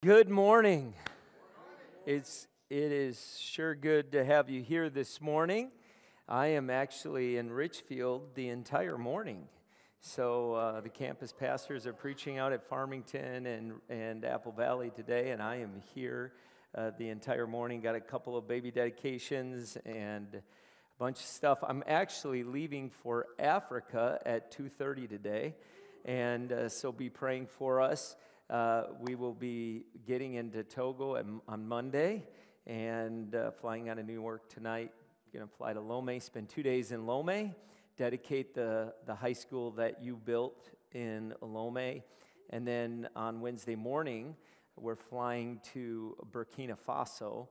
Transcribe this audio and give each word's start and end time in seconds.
Good 0.00 0.30
morning. 0.30 0.94
It's 2.06 2.46
it 2.70 2.92
is 2.92 3.36
sure 3.40 3.74
good 3.74 4.12
to 4.12 4.24
have 4.24 4.48
you 4.48 4.62
here 4.62 4.88
this 4.88 5.20
morning. 5.20 5.72
I 6.28 6.46
am 6.46 6.70
actually 6.70 7.36
in 7.36 7.50
Richfield 7.50 8.36
the 8.36 8.48
entire 8.50 8.96
morning. 8.96 9.48
So 10.00 10.54
uh, 10.54 10.80
the 10.82 10.88
campus 10.88 11.32
pastors 11.32 11.84
are 11.84 11.92
preaching 11.92 12.38
out 12.38 12.52
at 12.52 12.68
Farmington 12.68 13.46
and, 13.46 13.72
and 13.88 14.24
Apple 14.24 14.52
Valley 14.52 14.92
today, 14.94 15.32
and 15.32 15.42
I 15.42 15.56
am 15.56 15.82
here 15.96 16.32
uh, 16.76 16.92
the 16.96 17.08
entire 17.08 17.48
morning. 17.48 17.80
Got 17.80 17.96
a 17.96 18.00
couple 18.00 18.36
of 18.36 18.46
baby 18.46 18.70
dedications 18.70 19.76
and 19.84 20.32
a 20.32 20.42
bunch 21.00 21.18
of 21.18 21.26
stuff. 21.26 21.58
I'm 21.66 21.82
actually 21.88 22.44
leaving 22.44 22.88
for 22.88 23.26
Africa 23.36 24.20
at 24.24 24.56
2:30 24.56 25.08
today, 25.08 25.56
and 26.04 26.52
uh, 26.52 26.68
so 26.68 26.92
be 26.92 27.10
praying 27.10 27.48
for 27.48 27.80
us. 27.80 28.14
Uh, 28.50 28.84
we 29.00 29.14
will 29.14 29.34
be 29.34 29.84
getting 30.06 30.34
into 30.34 30.64
Togo 30.64 31.22
on 31.46 31.68
Monday 31.68 32.24
and 32.66 33.34
uh, 33.34 33.50
flying 33.50 33.90
out 33.90 33.98
of 33.98 34.06
New 34.06 34.14
York 34.14 34.48
tonight. 34.48 34.90
Going 35.34 35.46
to 35.46 35.54
fly 35.54 35.74
to 35.74 35.80
Lomé, 35.80 36.22
spend 36.22 36.48
two 36.48 36.62
days 36.62 36.90
in 36.90 37.02
Lomé, 37.02 37.54
dedicate 37.98 38.54
the, 38.54 38.94
the 39.04 39.14
high 39.14 39.34
school 39.34 39.72
that 39.72 40.02
you 40.02 40.16
built 40.16 40.70
in 40.92 41.34
Lomé. 41.42 42.02
And 42.48 42.66
then 42.66 43.10
on 43.14 43.42
Wednesday 43.42 43.76
morning, 43.76 44.34
we're 44.76 44.96
flying 44.96 45.60
to 45.74 46.16
Burkina 46.32 46.78
Faso 46.88 47.48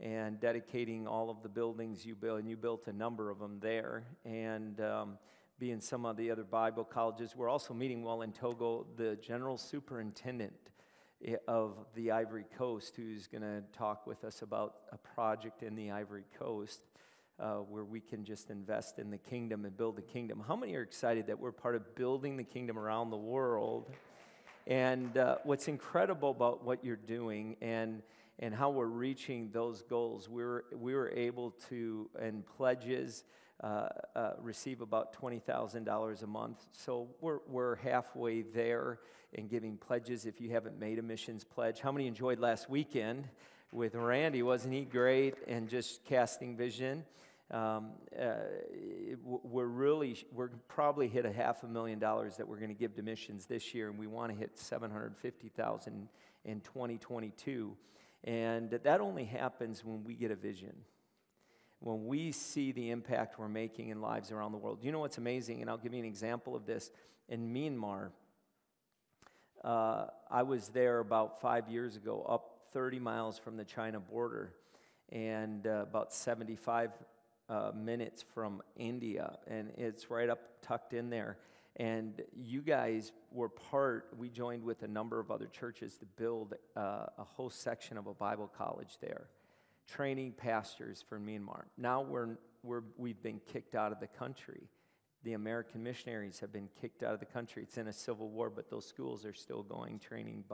and 0.00 0.40
dedicating 0.40 1.06
all 1.06 1.28
of 1.28 1.42
the 1.42 1.50
buildings 1.50 2.06
you 2.06 2.14
built. 2.14 2.38
And 2.38 2.48
you 2.48 2.56
built 2.56 2.86
a 2.86 2.92
number 2.94 3.28
of 3.28 3.38
them 3.38 3.58
there. 3.60 4.04
And 4.24 4.80
um, 4.80 5.18
be 5.58 5.72
in 5.72 5.80
some 5.80 6.06
of 6.06 6.16
the 6.16 6.30
other 6.30 6.44
Bible 6.44 6.84
colleges. 6.84 7.34
We're 7.34 7.48
also 7.48 7.74
meeting 7.74 8.04
while 8.04 8.22
in 8.22 8.30
Togo 8.30 8.86
the 8.96 9.16
general 9.16 9.58
superintendent 9.58 10.52
of 11.48 11.74
the 11.94 12.12
Ivory 12.12 12.44
Coast, 12.56 12.94
who's 12.94 13.26
going 13.26 13.42
to 13.42 13.62
talk 13.76 14.06
with 14.06 14.22
us 14.22 14.42
about 14.42 14.76
a 14.92 14.98
project 14.98 15.64
in 15.64 15.74
the 15.74 15.90
Ivory 15.90 16.22
Coast 16.38 16.82
uh, 17.40 17.56
where 17.56 17.84
we 17.84 17.98
can 17.98 18.24
just 18.24 18.50
invest 18.50 19.00
in 19.00 19.10
the 19.10 19.18
kingdom 19.18 19.64
and 19.64 19.76
build 19.76 19.96
the 19.96 20.02
kingdom. 20.02 20.44
How 20.46 20.54
many 20.54 20.76
are 20.76 20.82
excited 20.82 21.26
that 21.26 21.40
we're 21.40 21.50
part 21.50 21.74
of 21.74 21.94
building 21.96 22.36
the 22.36 22.44
kingdom 22.44 22.78
around 22.78 23.10
the 23.10 23.16
world? 23.16 23.90
And 24.68 25.16
uh, 25.16 25.38
what's 25.42 25.66
incredible 25.66 26.30
about 26.30 26.64
what 26.64 26.84
you're 26.84 26.96
doing 26.96 27.56
and 27.60 28.02
and 28.40 28.54
how 28.54 28.70
we're 28.70 28.86
reaching 28.86 29.50
those 29.52 29.82
goals, 29.82 30.28
we 30.28 30.44
were, 30.44 30.64
we 30.72 30.94
were 30.94 31.10
able 31.10 31.50
to, 31.68 32.08
and 32.20 32.46
pledges, 32.46 33.24
uh, 33.62 33.88
uh, 34.14 34.30
receive 34.40 34.80
about 34.80 35.12
$20,000 35.20 36.22
a 36.22 36.26
month. 36.26 36.64
So 36.72 37.08
we're, 37.20 37.38
we're 37.48 37.76
halfway 37.76 38.42
there 38.42 39.00
in 39.32 39.48
giving 39.48 39.76
pledges 39.76 40.26
if 40.26 40.40
you 40.40 40.50
haven't 40.50 40.78
made 40.78 40.98
a 40.98 41.02
missions 41.02 41.42
pledge. 41.44 41.80
How 41.80 41.90
many 41.90 42.06
enjoyed 42.06 42.38
last 42.38 42.70
weekend 42.70 43.28
with 43.72 43.94
Randy? 43.94 44.42
Wasn't 44.42 44.72
he 44.72 44.82
great? 44.82 45.34
And 45.48 45.68
just 45.68 46.04
casting 46.04 46.56
vision. 46.56 47.04
Um, 47.50 47.92
uh, 48.16 48.34
we're 49.24 49.64
really, 49.64 50.16
we're 50.32 50.50
probably 50.68 51.08
hit 51.08 51.24
a 51.24 51.32
half 51.32 51.64
a 51.64 51.66
million 51.66 51.98
dollars 51.98 52.36
that 52.36 52.46
we're 52.46 52.58
going 52.58 52.68
to 52.68 52.78
give 52.78 52.94
to 52.96 53.02
missions 53.02 53.46
this 53.46 53.74
year, 53.74 53.88
and 53.88 53.98
we 53.98 54.06
want 54.06 54.30
to 54.30 54.38
hit 54.38 54.58
750,000 54.58 56.08
in 56.44 56.60
2022. 56.60 57.76
And 58.24 58.70
that 58.70 59.00
only 59.00 59.24
happens 59.24 59.84
when 59.84 60.04
we 60.04 60.14
get 60.14 60.30
a 60.30 60.36
vision 60.36 60.74
when 61.80 62.06
we 62.06 62.32
see 62.32 62.72
the 62.72 62.90
impact 62.90 63.38
we're 63.38 63.48
making 63.48 63.88
in 63.90 64.00
lives 64.00 64.32
around 64.32 64.52
the 64.52 64.58
world. 64.58 64.80
You 64.82 64.92
know 64.92 64.98
what's 64.98 65.18
amazing? 65.18 65.60
And 65.60 65.70
I'll 65.70 65.78
give 65.78 65.92
you 65.92 66.00
an 66.00 66.04
example 66.04 66.56
of 66.56 66.66
this. 66.66 66.90
In 67.28 67.52
Myanmar, 67.52 68.10
uh, 69.62 70.06
I 70.30 70.42
was 70.42 70.68
there 70.68 70.98
about 70.98 71.40
five 71.40 71.68
years 71.68 71.96
ago, 71.96 72.24
up 72.28 72.68
30 72.72 72.98
miles 72.98 73.38
from 73.38 73.56
the 73.56 73.64
China 73.64 74.00
border, 74.00 74.54
and 75.10 75.66
uh, 75.66 75.82
about 75.82 76.12
75 76.12 76.90
uh, 77.48 77.70
minutes 77.74 78.24
from 78.34 78.62
India, 78.76 79.38
and 79.46 79.70
it's 79.76 80.10
right 80.10 80.28
up 80.28 80.40
tucked 80.62 80.92
in 80.92 81.10
there. 81.10 81.38
And 81.76 82.22
you 82.36 82.60
guys 82.60 83.12
were 83.30 83.48
part, 83.48 84.08
we 84.18 84.28
joined 84.28 84.64
with 84.64 84.82
a 84.82 84.88
number 84.88 85.20
of 85.20 85.30
other 85.30 85.46
churches 85.46 85.96
to 85.98 86.06
build 86.06 86.54
uh, 86.76 87.06
a 87.16 87.24
whole 87.24 87.50
section 87.50 87.96
of 87.96 88.06
a 88.06 88.14
Bible 88.14 88.50
college 88.58 88.98
there 89.00 89.28
training 89.88 90.32
pastors 90.32 91.04
for 91.08 91.18
Myanmar. 91.18 91.64
Now 91.76 92.02
we're, 92.02 92.36
we're, 92.62 92.82
we've 92.96 93.22
been 93.22 93.40
kicked 93.52 93.74
out 93.74 93.92
of 93.92 94.00
the 94.00 94.06
country. 94.06 94.68
The 95.24 95.32
American 95.32 95.82
missionaries 95.82 96.40
have 96.40 96.52
been 96.52 96.68
kicked 96.80 97.02
out 97.02 97.14
of 97.14 97.20
the 97.20 97.26
country. 97.26 97.62
It's 97.64 97.78
in 97.78 97.88
a 97.88 97.92
civil 97.92 98.28
war, 98.28 98.50
but 98.50 98.70
those 98.70 98.86
schools 98.86 99.24
are 99.24 99.34
still 99.34 99.62
going, 99.62 99.98
training 99.98 100.44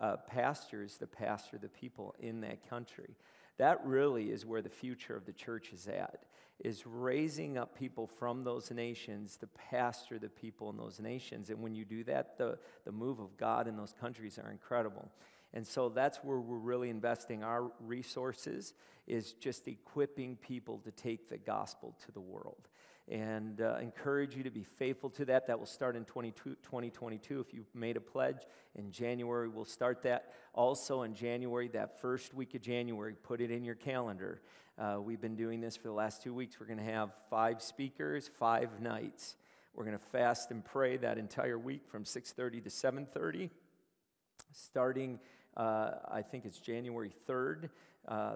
uh, 0.00 0.16
pastors 0.28 0.98
to 0.98 1.06
pastor 1.06 1.58
the 1.58 1.68
people 1.68 2.14
in 2.18 2.40
that 2.42 2.68
country. 2.68 3.16
That 3.58 3.84
really 3.84 4.30
is 4.30 4.44
where 4.44 4.62
the 4.62 4.68
future 4.68 5.16
of 5.16 5.24
the 5.24 5.32
church 5.32 5.72
is 5.72 5.86
at, 5.86 6.24
is 6.58 6.86
raising 6.86 7.56
up 7.56 7.78
people 7.78 8.06
from 8.06 8.44
those 8.44 8.70
nations 8.70 9.36
to 9.38 9.46
pastor 9.46 10.18
the 10.18 10.28
people 10.28 10.70
in 10.70 10.76
those 10.76 11.00
nations. 11.00 11.50
And 11.50 11.60
when 11.60 11.74
you 11.74 11.84
do 11.84 12.04
that, 12.04 12.38
the, 12.38 12.58
the 12.84 12.92
move 12.92 13.18
of 13.18 13.36
God 13.36 13.66
in 13.66 13.76
those 13.76 13.94
countries 13.98 14.38
are 14.38 14.50
incredible. 14.50 15.10
And 15.54 15.66
so 15.66 15.88
that's 15.88 16.18
where 16.18 16.38
we're 16.38 16.56
really 16.56 16.88
investing 16.88 17.44
our 17.44 17.70
resources 17.80 18.72
is 19.06 19.32
just 19.34 19.68
equipping 19.68 20.36
people 20.36 20.78
to 20.78 20.90
take 20.90 21.28
the 21.28 21.36
gospel 21.36 21.94
to 22.06 22.12
the 22.12 22.20
world. 22.20 22.68
And 23.08 23.60
uh, 23.60 23.78
encourage 23.82 24.36
you 24.36 24.44
to 24.44 24.50
be 24.50 24.62
faithful 24.62 25.10
to 25.10 25.24
that. 25.26 25.48
That 25.48 25.58
will 25.58 25.66
start 25.66 25.96
in 25.96 26.04
2022. 26.04 27.40
If 27.40 27.52
you 27.52 27.66
made 27.74 27.96
a 27.96 28.00
pledge 28.00 28.42
in 28.76 28.92
January, 28.92 29.48
we'll 29.48 29.64
start 29.64 30.02
that. 30.04 30.32
Also 30.54 31.02
in 31.02 31.14
January, 31.14 31.68
that 31.68 32.00
first 32.00 32.32
week 32.32 32.54
of 32.54 32.62
January, 32.62 33.14
put 33.14 33.40
it 33.40 33.50
in 33.50 33.64
your 33.64 33.74
calendar. 33.74 34.40
Uh, 34.78 34.98
we've 35.00 35.20
been 35.20 35.36
doing 35.36 35.60
this 35.60 35.76
for 35.76 35.88
the 35.88 35.94
last 35.94 36.22
two 36.22 36.32
weeks. 36.32 36.58
We're 36.58 36.66
going 36.66 36.78
to 36.78 36.84
have 36.84 37.10
five 37.28 37.60
speakers, 37.60 38.30
five 38.38 38.80
nights. 38.80 39.36
We're 39.74 39.84
going 39.84 39.98
to 39.98 40.04
fast 40.04 40.50
and 40.50 40.64
pray 40.64 40.96
that 40.98 41.18
entire 41.18 41.58
week 41.58 41.82
from 41.88 42.04
6:30 42.04 42.62
to 42.64 42.70
7:30, 42.70 43.50
starting 44.52 45.18
uh, 45.56 45.92
I 46.10 46.22
think 46.22 46.44
it's 46.44 46.58
January 46.58 47.12
3rd, 47.28 47.68
uh, 48.08 48.32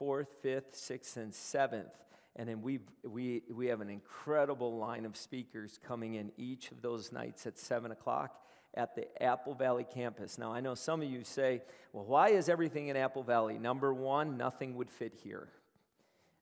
4th, 0.00 0.28
5th, 0.44 0.72
6th, 0.72 1.16
and 1.16 1.32
7th. 1.32 1.90
And 2.36 2.48
then 2.48 2.62
we, 2.62 2.80
we, 3.02 3.42
we 3.52 3.66
have 3.66 3.80
an 3.80 3.90
incredible 3.90 4.76
line 4.78 5.04
of 5.04 5.16
speakers 5.16 5.78
coming 5.86 6.14
in 6.14 6.30
each 6.36 6.70
of 6.70 6.82
those 6.82 7.12
nights 7.12 7.46
at 7.46 7.58
7 7.58 7.90
o'clock 7.90 8.40
at 8.74 8.94
the 8.94 9.22
Apple 9.22 9.54
Valley 9.54 9.84
campus. 9.92 10.38
Now, 10.38 10.52
I 10.52 10.60
know 10.60 10.74
some 10.74 11.02
of 11.02 11.10
you 11.10 11.24
say, 11.24 11.62
well, 11.92 12.04
why 12.04 12.28
is 12.28 12.48
everything 12.48 12.88
in 12.88 12.96
Apple 12.96 13.24
Valley? 13.24 13.58
Number 13.58 13.92
one, 13.92 14.36
nothing 14.36 14.76
would 14.76 14.90
fit 14.90 15.14
here. 15.24 15.48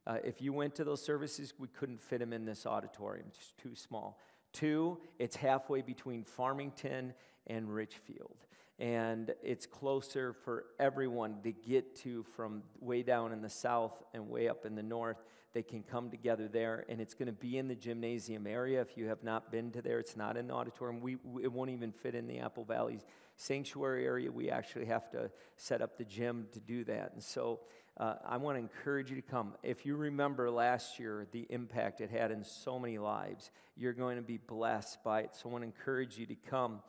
Uh, 0.07 0.19
if 0.23 0.43
you 0.43 0.53
went 0.53 0.75
to 0.77 0.85
those 0.85 1.03
services, 1.03 1.55
we 1.59 1.69
couldn't 1.69 2.01
fit 2.01 2.21
them 2.21 2.33
in 2.33 2.45
this 2.45 2.67
auditorium, 2.67 3.27
it's 3.29 3.55
too 3.61 3.75
small. 3.75 4.21
Two, 4.53 4.99
it's 5.19 5.37
halfway 5.37 5.83
between 5.83 6.25
Farmington 6.25 7.15
and 7.47 7.75
Richfield 7.75 8.37
and 8.79 9.35
it's 9.43 9.67
closer 9.67 10.35
for 10.45 10.67
everyone 10.79 11.37
to 11.43 11.53
get 11.53 11.97
to 11.97 12.23
from 12.23 12.63
way 12.81 13.03
down 13.03 13.33
in 13.33 13.41
the 13.41 13.49
south 13.49 14.03
and 14.13 14.29
way 14.29 14.49
up 14.49 14.67
in 14.67 14.75
the 14.75 14.83
north. 14.83 15.23
They 15.55 15.63
can 15.63 15.83
come 15.83 16.11
together 16.11 16.49
there, 16.49 16.85
and 16.91 17.01
it's 17.01 17.15
going 17.15 17.27
to 17.27 17.33
be 17.33 17.57
in 17.57 17.67
the 17.69 17.75
gymnasium 17.75 18.47
area. 18.47 18.83
If 18.83 18.99
you 18.99 19.07
have 19.07 19.25
not 19.25 19.51
been 19.51 19.71
to 19.71 19.81
there, 19.81 19.99
it's 19.99 20.15
not 20.15 20.37
in 20.37 20.49
the 20.49 20.55
auditorium. 20.55 21.01
We, 21.01 21.17
it 21.43 21.51
won't 21.51 21.71
even 21.71 21.93
fit 21.93 22.15
in 22.15 22.27
the 22.27 22.41
Apple 22.41 22.65
Valley 22.65 23.01
sanctuary 23.37 24.05
area. 24.05 24.31
We 24.31 24.51
actually 24.51 24.85
have 24.87 25.11
to 25.13 25.31
set 25.57 25.81
up 25.81 25.97
the 25.97 26.05
gym 26.05 26.47
to 26.53 26.61
do 26.61 26.85
that. 26.85 27.13
And 27.15 27.23
so 27.23 27.61
uh, 27.97 28.17
I 28.27 28.37
want 28.37 28.57
to 28.57 28.61
encourage 28.61 29.09
you 29.09 29.17
to 29.17 29.23
come. 29.23 29.55
If 29.63 29.87
you 29.87 29.97
remember 29.97 30.51
last 30.51 30.99
year, 30.99 31.27
the 31.33 31.47
impact 31.49 32.03
it 32.03 32.11
had 32.11 32.31
in 32.31 32.45
so 32.45 32.79
many 32.79 32.99
lives, 32.99 33.51
you're 33.79 33.95
going 33.95 34.17
to 34.17 34.23
be 34.23 34.37
blessed 34.37 35.03
by 35.03 35.21
it. 35.21 35.35
So 35.35 35.49
I 35.49 35.53
want 35.53 35.63
to 35.63 35.67
encourage 35.67 36.19
you 36.19 36.27
to 36.27 36.35
come 36.35 36.81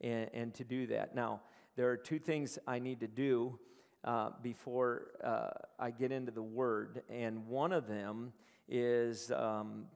and, 0.00 0.30
and 0.32 0.54
to 0.54 0.64
do 0.64 0.86
that. 0.88 1.14
Now, 1.14 1.40
there 1.76 1.90
are 1.90 1.96
two 1.96 2.18
things 2.18 2.58
I 2.66 2.78
need 2.78 3.00
to 3.00 3.06
do 3.06 3.58
uh, 4.04 4.30
before 4.42 5.08
uh, 5.22 5.48
I 5.78 5.90
get 5.90 6.12
into 6.12 6.32
the 6.32 6.42
Word, 6.42 7.02
and 7.10 7.46
one 7.46 7.72
of 7.72 7.86
them 7.86 8.32
is 8.68 9.30
um, 9.30 9.86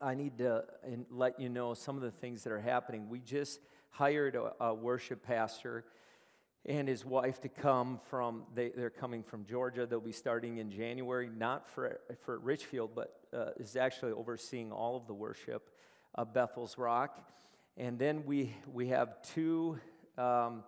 I 0.00 0.14
need 0.14 0.38
to 0.38 0.64
let 1.10 1.40
you 1.40 1.48
know 1.48 1.74
some 1.74 1.96
of 1.96 2.02
the 2.02 2.10
things 2.10 2.44
that 2.44 2.52
are 2.52 2.60
happening. 2.60 3.08
We 3.08 3.20
just 3.20 3.60
hired 3.90 4.36
a, 4.36 4.52
a 4.62 4.74
worship 4.74 5.24
pastor 5.24 5.84
and 6.66 6.88
his 6.88 7.04
wife 7.04 7.40
to 7.40 7.48
come 7.48 8.00
from 8.10 8.42
they, 8.54 8.66
are 8.66 8.90
coming 8.90 9.22
from 9.22 9.44
georgia 9.44 9.86
they'll 9.86 10.00
be 10.00 10.12
starting 10.12 10.58
in 10.58 10.70
january 10.70 11.30
not 11.34 11.68
for, 11.68 12.00
for 12.24 12.38
richfield 12.38 12.90
but 12.94 13.20
uh, 13.32 13.50
is 13.58 13.76
actually 13.76 14.12
overseeing 14.12 14.72
all 14.72 14.96
of 14.96 15.06
the 15.06 15.14
worship 15.14 15.70
of 16.16 16.34
bethel's 16.34 16.76
rock 16.76 17.30
and 17.76 17.98
then 17.98 18.24
we, 18.24 18.54
we 18.72 18.88
have 18.88 19.22
two 19.22 19.78
um, 20.16 20.64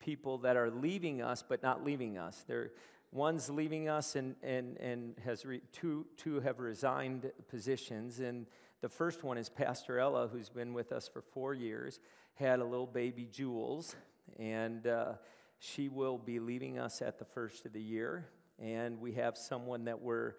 people 0.00 0.38
that 0.38 0.56
are 0.56 0.70
leaving 0.70 1.20
us, 1.20 1.44
but 1.46 1.62
not 1.62 1.84
leaving 1.84 2.16
us. 2.16 2.44
They're, 2.46 2.70
one's 3.12 3.50
leaving 3.50 3.88
us, 3.88 4.16
and, 4.16 4.34
and, 4.42 4.76
and 4.78 5.14
has 5.24 5.44
re, 5.44 5.60
two, 5.72 6.06
two 6.16 6.40
have 6.40 6.58
resigned 6.58 7.30
positions. 7.48 8.20
And 8.20 8.46
the 8.80 8.88
first 8.88 9.24
one 9.24 9.36
is 9.38 9.48
Pastor 9.48 9.98
Ella, 9.98 10.28
who's 10.28 10.48
been 10.48 10.72
with 10.72 10.92
us 10.92 11.08
for 11.08 11.20
four 11.20 11.52
years, 11.52 12.00
had 12.34 12.60
a 12.60 12.64
little 12.64 12.86
baby, 12.86 13.28
Jules, 13.30 13.96
and 14.38 14.86
uh, 14.86 15.12
she 15.58 15.88
will 15.88 16.18
be 16.18 16.38
leaving 16.38 16.78
us 16.78 17.02
at 17.02 17.18
the 17.18 17.24
first 17.24 17.66
of 17.66 17.72
the 17.72 17.80
year, 17.80 18.26
and 18.58 19.00
we 19.00 19.12
have 19.12 19.36
someone 19.36 19.84
that 19.84 20.00
we're 20.00 20.34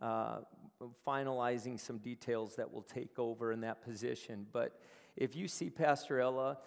uh, 0.00 0.38
finalizing 1.06 1.78
some 1.78 1.98
details 1.98 2.56
that 2.56 2.72
will 2.72 2.82
take 2.82 3.18
over 3.18 3.52
in 3.52 3.60
that 3.60 3.84
position. 3.84 4.46
But 4.52 4.80
if 5.16 5.36
you 5.36 5.48
see 5.48 5.70
Pastor 5.70 6.20
Ella, 6.20 6.58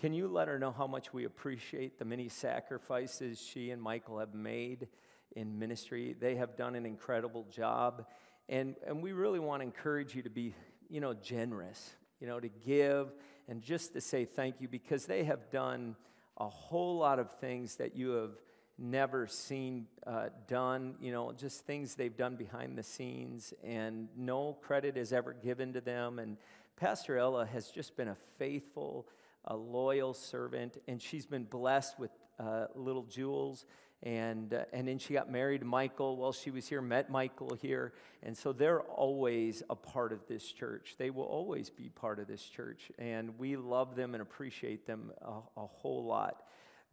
can 0.00 0.12
you 0.12 0.28
let 0.28 0.48
her 0.48 0.58
know 0.58 0.72
how 0.72 0.86
much 0.86 1.12
we 1.12 1.24
appreciate 1.24 1.98
the 1.98 2.04
many 2.04 2.28
sacrifices 2.28 3.40
she 3.40 3.70
and 3.70 3.80
Michael 3.80 4.18
have 4.18 4.34
made 4.34 4.88
in 5.36 5.58
ministry? 5.58 6.14
They 6.18 6.34
have 6.36 6.56
done 6.56 6.74
an 6.74 6.84
incredible 6.84 7.46
job. 7.50 8.04
And, 8.48 8.74
and 8.86 9.02
we 9.02 9.12
really 9.12 9.38
want 9.38 9.60
to 9.60 9.64
encourage 9.64 10.14
you 10.14 10.22
to 10.22 10.30
be, 10.30 10.54
you 10.90 11.00
know, 11.00 11.14
generous, 11.14 11.94
you 12.20 12.26
know, 12.26 12.40
to 12.40 12.48
give 12.48 13.12
and 13.48 13.62
just 13.62 13.92
to 13.94 14.00
say 14.00 14.24
thank 14.24 14.60
you 14.60 14.68
because 14.68 15.06
they 15.06 15.24
have 15.24 15.50
done 15.50 15.96
a 16.36 16.48
whole 16.48 16.98
lot 16.98 17.18
of 17.18 17.30
things 17.38 17.76
that 17.76 17.96
you 17.96 18.10
have 18.10 18.32
never 18.76 19.26
seen 19.26 19.86
uh, 20.06 20.28
done, 20.48 20.96
you 21.00 21.12
know, 21.12 21.32
just 21.32 21.64
things 21.64 21.94
they've 21.94 22.16
done 22.16 22.34
behind 22.34 22.76
the 22.76 22.82
scenes, 22.82 23.54
and 23.62 24.08
no 24.16 24.54
credit 24.62 24.96
is 24.96 25.12
ever 25.12 25.32
given 25.32 25.72
to 25.72 25.80
them. 25.80 26.18
And 26.18 26.36
Pastor 26.76 27.16
Ella 27.16 27.46
has 27.46 27.70
just 27.70 27.96
been 27.96 28.08
a 28.08 28.16
faithful, 28.38 29.06
a 29.44 29.56
loyal 29.56 30.12
servant, 30.12 30.78
and 30.88 31.00
she's 31.00 31.26
been 31.26 31.44
blessed 31.44 31.98
with 31.98 32.10
uh, 32.38 32.66
little 32.74 33.04
Jules. 33.04 33.64
And, 34.02 34.52
uh, 34.52 34.64
and 34.72 34.86
then 34.86 34.98
she 34.98 35.14
got 35.14 35.30
married 35.32 35.60
to 35.60 35.66
Michael 35.66 36.18
while 36.18 36.32
she 36.32 36.50
was 36.50 36.68
here, 36.68 36.82
met 36.82 37.08
Michael 37.10 37.56
here. 37.62 37.94
And 38.22 38.36
so 38.36 38.52
they're 38.52 38.82
always 38.82 39.62
a 39.70 39.74
part 39.74 40.12
of 40.12 40.26
this 40.28 40.44
church. 40.52 40.96
They 40.98 41.08
will 41.08 41.24
always 41.24 41.70
be 41.70 41.88
part 41.88 42.18
of 42.18 42.26
this 42.26 42.42
church. 42.42 42.92
And 42.98 43.38
we 43.38 43.56
love 43.56 43.96
them 43.96 44.14
and 44.14 44.20
appreciate 44.20 44.86
them 44.86 45.10
a, 45.22 45.38
a 45.56 45.66
whole 45.66 46.04
lot. 46.04 46.42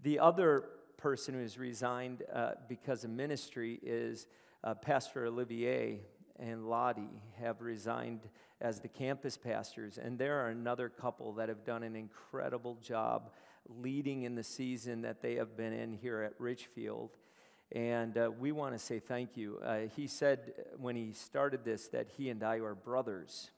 The 0.03 0.19
other 0.19 0.63
person 0.97 1.33
who 1.33 1.41
has 1.41 1.57
resigned 1.57 2.23
uh, 2.33 2.51
because 2.69 3.03
of 3.03 3.09
ministry 3.09 3.79
is 3.83 4.27
uh, 4.63 4.75
Pastor 4.75 5.25
Olivier 5.25 5.99
and 6.41 6.67
Lottie 6.67 7.21
have 7.39 7.61
resigned 7.61 8.21
as 8.59 8.79
the 8.79 8.87
campus 8.87 9.37
pastors. 9.37 9.97
And 9.97 10.17
there 10.17 10.39
are 10.41 10.49
another 10.49 10.89
couple 10.89 11.33
that 11.33 11.49
have 11.49 11.63
done 11.63 11.83
an 11.83 11.95
incredible 11.95 12.77
job 12.81 13.31
leading 13.79 14.23
in 14.23 14.35
the 14.35 14.43
season 14.43 15.03
that 15.03 15.21
they 15.21 15.35
have 15.35 15.55
been 15.55 15.71
in 15.71 15.93
here 15.93 16.21
at 16.21 16.33
Richfield. 16.39 17.11
And 17.71 18.17
uh, 18.17 18.31
we 18.37 18.51
want 18.51 18.73
to 18.73 18.79
say 18.79 18.99
thank 18.99 19.37
you. 19.37 19.59
Uh, 19.63 19.81
he 19.95 20.07
said 20.07 20.53
when 20.77 20.95
he 20.95 21.13
started 21.13 21.63
this 21.63 21.87
that 21.89 22.07
he 22.17 22.29
and 22.29 22.43
I 22.43 22.57
are 22.57 22.75
brothers. 22.75 23.51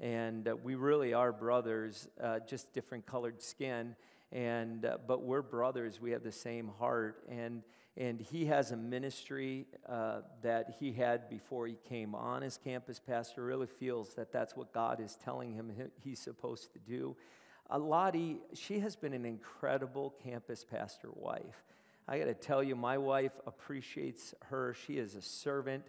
And 0.00 0.48
uh, 0.48 0.56
we 0.56 0.74
really 0.74 1.14
are 1.14 1.32
brothers, 1.32 2.08
uh, 2.20 2.40
just 2.40 2.72
different 2.72 3.06
colored 3.06 3.42
skin 3.42 3.94
and 4.32 4.84
uh, 4.84 4.98
but 5.06 5.22
we're 5.22 5.42
brothers 5.42 6.00
we 6.00 6.10
have 6.12 6.22
the 6.22 6.32
same 6.32 6.70
heart. 6.78 7.22
And 7.28 7.62
and 7.98 8.20
he 8.20 8.44
has 8.46 8.72
a 8.72 8.76
ministry 8.76 9.66
uh, 9.88 10.20
that 10.42 10.76
he 10.78 10.92
had 10.92 11.30
before 11.30 11.66
he 11.66 11.78
came 11.88 12.14
on 12.14 12.42
as 12.42 12.58
campus. 12.58 13.00
Pastor 13.00 13.42
really 13.42 13.66
feels 13.66 14.14
that 14.14 14.32
that's 14.32 14.54
what 14.54 14.72
god 14.72 15.00
is 15.00 15.16
telling 15.24 15.54
him 15.54 15.72
he's 16.02 16.18
supposed 16.18 16.72
to 16.72 16.78
do. 16.78 17.16
Uh, 17.70 17.78
lottie 17.78 18.38
she 18.54 18.80
has 18.80 18.96
been 18.96 19.12
an 19.12 19.24
incredible 19.24 20.14
campus 20.22 20.64
pastor 20.64 21.08
wife. 21.12 21.64
I 22.08 22.18
got 22.18 22.26
to 22.26 22.34
tell 22.34 22.62
you 22.62 22.76
my 22.76 22.98
wife 22.98 23.32
appreciates 23.46 24.34
her. 24.44 24.76
She 24.86 24.98
is 24.98 25.16
a 25.16 25.22
servant. 25.22 25.84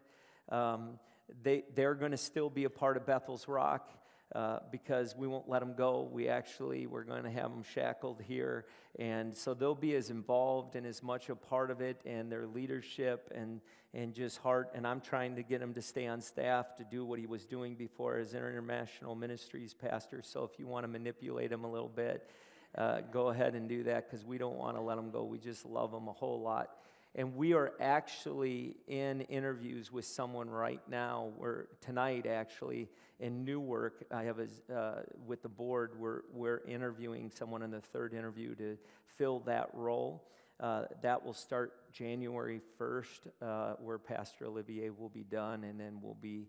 Um, 0.49 0.99
they, 1.43 1.63
they're 1.75 1.93
going 1.93 2.11
to 2.11 2.17
still 2.17 2.49
be 2.49 2.63
a 2.63 2.69
part 2.69 2.97
of 2.97 3.05
bethel's 3.05 3.47
rock 3.47 3.89
uh, 4.35 4.59
because 4.71 5.15
we 5.15 5.27
won't 5.27 5.47
let 5.47 5.59
them 5.59 5.73
go. 5.73 6.09
We 6.11 6.27
actually, 6.27 6.85
we're 6.85 7.03
going 7.03 7.23
to 7.23 7.29
have 7.29 7.49
them 7.51 7.63
shackled 7.63 8.21
here. 8.27 8.65
And 8.99 9.35
so 9.35 9.53
they'll 9.53 9.75
be 9.75 9.95
as 9.95 10.09
involved 10.09 10.75
and 10.75 10.85
as 10.85 11.01
much 11.01 11.29
a 11.29 11.35
part 11.35 11.71
of 11.71 11.81
it 11.81 12.01
and 12.05 12.31
their 12.31 12.45
leadership 12.45 13.31
and, 13.33 13.61
and 13.93 14.13
just 14.13 14.39
heart. 14.39 14.71
And 14.75 14.85
I'm 14.85 14.99
trying 14.99 15.35
to 15.37 15.43
get 15.43 15.61
him 15.61 15.73
to 15.75 15.81
stay 15.81 16.07
on 16.07 16.21
staff 16.21 16.75
to 16.75 16.83
do 16.83 17.05
what 17.05 17.19
he 17.19 17.25
was 17.25 17.45
doing 17.45 17.75
before 17.75 18.17
as 18.17 18.33
international 18.33 19.15
ministries 19.15 19.73
pastor. 19.73 20.21
So 20.23 20.43
if 20.43 20.59
you 20.59 20.67
want 20.67 20.83
to 20.83 20.89
manipulate 20.89 21.51
him 21.51 21.63
a 21.63 21.71
little 21.71 21.87
bit, 21.87 22.29
uh, 22.77 23.01
go 23.11 23.29
ahead 23.29 23.55
and 23.55 23.69
do 23.69 23.83
that 23.83 24.09
because 24.09 24.25
we 24.25 24.37
don't 24.37 24.57
want 24.57 24.75
to 24.75 24.81
let 24.81 24.97
him 24.97 25.09
go. 25.09 25.23
We 25.23 25.37
just 25.37 25.65
love 25.65 25.93
him 25.93 26.07
a 26.09 26.13
whole 26.13 26.41
lot. 26.41 26.71
And 27.15 27.35
we 27.35 27.53
are 27.53 27.73
actually 27.79 28.75
in 28.87 29.21
interviews 29.21 29.91
with 29.91 30.05
someone 30.05 30.49
right 30.49 30.81
now. 30.87 31.31
We're 31.37 31.65
tonight 31.81 32.25
actually 32.27 32.89
in 33.19 33.43
Newark. 33.43 34.05
I 34.11 34.23
have 34.23 34.39
a, 34.39 34.73
uh, 34.73 35.01
with 35.25 35.41
the 35.41 35.49
board. 35.49 35.91
We're 35.97 36.21
we're 36.31 36.61
interviewing 36.67 37.31
someone 37.33 37.63
in 37.63 37.71
the 37.71 37.81
third 37.81 38.13
interview 38.13 38.53
to 38.55 38.77
fill 39.17 39.39
that 39.41 39.69
role. 39.73 40.27
Uh, 40.59 40.85
that 41.03 41.23
will 41.23 41.33
start 41.33 41.91
January 41.93 42.61
1st, 42.79 43.19
uh, 43.43 43.73
where 43.79 43.99
Pastor 43.99 44.45
Olivier 44.45 44.89
will 44.89 45.09
be 45.09 45.23
done, 45.23 45.63
and 45.63 45.79
then 45.79 45.99
we'll 46.01 46.17
be 46.19 46.47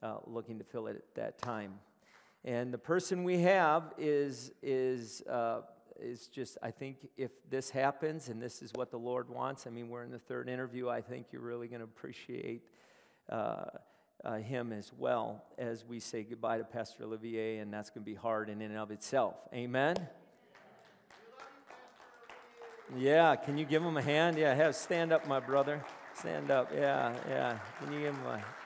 uh, 0.00 0.18
looking 0.26 0.58
to 0.58 0.64
fill 0.64 0.86
it 0.86 0.94
at 0.94 1.14
that 1.16 1.38
time. 1.38 1.74
And 2.44 2.72
the 2.72 2.78
person 2.78 3.24
we 3.24 3.40
have 3.40 3.92
is 3.98 4.52
is 4.62 5.22
uh, 5.22 5.62
is 6.00 6.28
just, 6.28 6.58
I 6.62 6.70
think 6.70 7.08
if 7.16 7.30
this 7.50 7.70
happens 7.70 8.28
and 8.28 8.40
this 8.40 8.62
is 8.62 8.72
what 8.74 8.90
the 8.90 8.98
Lord 8.98 9.28
wants, 9.28 9.66
I 9.66 9.70
mean, 9.70 9.88
we're 9.88 10.04
in 10.04 10.10
the 10.10 10.18
third 10.18 10.48
interview, 10.48 10.88
I 10.88 11.00
think 11.00 11.26
you're 11.32 11.42
really 11.42 11.68
going 11.68 11.80
to 11.80 11.84
appreciate 11.84 12.62
uh, 13.28 13.64
uh, 14.24 14.36
him 14.36 14.72
as 14.72 14.92
well 14.96 15.44
as 15.58 15.84
we 15.84 16.00
say 16.00 16.22
goodbye 16.22 16.58
to 16.58 16.64
Pastor 16.64 17.04
Olivier, 17.04 17.58
and 17.58 17.72
that's 17.72 17.90
going 17.90 18.04
to 18.04 18.10
be 18.10 18.16
hard 18.16 18.48
in 18.48 18.62
and 18.62 18.76
of 18.76 18.90
itself. 18.90 19.34
Amen? 19.52 19.96
Yeah, 22.96 23.36
can 23.36 23.58
you 23.58 23.64
give 23.64 23.82
him 23.82 23.96
a 23.96 24.02
hand? 24.02 24.38
Yeah, 24.38 24.54
have 24.54 24.74
stand 24.74 25.12
up, 25.12 25.26
my 25.26 25.40
brother. 25.40 25.84
Stand 26.14 26.50
up. 26.50 26.72
Yeah, 26.74 27.14
yeah. 27.28 27.58
Can 27.78 27.92
you 27.92 28.00
give 28.00 28.14
him 28.14 28.26
a 28.26 28.57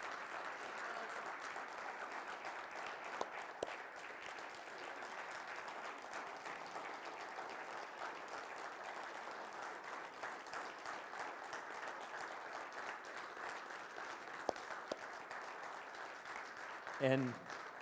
And 17.02 17.32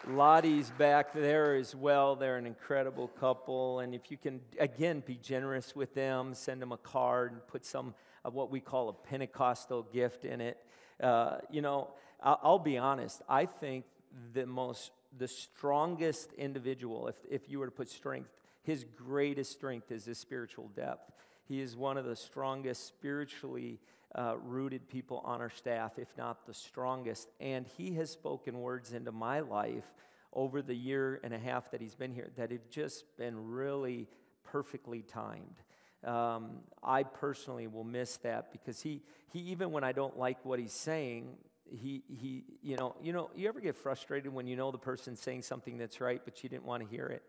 Lottie's 0.08 0.70
back 0.70 1.12
there 1.12 1.54
as 1.54 1.74
well. 1.74 2.16
They're 2.16 2.38
an 2.38 2.46
incredible 2.46 3.08
couple. 3.08 3.80
And 3.80 3.94
if 3.94 4.10
you 4.10 4.16
can, 4.16 4.40
again, 4.58 5.02
be 5.06 5.16
generous 5.16 5.76
with 5.76 5.94
them, 5.94 6.32
send 6.32 6.62
them 6.62 6.72
a 6.72 6.78
card 6.78 7.32
and 7.32 7.46
put 7.46 7.66
some 7.66 7.94
of 8.24 8.32
what 8.32 8.50
we 8.50 8.60
call 8.60 8.88
a 8.88 8.94
Pentecostal 8.94 9.82
gift 9.92 10.24
in 10.24 10.40
it. 10.40 10.56
Uh, 11.02 11.36
you 11.50 11.60
know, 11.60 11.88
I'll, 12.22 12.40
I'll, 12.42 12.58
be 12.58 12.78
honest, 12.78 13.20
I 13.28 13.44
think 13.44 13.84
the 14.32 14.46
most, 14.46 14.90
the 15.18 15.28
strongest 15.28 16.32
individual, 16.32 17.08
if, 17.08 17.16
if 17.30 17.50
you 17.50 17.58
were 17.58 17.66
to 17.66 17.72
put 17.72 17.90
strength, 17.90 18.30
his 18.62 18.86
greatest 18.96 19.52
strength 19.52 19.92
is 19.92 20.06
his 20.06 20.16
spiritual 20.16 20.70
depth. 20.74 21.12
He 21.46 21.60
is 21.60 21.76
one 21.76 21.98
of 21.98 22.06
the 22.06 22.16
strongest 22.16 22.86
spiritually 22.86 23.80
uh, 24.14 24.34
rooted 24.42 24.88
people 24.88 25.22
on 25.24 25.40
our 25.40 25.50
staff, 25.50 25.98
if 25.98 26.16
not 26.16 26.46
the 26.46 26.54
strongest. 26.54 27.28
And 27.40 27.66
he 27.76 27.94
has 27.94 28.10
spoken 28.10 28.60
words 28.60 28.92
into 28.92 29.12
my 29.12 29.40
life 29.40 29.84
over 30.32 30.62
the 30.62 30.74
year 30.74 31.20
and 31.22 31.34
a 31.34 31.38
half 31.38 31.70
that 31.70 31.80
he's 31.80 31.94
been 31.94 32.12
here 32.12 32.30
that 32.36 32.50
have 32.50 32.68
just 32.70 33.04
been 33.16 33.50
really 33.50 34.08
perfectly 34.44 35.02
timed. 35.02 35.56
Um, 36.04 36.60
I 36.82 37.02
personally 37.02 37.66
will 37.66 37.84
miss 37.84 38.16
that 38.18 38.52
because 38.52 38.80
he, 38.80 39.02
he 39.32 39.40
even 39.40 39.70
when 39.70 39.84
I 39.84 39.92
don't 39.92 40.18
like 40.18 40.44
what 40.44 40.58
he's 40.58 40.72
saying, 40.72 41.36
he, 41.72 42.02
he 42.08 42.44
you 42.62 42.76
know 42.76 42.96
you 43.00 43.12
know 43.12 43.30
you 43.36 43.48
ever 43.48 43.60
get 43.60 43.76
frustrated 43.76 44.32
when 44.32 44.48
you 44.48 44.56
know 44.56 44.72
the 44.72 44.78
person's 44.78 45.20
saying 45.20 45.42
something 45.42 45.78
that's 45.78 46.00
right 46.00 46.20
but 46.24 46.42
you 46.42 46.48
didn't 46.48 46.64
want 46.64 46.82
to 46.82 46.88
hear 46.88 47.06
it. 47.06 47.22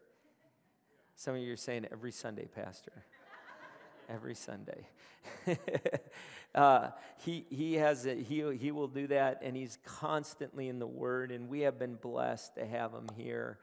Some 1.16 1.36
of 1.36 1.42
you 1.42 1.54
are 1.54 1.58
saying 1.58 1.86
every 1.92 2.12
Sunday, 2.12 2.46
Pastor 2.46 3.04
every 4.10 4.36
Sunday. 4.36 4.88
uh, 6.56 6.90
he, 7.20 7.46
he, 7.50 7.76
has 7.76 8.06
a, 8.06 8.16
he, 8.16 8.56
he 8.58 8.72
will 8.72 8.88
do 8.88 9.08
that, 9.08 9.42
and 9.44 9.56
he's 9.56 9.78
constantly 9.86 10.68
in 10.68 10.80
the 10.80 10.88
Word, 10.88 11.32
and 11.32 11.50
we 11.50 11.62
have 11.62 11.80
been 11.80 11.96
blessed 11.96 12.56
to 12.56 12.66
have 12.66 12.94
him 12.94 13.08
here. 13.16 13.60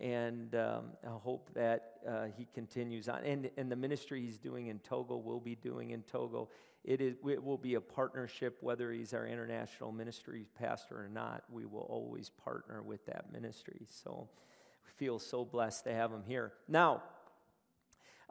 And 0.00 0.54
um, 0.54 0.84
I 1.04 1.10
hope 1.10 1.50
that 1.54 2.00
uh, 2.08 2.24
he 2.36 2.48
continues 2.54 3.08
on. 3.08 3.24
And, 3.24 3.50
and 3.56 3.70
the 3.70 3.76
ministry 3.76 4.22
he's 4.22 4.38
doing 4.38 4.68
in 4.68 4.78
Togo 4.80 5.16
will 5.16 5.40
be 5.40 5.54
doing 5.54 5.90
in 5.90 6.02
Togo. 6.02 6.48
It, 6.84 7.00
is, 7.00 7.14
it 7.28 7.42
will 7.42 7.58
be 7.58 7.74
a 7.74 7.80
partnership, 7.80 8.56
whether 8.60 8.90
he's 8.90 9.14
our 9.14 9.26
international 9.26 9.92
ministry 9.92 10.46
pastor 10.58 10.96
or 10.96 11.08
not. 11.08 11.44
We 11.50 11.66
will 11.66 11.86
always 11.88 12.30
partner 12.30 12.82
with 12.82 13.06
that 13.06 13.32
ministry. 13.32 13.86
So 13.88 14.28
we 14.84 14.90
feel 14.96 15.18
so 15.18 15.44
blessed 15.44 15.84
to 15.84 15.94
have 15.94 16.10
him 16.10 16.24
here. 16.26 16.52
Now, 16.66 17.02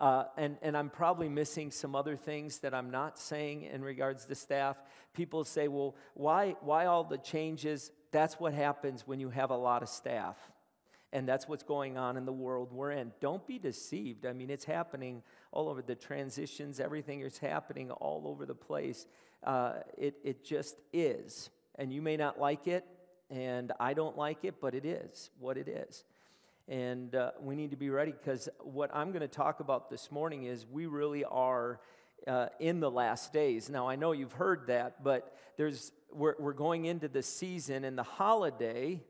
uh, 0.02 0.26
and, 0.36 0.58
and 0.64 0.76
I'm 0.76 0.90
probably 0.90 1.30
missing 1.30 1.70
some 1.70 1.96
other 1.96 2.16
things 2.16 2.58
that 2.60 2.74
I'm 2.74 2.90
not 2.90 3.20
saying 3.20 3.62
in 3.72 3.84
regards 3.84 4.26
to 4.26 4.34
staff. 4.34 4.76
People 5.14 5.44
say, 5.44 5.68
well, 5.68 5.96
why, 6.16 6.56
why 6.62 6.88
all 6.88 7.04
the 7.04 7.20
changes? 7.20 7.92
That's 8.12 8.40
what 8.40 8.56
happens 8.56 9.06
when 9.06 9.20
you 9.20 9.30
have 9.30 9.52
a 9.52 9.56
lot 9.56 9.84
of 9.84 9.90
staff. 9.90 10.38
And 11.14 11.28
that's 11.28 11.48
what's 11.48 11.62
going 11.62 12.00
on 12.00 12.18
in 12.18 12.26
the 12.26 12.32
world 12.34 12.72
we're 12.72 12.94
in. 12.94 13.12
Don't 13.20 13.46
be 13.46 13.60
deceived. 13.60 14.26
I 14.26 14.34
mean, 14.34 14.50
it's 14.50 14.66
happening 14.66 15.22
all 15.52 15.70
over 15.70 15.84
the 15.84 15.96
transitions, 15.96 16.80
everything 16.80 17.20
is 17.20 17.38
happening 17.38 17.92
all 17.92 18.24
over 18.26 18.48
the 18.48 18.56
place. 18.56 19.06
Uh, 19.44 19.74
it, 20.00 20.16
it 20.24 20.44
just 20.44 20.82
is. 20.92 21.52
And 21.76 21.94
you 21.94 22.02
may 22.02 22.18
not 22.18 22.40
like 22.40 22.68
it, 22.68 22.86
and 23.30 23.72
I 23.80 23.94
don't 23.94 24.18
like 24.18 24.46
it, 24.46 24.56
but 24.60 24.74
it 24.74 24.86
is 24.86 25.30
what 25.40 25.58
it 25.58 25.68
is. 25.68 26.06
And 26.68 27.16
uh, 27.16 27.32
we 27.42 27.56
need 27.56 27.72
to 27.72 27.78
be 27.78 27.90
ready 27.90 28.12
because 28.12 28.48
what 28.60 28.90
I'm 28.94 29.12
going 29.12 29.22
to 29.22 29.28
talk 29.28 29.60
about 29.60 29.90
this 29.90 30.12
morning 30.12 30.44
is 30.44 30.66
we 30.66 30.86
really 30.86 31.26
are 31.26 31.80
uh, 32.28 32.48
in 32.60 32.80
the 32.80 32.92
last 32.92 33.34
days. 33.34 33.70
Now, 33.70 33.88
I 33.88 33.96
know 33.96 34.12
you've 34.12 34.34
heard 34.34 34.68
that, 34.68 35.04
but 35.04 35.36
there's, 35.58 35.92
we're, 36.14 36.36
we're 36.40 36.54
going 36.54 36.86
into 36.86 37.08
the 37.08 37.24
season 37.24 37.84
and 37.84 37.98
the 37.98 38.04
holiday 38.04 39.02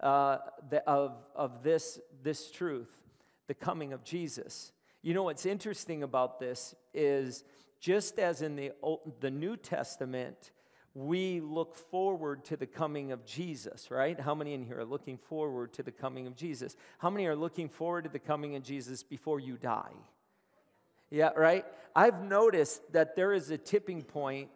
uh, 0.00 0.38
the, 0.70 0.82
of, 0.88 1.16
of 1.34 1.62
this, 1.62 2.00
this 2.22 2.50
truth, 2.50 2.90
the 3.46 3.54
coming 3.54 3.92
of 3.92 4.02
Jesus. 4.02 4.72
You 5.02 5.14
know 5.14 5.24
what's 5.24 5.46
interesting 5.46 6.02
about 6.02 6.40
this 6.40 6.74
is 6.94 7.44
just 7.80 8.18
as 8.18 8.42
in 8.42 8.56
the, 8.56 8.72
Old, 8.82 9.20
the 9.20 9.30
New 9.30 9.56
Testament, 9.56 10.52
we 10.94 11.40
look 11.40 11.74
forward 11.74 12.44
to 12.46 12.56
the 12.56 12.66
coming 12.66 13.12
of 13.12 13.24
Jesus, 13.24 13.90
right? 13.90 14.18
How 14.18 14.34
many 14.34 14.54
in 14.54 14.64
here 14.64 14.80
are 14.80 14.84
looking 14.84 15.18
forward 15.18 15.72
to 15.74 15.82
the 15.82 15.92
coming 15.92 16.26
of 16.26 16.34
Jesus? 16.34 16.76
How 16.98 17.10
many 17.10 17.26
are 17.26 17.36
looking 17.36 17.68
forward 17.68 18.04
to 18.04 18.10
the 18.10 18.18
coming 18.18 18.56
of 18.56 18.62
Jesus 18.62 19.02
before 19.02 19.38
you 19.38 19.56
die? 19.56 19.92
Yeah, 21.10 21.30
right? 21.36 21.64
I've 21.94 22.22
noticed 22.22 22.92
that 22.92 23.16
there 23.16 23.32
is 23.32 23.50
a 23.50 23.58
tipping 23.58 24.02
point 24.02 24.50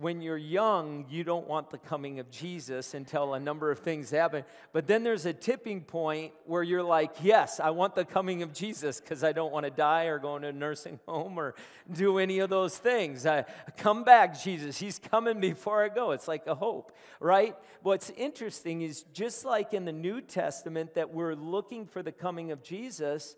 when 0.00 0.22
you're 0.22 0.38
young, 0.38 1.04
you 1.10 1.22
don't 1.22 1.46
want 1.46 1.68
the 1.68 1.76
coming 1.76 2.20
of 2.20 2.30
Jesus 2.30 2.94
until 2.94 3.34
a 3.34 3.38
number 3.38 3.70
of 3.70 3.80
things 3.80 4.10
happen. 4.10 4.44
But 4.72 4.86
then 4.86 5.02
there's 5.02 5.26
a 5.26 5.34
tipping 5.34 5.82
point 5.82 6.32
where 6.46 6.62
you're 6.62 6.82
like, 6.82 7.12
yes, 7.22 7.60
I 7.60 7.68
want 7.68 7.94
the 7.94 8.06
coming 8.06 8.42
of 8.42 8.54
Jesus 8.54 8.98
because 8.98 9.22
I 9.22 9.32
don't 9.32 9.52
want 9.52 9.64
to 9.66 9.70
die 9.70 10.04
or 10.04 10.18
go 10.18 10.36
into 10.36 10.48
a 10.48 10.52
nursing 10.52 11.00
home 11.06 11.38
or 11.38 11.54
do 11.92 12.18
any 12.18 12.38
of 12.38 12.48
those 12.48 12.78
things. 12.78 13.26
I, 13.26 13.44
come 13.76 14.02
back, 14.02 14.42
Jesus. 14.42 14.78
He's 14.78 14.98
coming 14.98 15.38
before 15.38 15.84
I 15.84 15.90
go. 15.90 16.12
It's 16.12 16.26
like 16.28 16.46
a 16.46 16.54
hope, 16.54 16.96
right? 17.20 17.54
What's 17.82 18.08
interesting 18.16 18.80
is 18.80 19.02
just 19.12 19.44
like 19.44 19.74
in 19.74 19.84
the 19.84 19.92
New 19.92 20.22
Testament 20.22 20.94
that 20.94 21.12
we're 21.12 21.34
looking 21.34 21.84
for 21.84 22.02
the 22.02 22.12
coming 22.12 22.52
of 22.52 22.62
Jesus, 22.62 23.36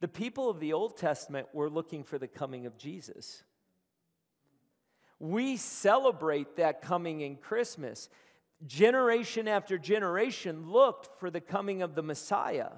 the 0.00 0.08
people 0.08 0.50
of 0.50 0.58
the 0.58 0.72
Old 0.72 0.96
Testament 0.96 1.46
were 1.52 1.70
looking 1.70 2.02
for 2.02 2.18
the 2.18 2.26
coming 2.26 2.66
of 2.66 2.76
Jesus. 2.76 3.44
We 5.20 5.58
celebrate 5.58 6.56
that 6.56 6.80
coming 6.80 7.20
in 7.20 7.36
Christmas. 7.36 8.08
Generation 8.66 9.46
after 9.46 9.78
generation 9.78 10.70
looked 10.70 11.20
for 11.20 11.30
the 11.30 11.40
coming 11.40 11.82
of 11.82 11.94
the 11.94 12.02
Messiah, 12.02 12.70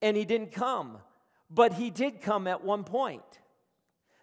and 0.00 0.16
he 0.16 0.24
didn't 0.24 0.52
come, 0.52 0.98
but 1.50 1.72
he 1.74 1.90
did 1.90 2.20
come 2.20 2.46
at 2.46 2.62
one 2.62 2.84
point. 2.84 3.22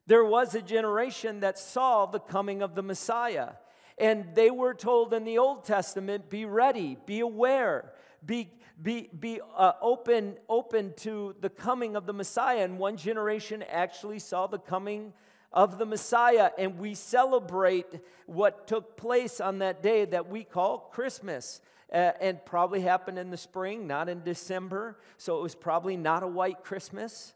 There 0.07 0.23
was 0.23 0.55
a 0.55 0.61
generation 0.61 1.39
that 1.41 1.57
saw 1.57 2.05
the 2.05 2.19
coming 2.19 2.61
of 2.61 2.75
the 2.75 2.83
Messiah, 2.83 3.49
and 3.97 4.35
they 4.35 4.51
were 4.51 4.73
told 4.73 5.13
in 5.13 5.25
the 5.25 5.37
Old 5.37 5.63
Testament 5.63 6.29
be 6.29 6.45
ready, 6.45 6.97
be 7.05 7.19
aware, 7.19 7.93
be, 8.23 8.49
be, 8.81 9.09
be 9.19 9.39
uh, 9.55 9.73
open, 9.81 10.37
open 10.49 10.93
to 10.97 11.35
the 11.39 11.49
coming 11.49 11.95
of 11.95 12.05
the 12.05 12.13
Messiah. 12.13 12.63
And 12.63 12.77
one 12.77 12.97
generation 12.97 13.63
actually 13.63 14.19
saw 14.19 14.47
the 14.47 14.59
coming 14.59 15.13
of 15.53 15.77
the 15.77 15.85
Messiah, 15.85 16.51
and 16.57 16.79
we 16.79 16.93
celebrate 16.93 17.87
what 18.25 18.67
took 18.67 18.95
place 18.95 19.41
on 19.41 19.59
that 19.59 19.83
day 19.83 20.05
that 20.05 20.29
we 20.29 20.43
call 20.43 20.89
Christmas. 20.91 21.61
Uh, 21.91 22.13
and 22.21 22.45
probably 22.45 22.79
happened 22.79 23.19
in 23.19 23.31
the 23.31 23.37
spring, 23.37 23.85
not 23.85 24.07
in 24.07 24.23
December, 24.23 24.97
so 25.17 25.37
it 25.37 25.41
was 25.41 25.55
probably 25.55 25.97
not 25.97 26.23
a 26.23 26.27
white 26.27 26.63
Christmas. 26.63 27.33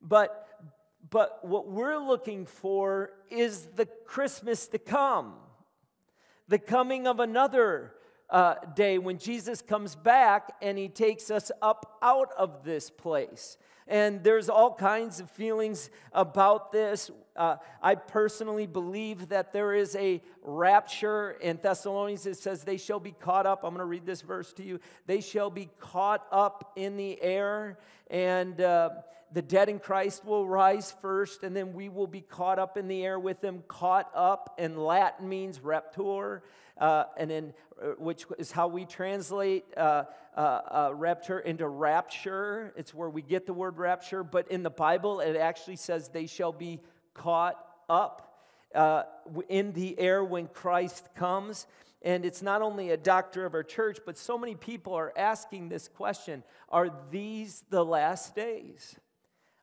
But, 0.00 0.46
but 1.10 1.40
what 1.42 1.68
we're 1.68 1.98
looking 1.98 2.46
for 2.46 3.10
is 3.30 3.66
the 3.74 3.86
Christmas 3.86 4.68
to 4.68 4.78
come, 4.78 5.34
the 6.46 6.60
coming 6.60 7.08
of 7.08 7.18
another 7.18 7.94
uh, 8.30 8.54
day 8.76 8.96
when 8.98 9.18
Jesus 9.18 9.60
comes 9.60 9.96
back 9.96 10.52
and 10.62 10.78
he 10.78 10.88
takes 10.88 11.30
us 11.30 11.50
up 11.60 11.98
out 12.00 12.30
of 12.38 12.62
this 12.62 12.90
place. 12.90 13.56
And 13.90 14.22
there's 14.22 14.48
all 14.48 14.72
kinds 14.72 15.18
of 15.18 15.28
feelings 15.32 15.90
about 16.12 16.70
this. 16.70 17.10
Uh, 17.34 17.56
I 17.82 17.96
personally 17.96 18.68
believe 18.68 19.30
that 19.30 19.52
there 19.52 19.74
is 19.74 19.96
a 19.96 20.22
rapture 20.42 21.32
in 21.32 21.58
Thessalonians. 21.60 22.24
It 22.24 22.36
says, 22.36 22.62
They 22.62 22.76
shall 22.76 23.00
be 23.00 23.10
caught 23.10 23.46
up. 23.46 23.64
I'm 23.64 23.70
going 23.70 23.80
to 23.80 23.86
read 23.86 24.06
this 24.06 24.22
verse 24.22 24.52
to 24.54 24.62
you. 24.62 24.78
They 25.06 25.20
shall 25.20 25.50
be 25.50 25.70
caught 25.80 26.24
up 26.30 26.72
in 26.76 26.96
the 26.96 27.20
air, 27.20 27.80
and 28.08 28.60
uh, 28.60 28.90
the 29.32 29.42
dead 29.42 29.68
in 29.68 29.78
Christ 29.78 30.24
will 30.24 30.46
rise 30.46 30.92
first, 31.00 31.44
and 31.44 31.54
then 31.54 31.72
we 31.72 31.88
will 31.88 32.06
be 32.06 32.20
caught 32.20 32.58
up 32.58 32.76
in 32.76 32.88
the 32.88 33.04
air 33.04 33.18
with 33.18 33.40
them. 33.40 33.62
Caught 33.68 34.10
up 34.14 34.54
in 34.58 34.76
Latin 34.76 35.28
means 35.28 35.60
raptor. 35.60 36.40
Uh, 36.76 37.04
and 37.18 37.30
then 37.30 37.52
uh, 37.80 37.88
which 37.98 38.24
is 38.38 38.50
how 38.50 38.68
we 38.68 38.86
translate 38.86 39.64
uh, 39.76 40.04
uh, 40.34 40.40
uh, 40.40 40.90
rapture 40.94 41.38
into 41.38 41.68
rapture. 41.68 42.72
It's 42.76 42.94
where 42.94 43.10
we 43.10 43.22
get 43.22 43.46
the 43.46 43.52
word 43.52 43.78
rapture, 43.78 44.24
but 44.24 44.50
in 44.50 44.62
the 44.62 44.70
Bible, 44.70 45.20
it 45.20 45.36
actually 45.36 45.76
says 45.76 46.08
they 46.08 46.26
shall 46.26 46.52
be 46.52 46.80
caught 47.14 47.62
up 47.88 48.38
uh, 48.74 49.02
in 49.48 49.72
the 49.72 49.98
air 49.98 50.24
when 50.24 50.46
Christ 50.46 51.08
comes. 51.14 51.66
And 52.02 52.24
it's 52.24 52.40
not 52.40 52.62
only 52.62 52.90
a 52.90 52.96
doctor 52.96 53.44
of 53.44 53.54
our 53.54 53.62
church, 53.62 53.98
but 54.06 54.16
so 54.16 54.38
many 54.38 54.54
people 54.54 54.94
are 54.94 55.12
asking 55.16 55.68
this 55.68 55.88
question 55.88 56.42
Are 56.70 56.90
these 57.10 57.64
the 57.68 57.84
last 57.84 58.34
days? 58.34 58.96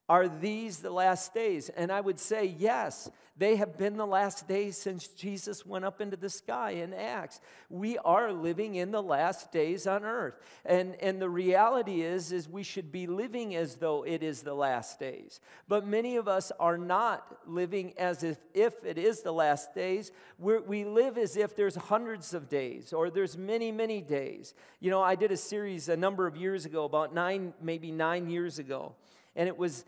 Are 0.09 0.29
these 0.29 0.77
the 0.77 0.89
last 0.89 1.33
days? 1.33 1.69
And 1.69 1.91
I 1.91 1.99
would 1.99 2.19
say, 2.19 2.55
yes, 2.57 3.09
they 3.35 3.57
have 3.57 3.77
been 3.77 3.97
the 3.97 4.07
last 4.07 4.47
days 4.47 4.77
since 4.77 5.07
Jesus 5.09 5.65
went 5.65 5.83
up 5.83 5.99
into 5.99 6.15
the 6.15 6.29
sky 6.29 6.71
in 6.71 6.93
Acts. 6.93 7.41
We 7.69 7.97
are 7.99 8.31
living 8.31 8.75
in 8.75 8.91
the 8.91 9.03
last 9.03 9.51
days 9.51 9.85
on 9.85 10.05
earth. 10.05 10.35
And, 10.65 10.95
and 11.01 11.21
the 11.21 11.29
reality 11.29 12.01
is, 12.01 12.31
is 12.31 12.47
we 12.47 12.63
should 12.63 12.89
be 12.91 13.05
living 13.05 13.53
as 13.53 13.75
though 13.75 14.03
it 14.03 14.23
is 14.23 14.41
the 14.41 14.55
last 14.55 14.97
days. 14.97 15.41
But 15.67 15.85
many 15.85 16.15
of 16.15 16.27
us 16.27 16.53
are 16.57 16.77
not 16.77 17.39
living 17.45 17.93
as 17.99 18.23
if, 18.23 18.37
if 18.53 18.83
it 18.85 18.97
is 18.97 19.21
the 19.21 19.33
last 19.33 19.75
days. 19.75 20.11
We're, 20.39 20.61
we 20.61 20.85
live 20.85 21.17
as 21.17 21.35
if 21.35 21.53
there's 21.55 21.75
hundreds 21.75 22.33
of 22.33 22.47
days 22.47 22.93
or 22.93 23.09
there's 23.09 23.37
many, 23.37 23.73
many 23.73 24.01
days. 24.01 24.53
You 24.79 24.89
know, 24.89 25.01
I 25.01 25.15
did 25.15 25.31
a 25.31 25.37
series 25.37 25.89
a 25.89 25.97
number 25.97 26.27
of 26.27 26.37
years 26.37 26.65
ago, 26.65 26.85
about 26.85 27.13
nine, 27.13 27.53
maybe 27.61 27.91
nine 27.91 28.29
years 28.29 28.57
ago. 28.57 28.95
And 29.35 29.47
it 29.47 29.55
was 29.55 29.85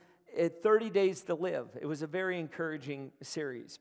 30 0.64 0.90
Days 0.90 1.22
to 1.24 1.36
Live. 1.36 1.68
It 1.80 1.86
was 1.86 2.02
a 2.02 2.08
very 2.08 2.40
encouraging 2.40 3.12
series. 3.22 3.80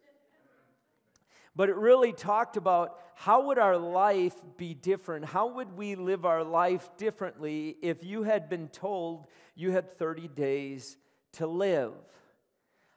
But 1.56 1.68
it 1.68 1.76
really 1.76 2.12
talked 2.12 2.56
about 2.56 3.00
how 3.16 3.46
would 3.46 3.58
our 3.58 3.76
life 3.76 4.36
be 4.56 4.74
different? 4.74 5.24
How 5.24 5.48
would 5.48 5.76
we 5.76 5.96
live 5.96 6.24
our 6.24 6.44
life 6.44 6.88
differently 6.96 7.76
if 7.82 8.04
you 8.04 8.22
had 8.22 8.48
been 8.48 8.68
told 8.68 9.26
you 9.56 9.72
had 9.72 9.98
30 9.98 10.28
days 10.28 10.96
to 11.32 11.48
live? 11.48 11.92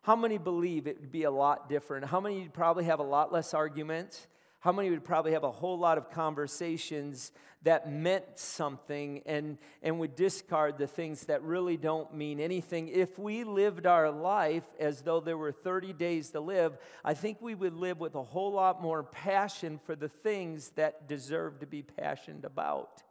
How 0.03 0.15
many 0.15 0.37
believe 0.37 0.87
it 0.87 0.99
would 0.99 1.11
be 1.11 1.23
a 1.23 1.31
lot 1.31 1.69
different? 1.69 2.05
How 2.05 2.19
many 2.19 2.49
probably 2.49 2.83
have 2.85 2.99
a 2.99 3.03
lot 3.03 3.33
less 3.33 3.53
arguments? 3.53 4.27
How 4.61 4.71
many 4.71 4.91
would 4.91 5.03
probably 5.03 5.31
have 5.31 5.43
a 5.43 5.51
whole 5.51 5.77
lot 5.77 5.97
of 5.97 6.11
conversations 6.11 7.31
that 7.63 7.91
meant 7.91 8.23
something 8.35 9.23
and, 9.25 9.57
and 9.81 9.99
would 9.99 10.15
discard 10.15 10.77
the 10.77 10.85
things 10.85 11.25
that 11.25 11.41
really 11.41 11.77
don't 11.77 12.13
mean 12.13 12.39
anything? 12.39 12.87
If 12.87 13.17
we 13.17 13.43
lived 13.43 13.87
our 13.87 14.11
life 14.11 14.63
as 14.79 15.01
though 15.01 15.19
there 15.19 15.37
were 15.37 15.51
30 15.51 15.93
days 15.93 16.29
to 16.29 16.39
live, 16.39 16.77
I 17.03 17.15
think 17.15 17.41
we 17.41 17.55
would 17.55 17.73
live 17.73 17.99
with 17.99 18.13
a 18.13 18.21
whole 18.21 18.51
lot 18.53 18.83
more 18.83 19.01
passion 19.01 19.79
for 19.83 19.95
the 19.95 20.09
things 20.09 20.69
that 20.75 21.07
deserve 21.07 21.59
to 21.61 21.65
be 21.65 21.81
passionate 21.81 22.45
about. 22.45 23.01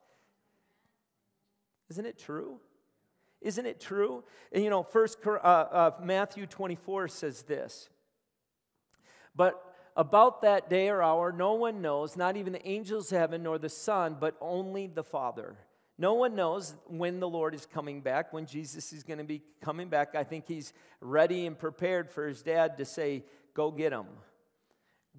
Isn't 1.88 2.06
it 2.06 2.16
true? 2.16 2.60
Isn't 3.40 3.66
it 3.66 3.80
true? 3.80 4.22
And 4.52 4.62
you 4.62 4.70
know, 4.70 4.84
first 4.84 5.18
uh, 5.26 5.30
uh, 5.30 5.90
Matthew 6.00 6.46
24 6.46 7.08
says 7.08 7.42
this. 7.42 7.88
But 9.34 9.69
about 10.00 10.40
that 10.40 10.70
day 10.70 10.88
or 10.88 11.02
hour, 11.02 11.30
no 11.30 11.52
one 11.52 11.82
knows, 11.82 12.16
not 12.16 12.38
even 12.38 12.54
the 12.54 12.66
angels 12.66 13.12
of 13.12 13.18
heaven 13.18 13.42
nor 13.42 13.58
the 13.58 13.68
Son, 13.68 14.16
but 14.18 14.34
only 14.40 14.86
the 14.86 15.04
Father. 15.04 15.58
No 15.98 16.14
one 16.14 16.34
knows 16.34 16.74
when 16.86 17.20
the 17.20 17.28
Lord 17.28 17.54
is 17.54 17.66
coming 17.66 18.00
back, 18.00 18.32
when 18.32 18.46
Jesus 18.46 18.94
is 18.94 19.02
going 19.02 19.18
to 19.18 19.24
be 19.24 19.42
coming 19.60 19.90
back. 19.90 20.14
I 20.14 20.24
think 20.24 20.48
he's 20.48 20.72
ready 21.02 21.44
and 21.44 21.58
prepared 21.58 22.10
for 22.10 22.26
his 22.26 22.40
dad 22.40 22.78
to 22.78 22.86
say, 22.86 23.24
Go 23.52 23.70
get 23.70 23.90
them. 23.90 24.06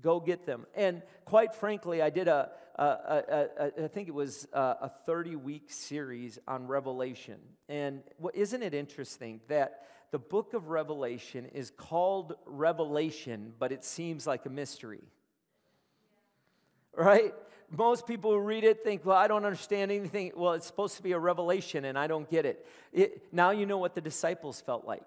Go 0.02 0.20
get 0.20 0.46
them. 0.46 0.66
And 0.76 1.02
quite 1.26 1.54
frankly, 1.54 2.02
I 2.02 2.10
did 2.10 2.28
a, 2.28 2.50
a, 2.76 2.84
a, 2.84 3.48
a 3.58 3.84
I 3.86 3.88
think 3.88 4.08
it 4.08 4.14
was 4.14 4.48
uh, 4.54 4.76
a 4.82 4.92
30 5.06 5.36
week 5.36 5.72
series 5.72 6.40
on 6.48 6.68
Revelation. 6.68 7.40
And 7.70 8.04
isn't 8.34 8.64
it 8.64 8.74
interesting 8.74 9.42
that 9.48 9.86
the 10.12 10.20
book 10.20 10.54
of 10.54 10.70
Revelation 10.70 11.46
is 11.46 11.72
called 11.72 12.36
Revelation, 12.46 13.54
but 13.60 13.72
it 13.72 13.86
seems 13.86 14.28
like 14.28 14.46
a 14.46 14.50
mystery. 14.50 15.04
Right? 16.94 17.34
most 17.72 18.06
people 18.06 18.32
who 18.32 18.40
read 18.40 18.64
it 18.64 18.84
think, 18.84 19.06
well, 19.06 19.16
I 19.16 19.28
don't 19.28 19.46
understand 19.46 19.92
anything. 19.92 20.34
Well, 20.36 20.54
it's 20.54 20.68
supposed 20.68 20.98
to 20.98 21.04
be 21.04 21.14
a 21.14 21.20
revelation 21.20 21.86
and 21.86 21.98
I 21.98 22.08
don't 22.08 22.30
get 22.30 22.46
it. 22.46 22.66
it 22.92 23.24
now 23.32 23.52
you 23.52 23.66
know 23.66 23.78
what 23.78 23.96
the 23.96 24.02
disciples 24.02 24.62
felt 24.62 24.86
like 24.86 25.04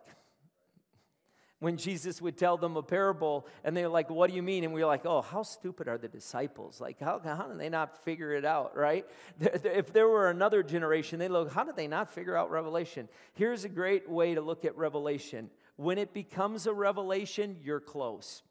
when 1.65 1.77
Jesus 1.77 2.23
would 2.23 2.37
tell 2.37 2.57
them 2.57 2.77
a 2.77 2.83
parable 2.83 3.47
and 3.65 3.77
they're 3.77 3.89
like, 3.89 4.11
What 4.11 4.31
do 4.31 4.37
you 4.37 4.43
mean? 4.43 4.63
And 4.63 4.73
we 4.73 4.83
are 4.83 4.87
like, 4.87 5.05
Oh, 5.05 5.23
how 5.23 5.43
stupid 5.43 5.89
are 5.89 5.99
the 5.99 6.09
disciples? 6.09 6.81
Like, 6.81 7.01
how, 7.01 7.21
how 7.25 7.49
did 7.49 7.59
they 7.59 7.69
not 7.69 8.05
figure 8.05 8.33
it 8.33 8.45
out, 8.45 8.77
right? 8.77 9.07
If 9.41 9.93
there 9.93 10.09
were 10.09 10.31
another 10.31 10.63
generation, 10.63 11.19
they'd 11.19 11.31
look, 11.31 11.53
How 11.53 11.65
did 11.65 11.75
they 11.75 11.89
not 11.89 12.11
figure 12.11 12.37
out 12.37 12.51
Revelation? 12.51 13.09
Here's 13.33 13.65
a 13.65 13.69
great 13.69 14.09
way 14.09 14.35
to 14.35 14.41
look 14.41 14.65
at 14.65 14.77
Revelation 14.77 15.51
when 15.77 15.99
it 15.99 16.15
becomes 16.15 16.67
a 16.67 16.73
revelation, 16.73 17.57
you're 17.63 17.81
close. 17.81 18.44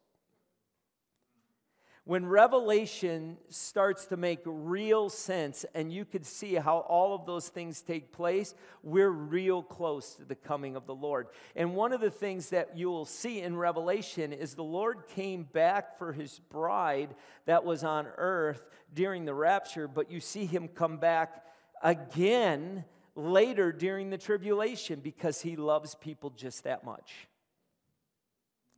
When 2.05 2.25
revelation 2.25 3.37
starts 3.47 4.07
to 4.07 4.17
make 4.17 4.41
real 4.43 5.09
sense 5.09 5.65
and 5.73 5.89
you 5.89 6.03
can 6.03 6.23
see 6.23 6.55
how 6.55 6.79
all 6.79 7.15
of 7.15 7.25
those 7.25 7.47
things 7.47 7.81
take 7.81 8.11
place, 8.11 8.53
we're 8.83 9.09
real 9.09 9.63
close 9.63 10.15
to 10.15 10.25
the 10.25 10.35
coming 10.35 10.75
of 10.75 10.85
the 10.85 10.93
Lord. 10.93 11.27
And 11.55 11.75
one 11.75 11.93
of 11.93 12.01
the 12.01 12.11
things 12.11 12.49
that 12.49 12.75
you 12.75 12.89
will 12.89 13.05
see 13.05 13.41
in 13.41 13.55
Revelation 13.55 14.33
is 14.33 14.53
the 14.53 14.63
Lord 14.63 15.07
came 15.15 15.43
back 15.43 15.97
for 15.97 16.11
his 16.11 16.39
bride 16.49 17.15
that 17.45 17.63
was 17.63 17.85
on 17.85 18.07
earth 18.17 18.67
during 18.93 19.23
the 19.23 19.33
rapture, 19.33 19.87
but 19.87 20.11
you 20.11 20.19
see 20.19 20.45
him 20.45 20.67
come 20.67 20.97
back 20.97 21.45
again 21.81 22.83
later 23.15 23.71
during 23.71 24.09
the 24.09 24.17
tribulation 24.17 24.99
because 24.99 25.41
he 25.41 25.55
loves 25.55 25.95
people 25.95 26.31
just 26.31 26.65
that 26.65 26.83
much 26.83 27.29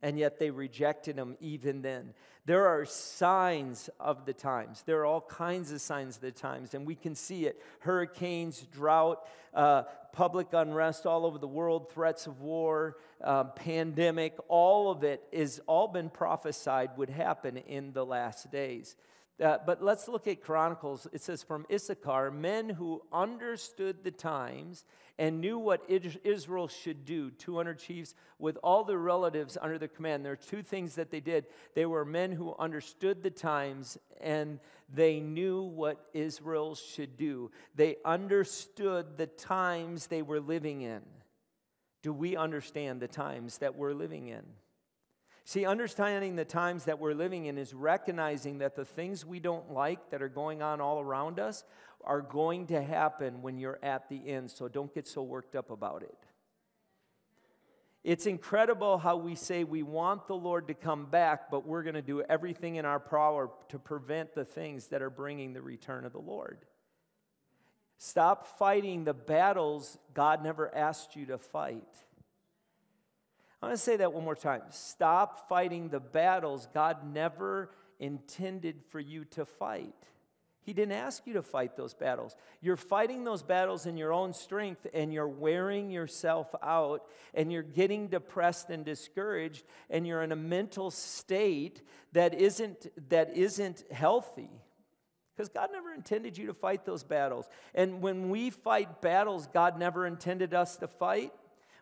and 0.02 0.18
yet 0.18 0.38
they 0.38 0.50
rejected 0.50 1.16
him 1.16 1.36
even 1.40 1.82
then. 1.82 2.14
There 2.44 2.66
are 2.68 2.84
signs 2.84 3.90
of 3.98 4.24
the 4.24 4.32
times. 4.32 4.84
There 4.86 5.00
are 5.00 5.06
all 5.06 5.20
kinds 5.20 5.72
of 5.72 5.80
signs 5.80 6.16
of 6.16 6.22
the 6.22 6.30
times, 6.30 6.74
and 6.74 6.86
we 6.86 6.94
can 6.94 7.14
see 7.14 7.46
it 7.46 7.60
hurricanes, 7.80 8.60
drought, 8.72 9.26
uh, 9.52 9.82
public 10.12 10.48
unrest 10.52 11.06
all 11.06 11.26
over 11.26 11.38
the 11.38 11.48
world, 11.48 11.90
threats 11.90 12.26
of 12.26 12.40
war, 12.40 12.98
uh, 13.22 13.44
pandemic, 13.44 14.34
all 14.48 14.90
of 14.90 15.02
it 15.02 15.22
is 15.32 15.60
all 15.66 15.88
been 15.88 16.08
prophesied 16.08 16.90
would 16.96 17.10
happen 17.10 17.56
in 17.56 17.92
the 17.92 18.04
last 18.04 18.50
days. 18.50 18.96
Uh, 19.42 19.58
but 19.66 19.82
let's 19.82 20.08
look 20.08 20.26
at 20.26 20.40
Chronicles. 20.40 21.06
It 21.12 21.22
says, 21.22 21.42
From 21.42 21.66
Issachar, 21.70 22.30
men 22.30 22.70
who 22.70 23.02
understood 23.12 24.02
the 24.02 24.10
times 24.10 24.84
and 25.18 25.40
knew 25.40 25.58
what 25.58 25.82
Israel 25.88 26.68
should 26.68 27.04
do, 27.04 27.30
200 27.30 27.78
chiefs 27.78 28.14
with 28.38 28.58
all 28.62 28.84
their 28.84 28.98
relatives 28.98 29.56
under 29.60 29.78
their 29.78 29.88
command. 29.88 30.24
There 30.24 30.32
are 30.32 30.36
two 30.36 30.62
things 30.62 30.94
that 30.96 31.10
they 31.10 31.20
did. 31.20 31.46
They 31.74 31.86
were 31.86 32.04
men 32.04 32.32
who 32.32 32.54
understood 32.58 33.22
the 33.22 33.30
times 33.30 33.98
and 34.20 34.58
they 34.92 35.20
knew 35.20 35.62
what 35.62 36.06
Israel 36.12 36.74
should 36.74 37.16
do. 37.16 37.50
They 37.74 37.96
understood 38.04 39.16
the 39.16 39.26
times 39.26 40.06
they 40.06 40.22
were 40.22 40.40
living 40.40 40.82
in. 40.82 41.02
Do 42.02 42.12
we 42.12 42.36
understand 42.36 43.00
the 43.00 43.08
times 43.08 43.58
that 43.58 43.74
we're 43.74 43.94
living 43.94 44.28
in? 44.28 44.44
See, 45.48 45.64
understanding 45.64 46.34
the 46.34 46.44
times 46.44 46.86
that 46.86 46.98
we're 46.98 47.14
living 47.14 47.46
in 47.46 47.56
is 47.56 47.72
recognizing 47.72 48.58
that 48.58 48.74
the 48.74 48.84
things 48.84 49.24
we 49.24 49.38
don't 49.38 49.70
like 49.70 50.10
that 50.10 50.20
are 50.20 50.28
going 50.28 50.60
on 50.60 50.80
all 50.80 50.98
around 50.98 51.38
us 51.38 51.62
are 52.02 52.20
going 52.20 52.66
to 52.66 52.82
happen 52.82 53.42
when 53.42 53.56
you're 53.56 53.78
at 53.80 54.08
the 54.08 54.28
end, 54.28 54.50
so 54.50 54.66
don't 54.66 54.92
get 54.92 55.06
so 55.06 55.22
worked 55.22 55.54
up 55.54 55.70
about 55.70 56.02
it. 56.02 56.18
It's 58.02 58.26
incredible 58.26 58.98
how 58.98 59.18
we 59.18 59.36
say 59.36 59.62
we 59.62 59.84
want 59.84 60.26
the 60.26 60.34
Lord 60.34 60.66
to 60.66 60.74
come 60.74 61.06
back, 61.06 61.48
but 61.48 61.64
we're 61.64 61.84
going 61.84 61.94
to 61.94 62.02
do 62.02 62.22
everything 62.22 62.74
in 62.74 62.84
our 62.84 62.98
power 62.98 63.48
to 63.68 63.78
prevent 63.78 64.34
the 64.34 64.44
things 64.44 64.88
that 64.88 65.00
are 65.00 65.10
bringing 65.10 65.52
the 65.52 65.62
return 65.62 66.04
of 66.04 66.12
the 66.12 66.18
Lord. 66.18 66.58
Stop 67.98 68.58
fighting 68.58 69.04
the 69.04 69.14
battles 69.14 69.96
God 70.12 70.42
never 70.42 70.74
asked 70.74 71.14
you 71.14 71.26
to 71.26 71.38
fight. 71.38 72.05
I'm 73.62 73.68
going 73.68 73.76
to 73.76 73.82
say 73.82 73.96
that 73.96 74.12
one 74.12 74.24
more 74.24 74.36
time. 74.36 74.62
Stop 74.70 75.48
fighting 75.48 75.88
the 75.88 76.00
battles 76.00 76.68
God 76.74 77.12
never 77.12 77.70
intended 77.98 78.82
for 78.90 79.00
you 79.00 79.24
to 79.26 79.46
fight. 79.46 79.94
He 80.66 80.72
didn't 80.72 80.96
ask 80.96 81.24
you 81.28 81.34
to 81.34 81.42
fight 81.42 81.76
those 81.76 81.94
battles. 81.94 82.34
You're 82.60 82.76
fighting 82.76 83.22
those 83.22 83.44
battles 83.44 83.86
in 83.86 83.96
your 83.96 84.12
own 84.12 84.32
strength 84.32 84.84
and 84.92 85.12
you're 85.12 85.28
wearing 85.28 85.92
yourself 85.92 86.52
out 86.60 87.04
and 87.34 87.52
you're 87.52 87.62
getting 87.62 88.08
depressed 88.08 88.68
and 88.70 88.84
discouraged 88.84 89.64
and 89.88 90.04
you're 90.04 90.24
in 90.24 90.32
a 90.32 90.36
mental 90.36 90.90
state 90.90 91.82
that 92.14 92.34
isn't 92.34 92.88
that 93.10 93.36
isn't 93.36 93.84
healthy. 93.92 94.50
Because 95.36 95.48
God 95.50 95.68
never 95.70 95.92
intended 95.92 96.36
you 96.36 96.46
to 96.48 96.54
fight 96.54 96.84
those 96.84 97.04
battles. 97.04 97.48
And 97.72 98.02
when 98.02 98.28
we 98.28 98.50
fight 98.50 99.00
battles 99.00 99.46
God 99.46 99.78
never 99.78 100.04
intended 100.04 100.52
us 100.52 100.76
to 100.78 100.88
fight, 100.88 101.32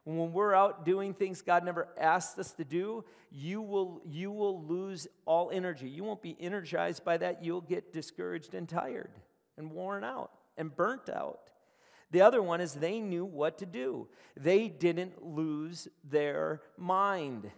when 0.04 0.32
we're 0.32 0.54
out 0.54 0.84
doing 0.84 1.14
things 1.14 1.40
God 1.40 1.64
never 1.64 1.88
asked 1.98 2.38
us 2.38 2.52
to 2.52 2.64
do, 2.64 3.04
you 3.30 3.62
will, 3.62 4.02
you 4.06 4.30
will 4.30 4.62
lose 4.62 5.08
all 5.24 5.50
energy. 5.50 5.88
You 5.88 6.04
won't 6.04 6.22
be 6.22 6.36
energized 6.38 7.04
by 7.04 7.16
that. 7.18 7.42
You'll 7.42 7.62
get 7.62 7.92
discouraged 7.92 8.54
and 8.54 8.68
tired 8.68 9.10
and 9.56 9.70
worn 9.70 10.04
out 10.04 10.30
and 10.58 10.74
burnt 10.74 11.08
out. 11.08 11.40
The 12.10 12.20
other 12.20 12.42
one 12.42 12.60
is 12.60 12.74
they 12.74 13.00
knew 13.00 13.24
what 13.24 13.58
to 13.58 13.66
do, 13.66 14.08
they 14.36 14.68
didn't 14.68 15.24
lose 15.24 15.88
their 16.08 16.60
mind. 16.76 17.50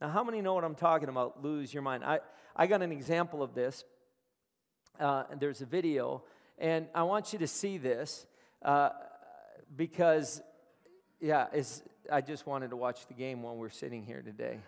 Now, 0.00 0.08
how 0.08 0.24
many 0.24 0.40
know 0.40 0.54
what 0.54 0.64
I'm 0.64 0.74
talking 0.74 1.08
about? 1.08 1.44
Lose 1.44 1.72
your 1.72 1.82
mind. 1.82 2.04
I, 2.04 2.20
I 2.56 2.66
got 2.66 2.82
an 2.82 2.90
example 2.90 3.42
of 3.42 3.54
this. 3.54 3.84
Uh, 4.98 5.24
there's 5.38 5.60
a 5.60 5.66
video, 5.66 6.24
and 6.58 6.86
I 6.94 7.04
want 7.04 7.32
you 7.32 7.38
to 7.38 7.46
see 7.46 7.78
this. 7.78 8.26
Uh, 8.62 8.90
because, 9.76 10.42
yeah, 11.20 11.46
I 12.10 12.20
just 12.20 12.46
wanted 12.46 12.70
to 12.70 12.76
watch 12.76 13.06
the 13.06 13.14
game 13.14 13.42
while 13.42 13.56
we're 13.56 13.70
sitting 13.70 14.04
here 14.04 14.22
today. 14.22 14.58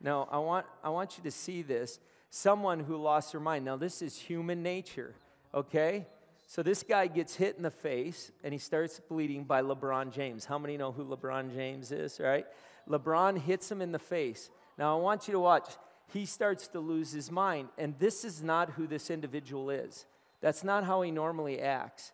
No, 0.00 0.28
I 0.30 0.38
want, 0.38 0.66
I 0.84 0.90
want 0.90 1.16
you 1.16 1.24
to 1.24 1.30
see 1.30 1.62
this. 1.62 1.98
Someone 2.30 2.80
who 2.80 2.96
lost 2.96 3.32
their 3.32 3.40
mind. 3.40 3.64
Now, 3.64 3.76
this 3.76 4.02
is 4.02 4.18
human 4.18 4.62
nature, 4.62 5.14
okay? 5.54 6.06
So 6.46 6.62
this 6.62 6.82
guy 6.82 7.06
gets 7.06 7.34
hit 7.34 7.56
in 7.56 7.62
the 7.62 7.70
face 7.70 8.30
and 8.44 8.52
he 8.52 8.58
starts 8.58 9.00
bleeding 9.00 9.44
by 9.44 9.62
LeBron 9.62 10.12
James. 10.12 10.44
How 10.44 10.58
many 10.58 10.76
know 10.76 10.92
who 10.92 11.04
LeBron 11.04 11.54
James 11.54 11.92
is, 11.92 12.20
right? 12.20 12.46
LeBron 12.88 13.38
hits 13.38 13.70
him 13.70 13.80
in 13.82 13.92
the 13.92 13.98
face. 13.98 14.50
Now, 14.78 14.96
I 14.96 15.00
want 15.00 15.28
you 15.28 15.32
to 15.32 15.40
watch. 15.40 15.68
He 16.12 16.26
starts 16.26 16.68
to 16.68 16.80
lose 16.80 17.10
his 17.10 17.32
mind, 17.32 17.68
and 17.78 17.98
this 17.98 18.24
is 18.24 18.42
not 18.42 18.70
who 18.70 18.86
this 18.86 19.10
individual 19.10 19.70
is. 19.70 20.06
That's 20.40 20.62
not 20.62 20.84
how 20.84 21.02
he 21.02 21.10
normally 21.10 21.60
acts. 21.60 22.12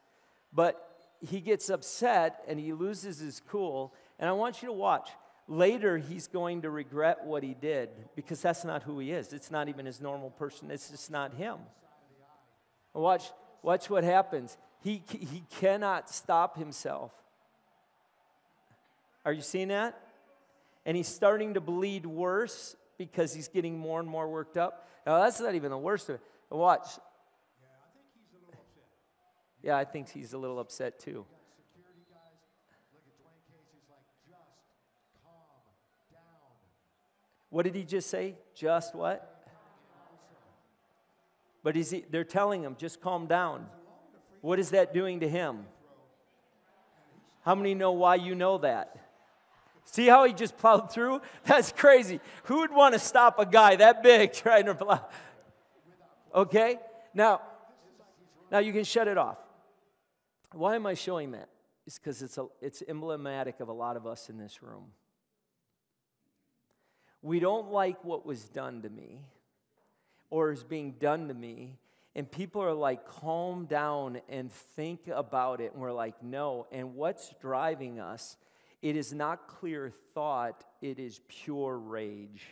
But 0.52 0.91
he 1.22 1.40
gets 1.40 1.70
upset 1.70 2.42
and 2.48 2.58
he 2.58 2.72
loses 2.72 3.20
his 3.20 3.40
cool. 3.48 3.94
And 4.18 4.28
I 4.28 4.32
want 4.32 4.62
you 4.62 4.66
to 4.66 4.72
watch. 4.72 5.08
Later, 5.48 5.98
he's 5.98 6.26
going 6.28 6.62
to 6.62 6.70
regret 6.70 7.24
what 7.24 7.42
he 7.42 7.54
did 7.54 7.90
because 8.14 8.40
that's 8.40 8.64
not 8.64 8.82
who 8.82 8.98
he 8.98 9.12
is. 9.12 9.32
It's 9.32 9.50
not 9.50 9.68
even 9.68 9.87
his 9.87 10.00
normal 10.00 10.30
person, 10.30 10.70
it's 10.70 10.90
just 10.90 11.11
not 11.11 11.35
him. 11.35 11.58
Watch, 12.94 13.30
watch 13.62 13.88
what 13.88 14.04
happens. 14.04 14.56
He, 14.82 15.02
he 15.08 15.42
cannot 15.58 16.11
stop 16.11 16.58
himself. 16.58 17.12
Are 19.24 19.32
you 19.32 19.40
seeing 19.40 19.68
that? 19.68 19.98
And 20.85 20.96
he's 20.96 21.08
starting 21.08 21.54
to 21.54 21.61
bleed 21.61 22.04
worse 22.04 22.76
because 22.98 23.32
he's 23.32 23.48
getting 23.48 23.78
more 23.78 24.00
and 24.00 24.08
more 24.08 24.28
worked 24.28 24.56
up. 24.56 24.88
Now, 25.06 25.20
that's 25.20 25.40
not 25.40 25.54
even 25.54 25.70
the 25.70 25.78
worst 25.78 26.08
of 26.08 26.16
it. 26.16 26.20
Watch, 26.50 26.87
yeah, 29.62 29.77
I 29.77 29.85
think 29.85 30.09
he's 30.11 30.33
a 30.33 30.38
little 30.38 30.59
upset 30.59 30.98
too. 30.98 31.25
What 37.51 37.64
did 37.64 37.75
he 37.75 37.85
just 37.85 38.09
say? 38.09 38.37
Just 38.55 38.94
what? 38.94 39.29
But 41.62 41.77
is 41.77 41.90
he, 41.90 42.05
they're 42.11 42.25
telling 42.25 42.62
him, 42.62 42.77
just 42.79 43.01
calm 43.01 43.27
down. 43.27 43.66
What 44.40 44.59
is 44.59 44.70
that 44.70 44.94
doing 44.94 45.20
to 45.20 45.29
him? 45.29 45.66
How 47.44 47.55
many 47.55 47.75
know 47.75 47.92
why 47.92 48.14
you 48.14 48.35
know 48.35 48.59
that? 48.59 48.96
See 49.85 50.07
how 50.07 50.25
he 50.25 50.33
just 50.33 50.57
plowed 50.57 50.90
through? 50.90 51.20
That's 51.44 51.72
crazy. 51.72 52.20
Who 52.44 52.61
would 52.61 52.72
want 52.72 52.94
to 52.94 52.98
stop 52.98 53.38
a 53.38 53.44
guy 53.44 53.77
that 53.77 54.03
big 54.03 54.33
trying 54.42 54.66
to 54.66 54.75
plow? 54.75 55.07
Okay? 56.35 56.79
Now, 57.12 57.42
now 58.51 58.61
you 58.61 58.72
can 58.72 58.85
shut 58.85 59.09
it 59.09 59.18
off. 59.18 59.37
Why 60.52 60.76
am 60.76 60.86
I 60.86 60.94
showing 60.94 61.32
that? 61.32 61.48
It's 61.86 61.98
because 61.98 62.22
it's, 62.22 62.38
it's 62.60 62.82
emblematic 62.86 63.60
of 63.60 63.68
a 63.68 63.72
lot 63.72 63.96
of 63.96 64.06
us 64.06 64.28
in 64.28 64.38
this 64.38 64.62
room. 64.62 64.92
We 67.22 67.40
don't 67.40 67.70
like 67.70 68.04
what 68.04 68.26
was 68.26 68.44
done 68.44 68.82
to 68.82 68.90
me 68.90 69.20
or 70.30 70.50
is 70.50 70.62
being 70.62 70.92
done 70.92 71.28
to 71.28 71.34
me. 71.34 71.78
And 72.14 72.30
people 72.30 72.62
are 72.62 72.74
like, 72.74 73.06
calm 73.06 73.66
down 73.66 74.20
and 74.28 74.52
think 74.52 75.08
about 75.08 75.60
it. 75.60 75.72
And 75.72 75.80
we're 75.80 75.92
like, 75.92 76.22
no. 76.22 76.66
And 76.70 76.94
what's 76.94 77.32
driving 77.40 78.00
us? 78.00 78.36
It 78.82 78.96
is 78.96 79.12
not 79.12 79.46
clear 79.46 79.92
thought, 80.12 80.64
it 80.82 80.98
is 80.98 81.20
pure 81.28 81.78
rage. 81.78 82.42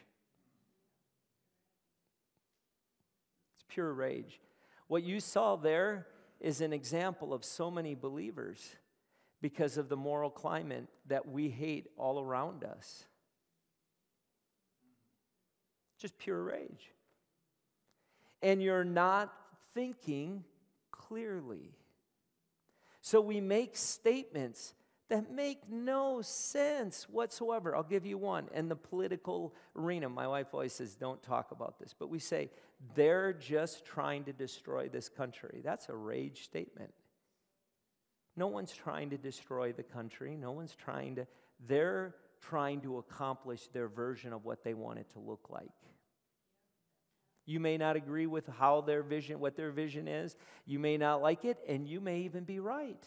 It's 3.56 3.64
pure 3.68 3.92
rage. 3.92 4.40
What 4.86 5.02
you 5.02 5.20
saw 5.20 5.56
there 5.56 6.06
is 6.40 6.60
an 6.60 6.72
example 6.72 7.34
of 7.34 7.44
so 7.44 7.70
many 7.70 7.94
believers 7.94 8.76
because 9.42 9.76
of 9.76 9.88
the 9.88 9.96
moral 9.96 10.30
climate 10.30 10.86
that 11.06 11.28
we 11.28 11.48
hate 11.48 11.88
all 11.96 12.20
around 12.20 12.64
us. 12.64 13.04
Just 15.98 16.18
pure 16.18 16.42
rage. 16.42 16.92
And 18.42 18.62
you're 18.62 18.84
not 18.84 19.32
thinking 19.74 20.44
clearly. 20.90 21.74
So 23.02 23.20
we 23.20 23.40
make 23.40 23.76
statements 23.76 24.74
that 25.08 25.30
make 25.30 25.68
no 25.68 26.22
sense 26.22 27.06
whatsoever. 27.10 27.74
I'll 27.74 27.82
give 27.82 28.06
you 28.06 28.16
one. 28.16 28.48
In 28.54 28.68
the 28.68 28.76
political 28.76 29.54
arena, 29.76 30.08
my 30.08 30.26
wife 30.26 30.48
always 30.52 30.72
says, 30.72 30.94
don't 30.94 31.22
talk 31.22 31.50
about 31.50 31.78
this. 31.78 31.94
But 31.98 32.08
we 32.08 32.18
say, 32.18 32.50
they're 32.94 33.32
just 33.32 33.84
trying 33.84 34.24
to 34.24 34.32
destroy 34.32 34.88
this 34.88 35.08
country. 35.08 35.60
That's 35.62 35.88
a 35.88 35.94
rage 35.94 36.44
statement. 36.44 36.92
No 38.36 38.46
one's 38.46 38.72
trying 38.72 39.10
to 39.10 39.18
destroy 39.18 39.72
the 39.72 39.82
country. 39.82 40.36
No 40.36 40.52
one's 40.52 40.74
trying 40.74 41.16
to, 41.16 41.26
they're 41.66 42.14
trying 42.40 42.80
to 42.82 42.98
accomplish 42.98 43.66
their 43.68 43.88
version 43.88 44.32
of 44.32 44.44
what 44.44 44.64
they 44.64 44.74
want 44.74 44.98
it 44.98 45.10
to 45.12 45.18
look 45.18 45.48
like. 45.50 45.68
You 47.46 47.60
may 47.60 47.76
not 47.76 47.96
agree 47.96 48.26
with 48.26 48.46
how 48.46 48.80
their 48.80 49.02
vision, 49.02 49.40
what 49.40 49.56
their 49.56 49.72
vision 49.72 50.08
is. 50.08 50.36
You 50.66 50.78
may 50.78 50.96
not 50.96 51.20
like 51.20 51.44
it, 51.44 51.58
and 51.68 51.86
you 51.86 52.00
may 52.00 52.20
even 52.20 52.44
be 52.44 52.60
right. 52.60 53.02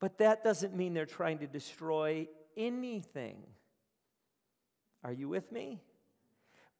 But 0.00 0.18
that 0.18 0.42
doesn't 0.42 0.74
mean 0.74 0.94
they're 0.94 1.06
trying 1.06 1.38
to 1.40 1.46
destroy 1.46 2.26
anything. 2.56 3.36
Are 5.04 5.12
you 5.12 5.28
with 5.28 5.52
me? 5.52 5.80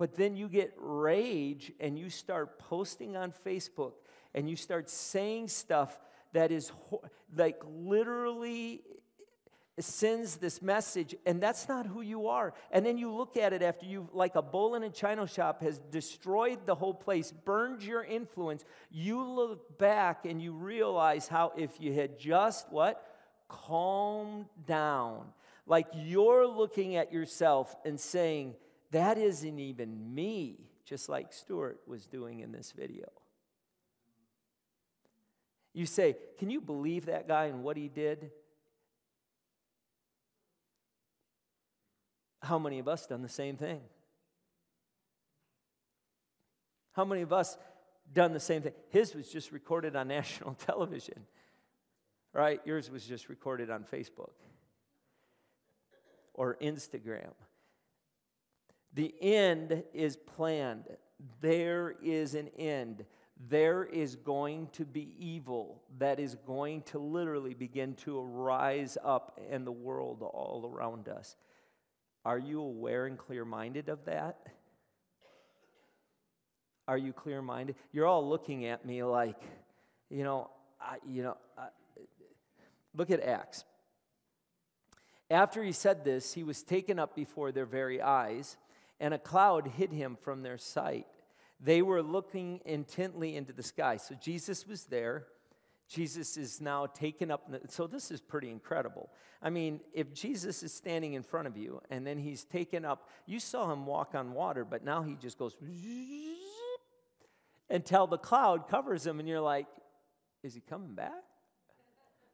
But 0.00 0.16
then 0.16 0.34
you 0.34 0.48
get 0.48 0.72
rage 0.78 1.72
and 1.78 1.98
you 1.98 2.08
start 2.08 2.58
posting 2.58 3.18
on 3.18 3.34
Facebook 3.46 3.92
and 4.34 4.48
you 4.48 4.56
start 4.56 4.88
saying 4.88 5.48
stuff 5.48 6.00
that 6.32 6.50
is 6.50 6.70
ho- 6.70 7.02
like 7.36 7.60
literally 7.68 8.80
sends 9.78 10.36
this 10.36 10.62
message, 10.62 11.14
and 11.26 11.38
that's 11.38 11.68
not 11.68 11.84
who 11.84 12.00
you 12.00 12.28
are. 12.28 12.54
And 12.70 12.86
then 12.86 12.96
you 12.96 13.12
look 13.12 13.36
at 13.36 13.52
it 13.52 13.60
after 13.60 13.84
you've 13.84 14.14
like 14.14 14.36
a 14.36 14.42
bull 14.42 14.74
in 14.74 14.84
a 14.84 14.88
china 14.88 15.26
shop, 15.26 15.62
has 15.62 15.78
destroyed 15.90 16.64
the 16.64 16.74
whole 16.74 16.94
place, 16.94 17.30
burned 17.30 17.82
your 17.82 18.02
influence. 18.02 18.64
You 18.90 19.22
look 19.22 19.76
back 19.78 20.24
and 20.24 20.40
you 20.40 20.54
realize 20.54 21.28
how 21.28 21.52
if 21.58 21.78
you 21.78 21.92
had 21.92 22.18
just 22.18 22.72
what? 22.72 23.06
Calmed 23.48 24.46
down. 24.66 25.26
Like 25.66 25.88
you're 25.92 26.46
looking 26.46 26.96
at 26.96 27.12
yourself 27.12 27.76
and 27.84 28.00
saying, 28.00 28.54
that 28.90 29.18
isn't 29.18 29.58
even 29.58 30.14
me, 30.14 30.68
just 30.84 31.08
like 31.08 31.32
Stewart 31.32 31.80
was 31.86 32.06
doing 32.06 32.40
in 32.40 32.52
this 32.52 32.72
video. 32.72 33.06
You 35.72 35.86
say, 35.86 36.16
Can 36.38 36.50
you 36.50 36.60
believe 36.60 37.06
that 37.06 37.28
guy 37.28 37.46
and 37.46 37.62
what 37.62 37.76
he 37.76 37.88
did? 37.88 38.30
How 42.42 42.58
many 42.58 42.78
of 42.78 42.88
us 42.88 43.06
done 43.06 43.22
the 43.22 43.28
same 43.28 43.56
thing? 43.56 43.80
How 46.92 47.04
many 47.04 47.22
of 47.22 47.32
us 47.32 47.56
done 48.12 48.32
the 48.32 48.40
same 48.40 48.62
thing? 48.62 48.72
His 48.88 49.14
was 49.14 49.28
just 49.28 49.52
recorded 49.52 49.94
on 49.94 50.08
national 50.20 50.54
television, 50.54 51.26
right? 52.32 52.60
Yours 52.64 52.90
was 52.90 53.04
just 53.04 53.28
recorded 53.28 53.70
on 53.70 53.84
Facebook 53.84 54.32
or 56.34 56.56
Instagram. 56.60 57.32
The 58.94 59.14
end 59.20 59.84
is 59.94 60.16
planned. 60.16 60.84
There 61.40 61.94
is 62.02 62.34
an 62.34 62.48
end 62.58 63.04
there 63.48 63.84
is 63.84 64.16
going 64.16 64.68
to 64.72 64.84
be 64.84 65.14
evil 65.18 65.82
that 65.98 66.20
is 66.20 66.36
going 66.46 66.82
to 66.82 66.98
literally 66.98 67.54
begin 67.54 67.94
to 67.94 68.20
rise 68.20 68.98
up 69.02 69.40
in 69.50 69.64
the 69.64 69.72
world 69.72 70.22
all 70.22 70.70
around 70.70 71.08
us. 71.08 71.36
Are 72.24 72.38
you 72.38 72.60
aware 72.60 73.06
and 73.06 73.16
clear 73.16 73.46
minded 73.46 73.88
of 73.88 74.04
that? 74.04 74.46
Are 76.86 76.98
you 76.98 77.14
clear 77.14 77.40
minded? 77.40 77.76
You're 77.92 78.06
all 78.06 78.28
looking 78.28 78.66
at 78.66 78.84
me 78.84 79.02
like, 79.04 79.40
you 80.10 80.22
know, 80.22 80.50
I, 80.78 80.96
you 81.08 81.22
know, 81.22 81.36
I, 81.56 81.68
look 82.94 83.10
at 83.10 83.22
Acts. 83.22 83.64
After 85.30 85.62
he 85.62 85.72
said 85.72 86.04
this, 86.04 86.34
he 86.34 86.42
was 86.42 86.62
taken 86.62 86.98
up 86.98 87.14
before 87.14 87.52
their 87.52 87.64
very 87.64 88.02
eyes, 88.02 88.58
and 89.00 89.14
a 89.14 89.18
cloud 89.18 89.66
hid 89.66 89.92
him 89.92 90.16
from 90.20 90.42
their 90.42 90.58
sight. 90.58 91.06
They 91.58 91.82
were 91.82 92.02
looking 92.02 92.60
intently 92.64 93.36
into 93.36 93.52
the 93.52 93.62
sky. 93.62 93.96
So 93.96 94.14
Jesus 94.14 94.66
was 94.66 94.84
there. 94.84 95.26
Jesus 95.88 96.36
is 96.36 96.60
now 96.60 96.86
taken 96.86 97.30
up. 97.30 97.50
So 97.68 97.86
this 97.86 98.10
is 98.10 98.20
pretty 98.20 98.50
incredible. 98.50 99.10
I 99.42 99.50
mean, 99.50 99.80
if 99.92 100.14
Jesus 100.14 100.62
is 100.62 100.72
standing 100.72 101.14
in 101.14 101.22
front 101.22 101.48
of 101.48 101.56
you 101.56 101.80
and 101.90 102.06
then 102.06 102.18
he's 102.18 102.44
taken 102.44 102.84
up, 102.84 103.08
you 103.26 103.40
saw 103.40 103.72
him 103.72 103.86
walk 103.86 104.14
on 104.14 104.32
water, 104.32 104.64
but 104.64 104.84
now 104.84 105.02
he 105.02 105.16
just 105.16 105.36
goes 105.36 105.56
until 107.68 108.06
the 108.06 108.18
cloud 108.18 108.68
covers 108.68 109.06
him, 109.06 109.20
and 109.20 109.28
you're 109.28 109.40
like, 109.40 109.66
is 110.42 110.54
he 110.54 110.60
coming 110.60 110.94
back? 110.94 111.22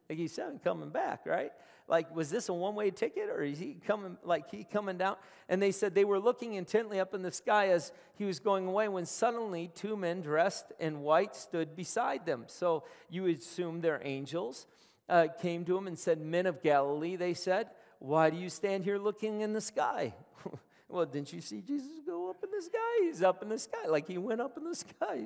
Like 0.09 0.17
he 0.17 0.27
said, 0.27 0.61
coming 0.63 0.89
back, 0.89 1.25
right? 1.25 1.51
Like, 1.87 2.13
was 2.15 2.29
this 2.29 2.49
a 2.49 2.53
one 2.53 2.75
way 2.75 2.91
ticket 2.91 3.29
or 3.29 3.43
is 3.43 3.59
he 3.59 3.77
coming, 3.85 4.17
like, 4.23 4.49
he 4.51 4.63
coming 4.63 4.97
down? 4.97 5.15
And 5.49 5.61
they 5.61 5.71
said 5.71 5.95
they 5.95 6.05
were 6.05 6.19
looking 6.19 6.53
intently 6.53 6.99
up 6.99 7.13
in 7.13 7.21
the 7.21 7.31
sky 7.31 7.69
as 7.69 7.91
he 8.15 8.25
was 8.25 8.39
going 8.39 8.67
away 8.67 8.87
when 8.87 9.05
suddenly 9.05 9.69
two 9.73 9.95
men 9.95 10.21
dressed 10.21 10.71
in 10.79 11.01
white 11.01 11.35
stood 11.35 11.75
beside 11.75 12.25
them. 12.25 12.45
So 12.47 12.83
you 13.09 13.27
assume 13.27 13.81
they're 13.81 14.01
angels. 14.03 14.65
Uh, 15.09 15.27
came 15.41 15.63
to 15.65 15.77
him 15.77 15.87
and 15.87 15.97
said, 15.97 16.19
Men 16.19 16.45
of 16.45 16.61
Galilee, 16.61 17.15
they 17.15 17.33
said, 17.33 17.69
why 17.99 18.29
do 18.29 18.37
you 18.37 18.49
stand 18.49 18.83
here 18.83 18.97
looking 18.97 19.41
in 19.41 19.53
the 19.53 19.61
sky? 19.61 20.13
well, 20.89 21.05
didn't 21.05 21.33
you 21.33 21.41
see 21.41 21.61
Jesus 21.61 21.99
go 22.05 22.29
up 22.29 22.43
in 22.43 22.49
the 22.49 22.61
sky? 22.61 23.03
He's 23.03 23.21
up 23.21 23.41
in 23.43 23.49
the 23.49 23.59
sky, 23.59 23.87
like 23.87 24.07
he 24.07 24.17
went 24.17 24.41
up 24.41 24.57
in 24.57 24.63
the 24.63 24.75
sky. 24.75 25.25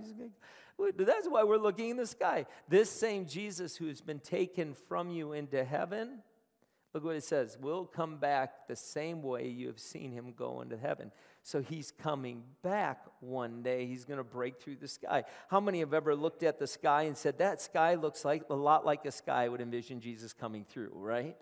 That's 0.98 1.28
why 1.28 1.44
we're 1.44 1.58
looking 1.58 1.90
in 1.90 1.98
the 1.98 2.08
sky. 2.08 2.46
This 2.68 2.90
same 2.90 3.26
Jesus 3.26 3.76
who 3.76 3.88
has 3.88 4.02
been 4.02 4.20
taken 4.20 4.74
from 4.88 5.10
you 5.10 5.34
into 5.34 5.64
heaven 5.64 6.22
Look 6.94 7.06
what 7.06 7.16
it 7.16 7.24
says. 7.24 7.58
We'll 7.62 7.86
come 7.86 8.18
back 8.18 8.68
the 8.68 8.76
same 8.76 9.22
way 9.24 9.48
you 9.48 9.68
have 9.68 9.80
seen 9.80 10.12
him 10.12 10.34
go 10.36 10.60
into 10.60 10.76
heaven. 10.76 11.12
So 11.42 11.62
he's 11.62 11.92
coming 11.92 12.44
back 12.64 13.00
one 13.22 13.64
day. 13.64 13.86
He's 13.86 14.04
going 14.04 14.18
to 14.18 14.26
break 14.26 14.62
through 14.62 14.76
the 14.76 14.90
sky. 14.90 15.24
How 15.48 15.62
many 15.62 15.80
have 15.80 15.94
ever 15.94 16.16
looked 16.16 16.44
at 16.44 16.60
the 16.60 16.68
sky 16.68 17.04
and 17.04 17.16
said, 17.16 17.38
that 17.38 17.62
sky 17.62 17.96
looks 17.96 18.26
like 18.26 18.44
a 18.50 18.56
lot 18.56 18.86
like 18.86 19.06
a 19.06 19.12
sky 19.12 19.46
I 19.46 19.48
would 19.48 19.62
envision 19.62 20.02
Jesus 20.02 20.34
coming 20.34 20.66
through, 20.66 20.92
right? 20.94 21.38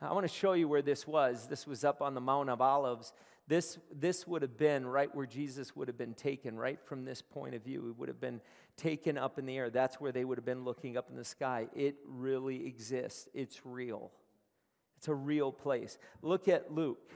I 0.00 0.12
want 0.12 0.24
to 0.28 0.32
show 0.32 0.52
you 0.52 0.68
where 0.68 0.82
this 0.82 1.06
was. 1.06 1.46
This 1.48 1.66
was 1.66 1.84
up 1.84 2.02
on 2.02 2.14
the 2.14 2.20
Mount 2.20 2.50
of 2.50 2.60
Olives. 2.60 3.12
This, 3.48 3.78
this 3.94 4.26
would 4.26 4.42
have 4.42 4.58
been 4.58 4.86
right 4.86 5.14
where 5.14 5.26
Jesus 5.26 5.74
would 5.74 5.88
have 5.88 5.96
been 5.96 6.14
taken, 6.14 6.56
right 6.56 6.78
from 6.84 7.04
this 7.04 7.22
point 7.22 7.54
of 7.54 7.62
view. 7.62 7.88
It 7.88 7.98
would 7.98 8.08
have 8.08 8.20
been 8.20 8.40
taken 8.76 9.16
up 9.16 9.38
in 9.38 9.46
the 9.46 9.56
air. 9.56 9.70
That's 9.70 10.00
where 10.00 10.12
they 10.12 10.24
would 10.24 10.36
have 10.36 10.44
been 10.44 10.64
looking 10.64 10.96
up 10.96 11.08
in 11.08 11.16
the 11.16 11.24
sky. 11.24 11.68
It 11.74 11.96
really 12.06 12.66
exists, 12.66 13.28
it's 13.32 13.64
real. 13.64 14.10
It's 14.98 15.08
a 15.08 15.14
real 15.14 15.52
place. 15.52 15.98
Look 16.22 16.48
at 16.48 16.72
Luke. 16.72 17.12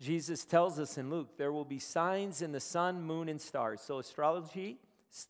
Jesus 0.00 0.44
tells 0.44 0.78
us 0.78 0.96
in 0.96 1.10
Luke, 1.10 1.36
there 1.36 1.52
will 1.52 1.64
be 1.64 1.78
signs 1.78 2.40
in 2.42 2.52
the 2.52 2.60
sun, 2.60 3.02
moon, 3.02 3.28
and 3.28 3.40
stars. 3.40 3.80
So 3.80 3.98
astrology 3.98 4.78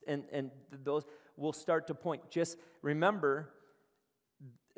and, 0.07 0.25
and 0.33 0.51
those 0.85 1.05
will 1.37 1.53
start 1.53 1.87
to 1.87 1.95
point. 1.95 2.31
Just 2.31 2.59
remember, 2.83 3.51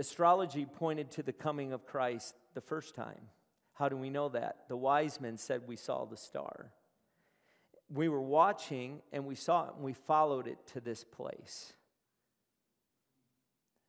astrology 0.01 0.67
pointed 0.67 1.11
to 1.13 1.23
the 1.23 1.33
coming 1.33 1.73
of 1.73 1.87
Christ 1.87 2.35
the 2.55 2.61
first 2.61 2.95
time. 2.95 3.29
How 3.75 3.89
do 3.89 3.97
we 3.97 4.11
know 4.11 4.29
that? 4.31 4.65
The 4.69 4.77
wise 4.77 5.21
men 5.21 5.37
said 5.37 5.63
we 5.67 5.77
saw 5.77 6.05
the 6.05 6.17
star. 6.17 6.73
We 7.93 8.09
were 8.09 8.21
watching 8.21 9.03
and 9.13 9.27
we 9.27 9.35
saw 9.35 9.69
it 9.69 9.75
and 9.77 9.85
we 9.85 9.93
followed 9.93 10.47
it 10.47 10.59
to 10.73 10.81
this 10.81 11.05
place. 11.05 11.73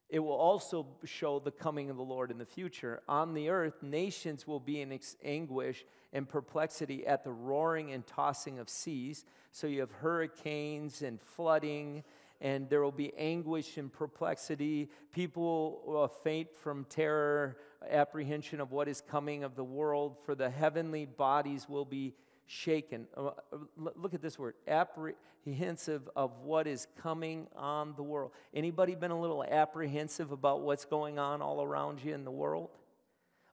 It 0.10 0.19
will 0.19 0.34
also 0.34 0.86
show 1.06 1.39
the 1.39 1.52
coming 1.52 1.89
of 1.89 1.95
the 1.95 2.04
Lord 2.04 2.32
in 2.32 2.38
the 2.38 2.45
future. 2.45 3.02
On 3.08 3.34
the 3.34 3.47
earth, 3.47 3.82
nations 3.82 4.45
will 4.45 4.60
be 4.60 4.82
in 4.82 5.00
anguish 5.24 5.86
and 6.12 6.28
perplexity 6.28 7.08
at 7.08 7.24
the 7.24 7.32
roaring 7.32 7.93
and 7.93 8.06
tossing 8.06 8.60
of 8.60 8.67
seas. 8.67 9.24
So 9.54 9.67
you 9.67 9.80
have 9.80 9.91
hurricanes 9.91 11.02
and 11.02 11.21
flooding, 11.21 12.04
and 12.41 12.67
there 12.69 12.82
will 12.82 12.91
be 12.91 13.13
anguish 13.17 13.77
and 13.77 13.93
perplexity. 13.93 14.89
People 15.13 15.84
will 15.86 16.08
faint 16.08 16.54
from 16.56 16.86
terror, 16.86 17.58
apprehension 17.89 18.60
of 18.60 18.71
what 18.71 18.88
is 18.88 19.01
coming 19.01 19.43
of 19.43 19.56
the 19.56 19.63
world, 19.63 20.17
for 20.25 20.34
the 20.34 20.49
heavenly 20.49 21.06
bodies 21.06 21.69
will 21.69 21.86
be 21.86 22.15
shaken. 22.47 23.08
Uh, 23.15 23.27
uh, 23.27 23.32
look 23.77 24.13
at 24.13 24.21
this 24.21 24.38
word, 24.38 24.56
apprehensive 24.67 26.10
of 26.15 26.39
what 26.39 26.67
is 26.67 26.88
coming 27.01 27.47
on 27.56 27.93
the 27.95 28.04
world. 28.04 28.32
Anybody 28.54 28.95
been 28.95 29.12
a 29.12 29.19
little 29.19 29.43
apprehensive 29.43 30.32
about 30.32 30.62
what's 30.62 30.86
going 30.86 31.19
on 31.19 31.41
all 31.41 31.62
around 31.62 32.04
you 32.04 32.13
in 32.13 32.25
the 32.25 32.32
world? 32.32 32.71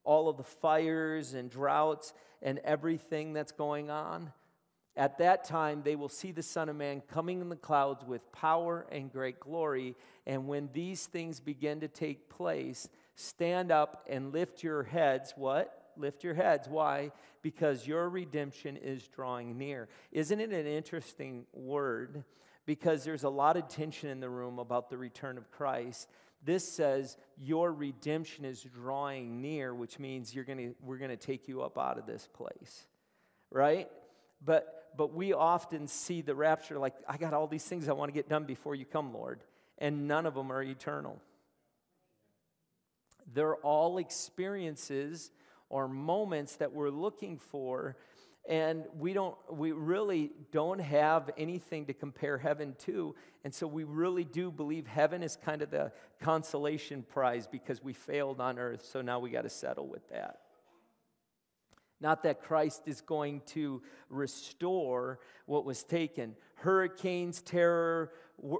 All 0.02 0.28
of 0.28 0.38
the 0.38 0.42
fires 0.42 1.34
and 1.34 1.50
droughts 1.50 2.14
and 2.40 2.58
everything 2.64 3.34
that's 3.34 3.52
going 3.52 3.90
on. 3.90 4.32
At 4.98 5.18
that 5.18 5.44
time, 5.44 5.82
they 5.84 5.94
will 5.94 6.08
see 6.08 6.32
the 6.32 6.42
Son 6.42 6.68
of 6.68 6.74
Man 6.74 7.02
coming 7.02 7.40
in 7.40 7.48
the 7.48 7.54
clouds 7.54 8.04
with 8.04 8.32
power 8.32 8.84
and 8.90 9.12
great 9.12 9.38
glory. 9.38 9.94
And 10.26 10.48
when 10.48 10.70
these 10.72 11.06
things 11.06 11.38
begin 11.38 11.78
to 11.80 11.88
take 11.88 12.28
place, 12.28 12.88
stand 13.14 13.70
up 13.70 14.04
and 14.10 14.32
lift 14.32 14.64
your 14.64 14.82
heads. 14.82 15.34
What? 15.36 15.92
Lift 15.96 16.24
your 16.24 16.34
heads. 16.34 16.68
Why? 16.68 17.12
Because 17.42 17.86
your 17.86 18.08
redemption 18.08 18.76
is 18.76 19.06
drawing 19.06 19.56
near. 19.56 19.88
Isn't 20.10 20.40
it 20.40 20.50
an 20.50 20.66
interesting 20.66 21.46
word? 21.52 22.24
Because 22.66 23.04
there's 23.04 23.22
a 23.22 23.30
lot 23.30 23.56
of 23.56 23.68
tension 23.68 24.10
in 24.10 24.18
the 24.18 24.28
room 24.28 24.58
about 24.58 24.90
the 24.90 24.98
return 24.98 25.38
of 25.38 25.48
Christ. 25.52 26.08
This 26.44 26.66
says 26.66 27.16
your 27.40 27.72
redemption 27.72 28.44
is 28.44 28.62
drawing 28.62 29.40
near, 29.40 29.72
which 29.72 30.00
means 30.00 30.34
you're 30.34 30.44
gonna, 30.44 30.70
we're 30.82 30.98
going 30.98 31.10
to 31.10 31.16
take 31.16 31.46
you 31.46 31.62
up 31.62 31.78
out 31.78 31.98
of 31.98 32.06
this 32.06 32.28
place, 32.32 32.86
right? 33.52 33.88
But 34.44 34.77
but 34.98 35.14
we 35.14 35.32
often 35.32 35.86
see 35.86 36.22
the 36.22 36.34
rapture 36.34 36.76
like, 36.76 36.94
I 37.08 37.16
got 37.18 37.32
all 37.32 37.46
these 37.46 37.64
things 37.64 37.88
I 37.88 37.92
want 37.92 38.08
to 38.08 38.12
get 38.12 38.28
done 38.28 38.44
before 38.44 38.74
you 38.74 38.84
come, 38.84 39.14
Lord, 39.14 39.44
and 39.78 40.08
none 40.08 40.26
of 40.26 40.34
them 40.34 40.50
are 40.50 40.60
eternal. 40.60 41.22
They're 43.32 43.54
all 43.54 43.98
experiences 43.98 45.30
or 45.68 45.86
moments 45.86 46.56
that 46.56 46.72
we're 46.72 46.90
looking 46.90 47.38
for 47.38 47.96
and 48.48 48.86
we 48.98 49.12
don't 49.12 49.36
we 49.52 49.72
really 49.72 50.32
don't 50.52 50.80
have 50.80 51.30
anything 51.36 51.84
to 51.84 51.92
compare 51.92 52.38
heaven 52.38 52.74
to 52.78 53.14
and 53.44 53.54
so 53.54 53.66
we 53.66 53.84
really 53.84 54.24
do 54.24 54.50
believe 54.50 54.86
heaven 54.86 55.22
is 55.22 55.36
kind 55.36 55.60
of 55.60 55.70
the 55.70 55.92
consolation 56.18 57.02
prize 57.02 57.46
because 57.46 57.84
we 57.84 57.92
failed 57.92 58.40
on 58.40 58.58
earth 58.58 58.86
so 58.90 59.02
now 59.02 59.18
we 59.18 59.28
got 59.28 59.42
to 59.42 59.50
settle 59.50 59.86
with 59.86 60.08
that 60.08 60.40
not 62.00 62.22
that 62.22 62.42
Christ 62.42 62.82
is 62.86 63.00
going 63.00 63.42
to 63.46 63.82
restore 64.08 65.18
what 65.46 65.64
was 65.64 65.82
taken. 65.82 66.36
Hurricanes, 66.56 67.42
terror, 67.42 68.12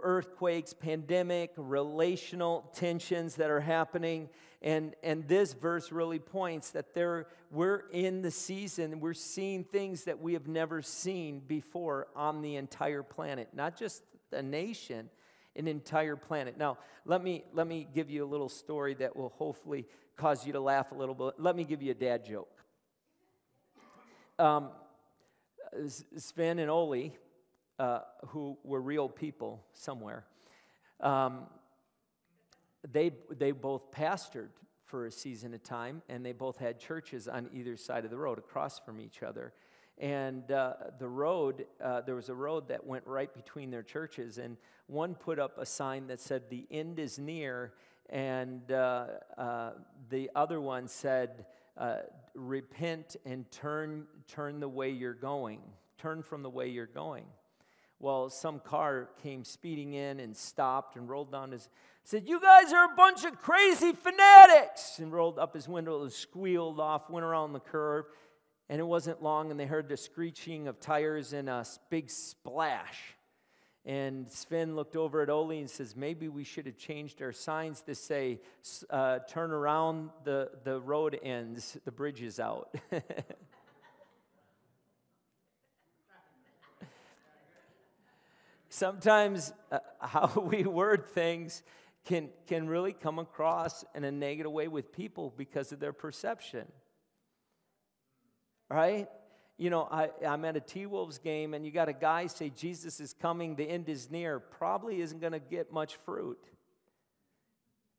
earthquakes, 0.03 0.73
pandemic, 0.73 1.53
relational 1.57 2.71
tensions 2.75 3.37
that 3.37 3.51
are 3.51 3.61
happening. 3.61 4.29
And, 4.61 4.97
and 5.05 5.27
this 5.29 5.53
verse 5.53 5.93
really 5.93 6.19
points 6.19 6.71
that 6.71 6.95
there, 6.95 7.29
we're 7.51 7.85
in 7.93 8.23
the 8.23 8.31
season, 8.31 8.99
we're 8.99 9.15
seeing 9.15 9.63
things 9.63 10.05
that 10.05 10.19
we 10.21 10.33
have 10.33 10.49
never 10.49 10.83
seen 10.83 11.41
before 11.47 12.09
on 12.17 12.43
the 12.43 12.57
entire 12.57 13.05
planet, 13.05 13.51
not 13.53 13.77
just 13.77 14.03
a 14.33 14.43
nation, 14.43 15.11
an 15.55 15.69
entire 15.69 16.17
planet. 16.17 16.59
Now, 16.59 16.79
let 17.05 17.23
me, 17.23 17.45
let 17.53 17.69
me 17.69 17.87
give 17.95 18.11
you 18.11 18.25
a 18.25 18.27
little 18.27 18.49
story 18.49 18.95
that 18.95 19.15
will 19.15 19.33
hopefully 19.37 19.87
cause 20.17 20.45
you 20.45 20.53
to 20.55 20.61
laugh 20.61 20.91
a 20.91 20.97
little 20.97 21.15
bit. 21.15 21.35
Let 21.39 21.55
me 21.55 21.63
give 21.63 21.83
you 21.83 21.93
a 21.93 21.95
dad 21.95 22.25
joke 22.25 22.58
um, 24.39 24.71
Sven 26.17 26.59
and 26.59 26.71
Oli, 26.71 27.15
uh, 27.79 28.01
who 28.29 28.57
were 28.65 28.81
real 28.81 29.09
people 29.09 29.65
somewhere, 29.73 30.25
um, 31.01 31.47
they, 32.91 33.13
they 33.31 33.53
both 33.53 33.91
pastored 33.91 34.51
for 34.85 35.07
a 35.07 35.11
season 35.11 35.53
of 35.53 35.63
time, 35.63 36.03
and 36.09 36.25
they 36.25 36.33
both 36.33 36.59
had 36.59 36.79
churches 36.79 37.29
on 37.29 37.49
either 37.53 37.77
side 37.77 38.05
of 38.05 38.11
the 38.11 38.17
road, 38.17 38.39
across 38.39 38.79
from 38.79 39.01
each 39.01 39.23
other. 39.23 39.53
And 39.99 40.51
uh, 40.51 40.75
the 40.99 41.09
road, 41.09 41.67
uh, 41.83 42.01
there 42.03 42.15
was 42.15 42.29
a 42.29 42.35
road 42.35 42.69
that 42.69 42.87
went 42.87 43.07
right 43.07 43.33
between 43.35 43.71
their 43.71 43.83
churches, 43.83 44.39
and 44.39 44.57
one 44.87 45.15
put 45.15 45.39
up 45.39 45.59
a 45.59 45.67
sign 45.67 46.07
that 46.07 46.21
said, 46.21 46.45
The 46.49 46.67
end 46.71 46.99
is 46.99 47.19
near, 47.19 47.75
and 48.09 48.71
uh, 48.73 49.07
uh 49.37 49.71
the 50.09 50.31
other 50.35 50.61
one 50.61 50.89
said, 50.89 51.45
uh, 51.79 51.99
repent 52.35 53.17
and 53.25 53.51
turn, 53.51 54.07
turn 54.27 54.61
the 54.61 54.69
way 54.69 54.91
you're 54.91 55.15
going. 55.15 55.61
Turn 55.97 56.23
from 56.23 56.43
the 56.43 56.51
way 56.51 56.69
you're 56.69 56.87
going. 56.87 57.25
Well, 58.01 58.31
some 58.31 58.61
car 58.61 59.11
came 59.23 59.43
speeding 59.43 59.95
in 59.95 60.21
and 60.21 60.37
stopped 60.37 60.97
and 60.97 61.09
rolled 61.09 61.33
down 61.33 61.51
his, 61.51 61.69
said, 62.05 62.29
You 62.29 62.41
guys 62.41 62.73
are 62.73 62.93
a 62.93 62.97
bunch 62.97 63.25
of 63.25 63.41
crazy 63.41 63.93
fanatics! 63.93 64.99
And 65.01 65.13
rolled 65.13 65.39
up 65.39 65.55
his 65.55 65.69
window 65.69 66.03
and 66.03 66.13
squealed 66.13 66.79
off, 66.79 67.11
went 67.11 67.25
around 67.25 67.53
the 67.53 67.61
curve. 67.61 68.05
And 68.69 68.81
it 68.81 68.85
wasn't 68.85 69.23
long, 69.23 69.51
and 69.51 69.59
they 69.59 69.67
heard 69.67 69.89
the 69.89 69.97
screeching 69.97 70.69
of 70.69 70.79
tires 70.79 71.33
and 71.33 71.49
a 71.49 71.65
big 71.91 72.11
splash. 72.11 73.17
And 73.89 74.31
Sven 74.31 74.77
looked 74.77 74.97
over 74.97 75.23
at 75.23 75.31
Oli 75.31 75.61
and 75.61 75.71
says, 75.71 75.97
Maybe 75.97 76.29
we 76.29 76.45
should 76.45 76.67
have 76.67 76.77
changed 76.77 77.23
our 77.23 77.33
signs 77.33 77.81
to 77.83 77.95
say, 77.95 78.39
uh, 78.91 79.21
Turn 79.21 79.51
around, 79.51 80.11
the, 80.25 80.51
the 80.63 80.79
road 80.79 81.19
ends, 81.23 81.79
the 81.87 81.91
bridge 81.91 82.21
is 82.21 82.39
out. 82.39 82.75
Sometimes 88.69 89.55
uh, 89.73 89.79
how 90.01 90.39
we 90.53 90.65
word 90.65 91.07
things 91.07 91.63
can, 92.05 92.29
can 92.47 92.69
really 92.69 92.93
come 92.93 93.19
across 93.19 93.87
in 93.95 94.05
a 94.05 94.13
negative 94.13 94.53
way 94.53 94.69
with 94.69 94.93
people 94.93 95.33
because 95.35 95.73
of 95.73 95.81
their 95.81 95.95
perception. 95.95 96.67
Right? 98.69 99.09
You 99.59 99.71
know, 99.71 99.89
I, 99.91 100.11
I'm 100.27 100.45
at 100.45 100.57
a 100.57 100.61
T 100.61 100.87
Wolves 100.87 101.19
game 101.19 101.53
and 101.53 101.67
you 101.67 101.73
got 101.73 101.89
a 101.89 101.93
guy 101.93 102.29
say, 102.29 102.49
Jesus 102.49 103.01
is 103.01 103.13
coming, 103.13 103.57
the 103.57 103.69
end 103.69 103.89
is 103.89 104.11
near, 104.11 104.39
probably 104.39 105.01
isn't 105.01 105.21
going 105.21 105.33
to 105.33 105.41
get 105.41 105.73
much 105.73 105.97
fruit. 106.07 106.39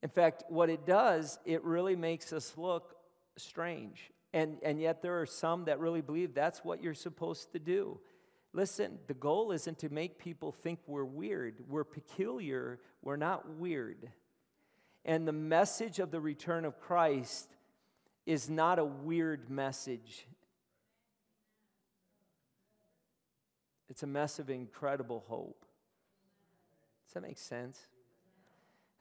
In 0.02 0.10
fact, 0.10 0.46
what 0.48 0.70
it 0.70 0.86
does, 0.86 1.38
it 1.46 1.64
really 1.66 1.98
makes 1.98 2.32
us 2.32 2.54
look 2.58 2.96
strange. 3.36 4.12
And, 4.32 4.58
and 4.64 4.80
yet, 4.80 5.02
there 5.02 5.20
are 5.20 5.26
some 5.26 5.66
that 5.66 5.80
really 5.80 6.02
believe 6.02 6.34
that's 6.34 6.64
what 6.64 6.82
you're 6.82 6.94
supposed 6.94 7.52
to 7.52 7.60
do. 7.60 8.00
Listen, 8.54 9.00
the 9.08 9.14
goal 9.14 9.52
isn't 9.52 9.80
to 9.80 9.90
make 9.90 10.18
people 10.18 10.52
think 10.52 10.80
we're 10.88 11.04
weird. 11.04 11.56
We're 11.68 11.84
peculiar, 11.84 12.80
we're 13.02 13.18
not 13.18 13.58
weird. 13.58 14.10
And 15.04 15.28
the 15.28 15.34
message 15.34 16.00
of 16.00 16.12
the 16.12 16.22
return 16.22 16.64
of 16.64 16.80
Christ 16.80 17.50
is 18.26 18.50
not 18.50 18.80
a 18.80 18.86
weird 18.86 19.50
message, 19.50 20.28
It's 23.90 24.04
a 24.04 24.08
mess 24.08 24.40
of 24.40 24.50
incredible 24.50 25.24
hope. 25.28 25.66
Does 27.06 27.14
that 27.16 27.24
make 27.24 27.40
sense? 27.40 27.80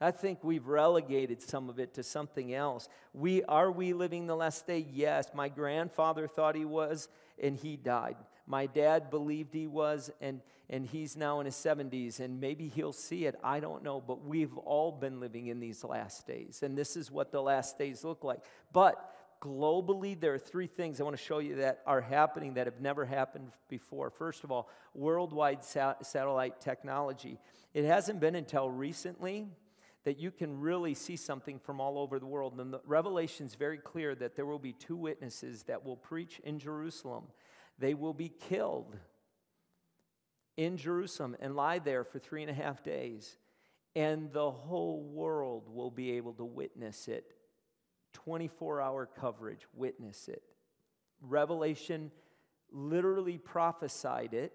I 0.00 0.12
think 0.12 0.44
we've 0.44 0.66
relegated 0.66 1.42
some 1.42 1.68
of 1.68 1.78
it 1.78 1.94
to 1.94 2.02
something 2.02 2.54
else. 2.54 2.88
We 3.12 3.42
are 3.44 3.70
we 3.70 3.92
living 3.92 4.26
the 4.26 4.36
last 4.36 4.66
day? 4.66 4.86
Yes. 4.92 5.28
My 5.34 5.48
grandfather 5.48 6.28
thought 6.28 6.54
he 6.54 6.64
was, 6.64 7.08
and 7.42 7.56
he 7.56 7.76
died. 7.76 8.16
My 8.46 8.66
dad 8.66 9.10
believed 9.10 9.52
he 9.52 9.66
was, 9.66 10.10
and, 10.20 10.40
and 10.70 10.86
he's 10.86 11.16
now 11.16 11.40
in 11.40 11.46
his 11.46 11.56
70s, 11.56 12.20
and 12.20 12.40
maybe 12.40 12.68
he'll 12.68 12.92
see 12.92 13.26
it. 13.26 13.34
I 13.42 13.60
don't 13.60 13.82
know, 13.82 14.00
but 14.00 14.24
we've 14.24 14.56
all 14.58 14.92
been 14.92 15.20
living 15.20 15.48
in 15.48 15.60
these 15.60 15.84
last 15.84 16.26
days, 16.26 16.62
and 16.62 16.78
this 16.78 16.96
is 16.96 17.10
what 17.10 17.30
the 17.32 17.42
last 17.42 17.76
days 17.76 18.04
look 18.04 18.24
like. 18.24 18.40
But 18.72 18.96
globally, 19.40 20.18
there 20.18 20.34
are 20.34 20.38
three 20.38 20.66
things 20.66 21.00
I 21.00 21.04
want 21.04 21.16
to 21.16 21.22
show 21.22 21.38
you 21.38 21.56
that 21.56 21.80
are 21.86 22.00
happening 22.00 22.54
that 22.54 22.66
have 22.66 22.80
never 22.80 23.04
happened 23.04 23.52
before. 23.68 24.10
First 24.10 24.44
of 24.44 24.50
all, 24.50 24.68
worldwide 24.94 25.64
satellite 25.64 26.60
technology. 26.60 27.38
It 27.74 27.84
hasn't 27.84 28.20
been 28.20 28.34
until 28.34 28.68
recently 28.68 29.48
that 30.04 30.18
you 30.18 30.30
can 30.30 30.58
really 30.60 30.94
see 30.94 31.16
something 31.16 31.58
from 31.58 31.80
all 31.80 31.98
over 31.98 32.18
the 32.18 32.26
world. 32.26 32.58
And 32.58 32.72
the 32.72 32.80
Revelation 32.84 33.46
is 33.46 33.54
very 33.54 33.78
clear 33.78 34.14
that 34.14 34.36
there 34.36 34.46
will 34.46 34.58
be 34.58 34.72
two 34.72 34.96
witnesses 34.96 35.64
that 35.64 35.84
will 35.84 35.96
preach 35.96 36.40
in 36.44 36.58
Jerusalem. 36.58 37.24
They 37.78 37.94
will 37.94 38.14
be 38.14 38.28
killed 38.28 38.96
in 40.56 40.76
Jerusalem 40.76 41.36
and 41.40 41.54
lie 41.54 41.78
there 41.78 42.04
for 42.04 42.18
three 42.18 42.42
and 42.42 42.50
a 42.50 42.54
half 42.54 42.82
days. 42.82 43.36
And 43.94 44.32
the 44.32 44.50
whole 44.50 45.02
world 45.02 45.68
will 45.68 45.90
be 45.90 46.12
able 46.12 46.32
to 46.34 46.44
witness 46.44 47.08
it 47.08 47.34
24 48.24 48.80
hour 48.80 49.08
coverage, 49.20 49.66
witness 49.74 50.28
it. 50.28 50.42
Revelation 51.20 52.10
literally 52.72 53.38
prophesied 53.38 54.34
it. 54.34 54.52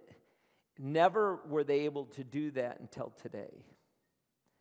Never 0.78 1.40
were 1.48 1.64
they 1.64 1.82
able 1.82 2.06
to 2.06 2.24
do 2.24 2.52
that 2.52 2.80
until 2.80 3.14
today. 3.22 3.64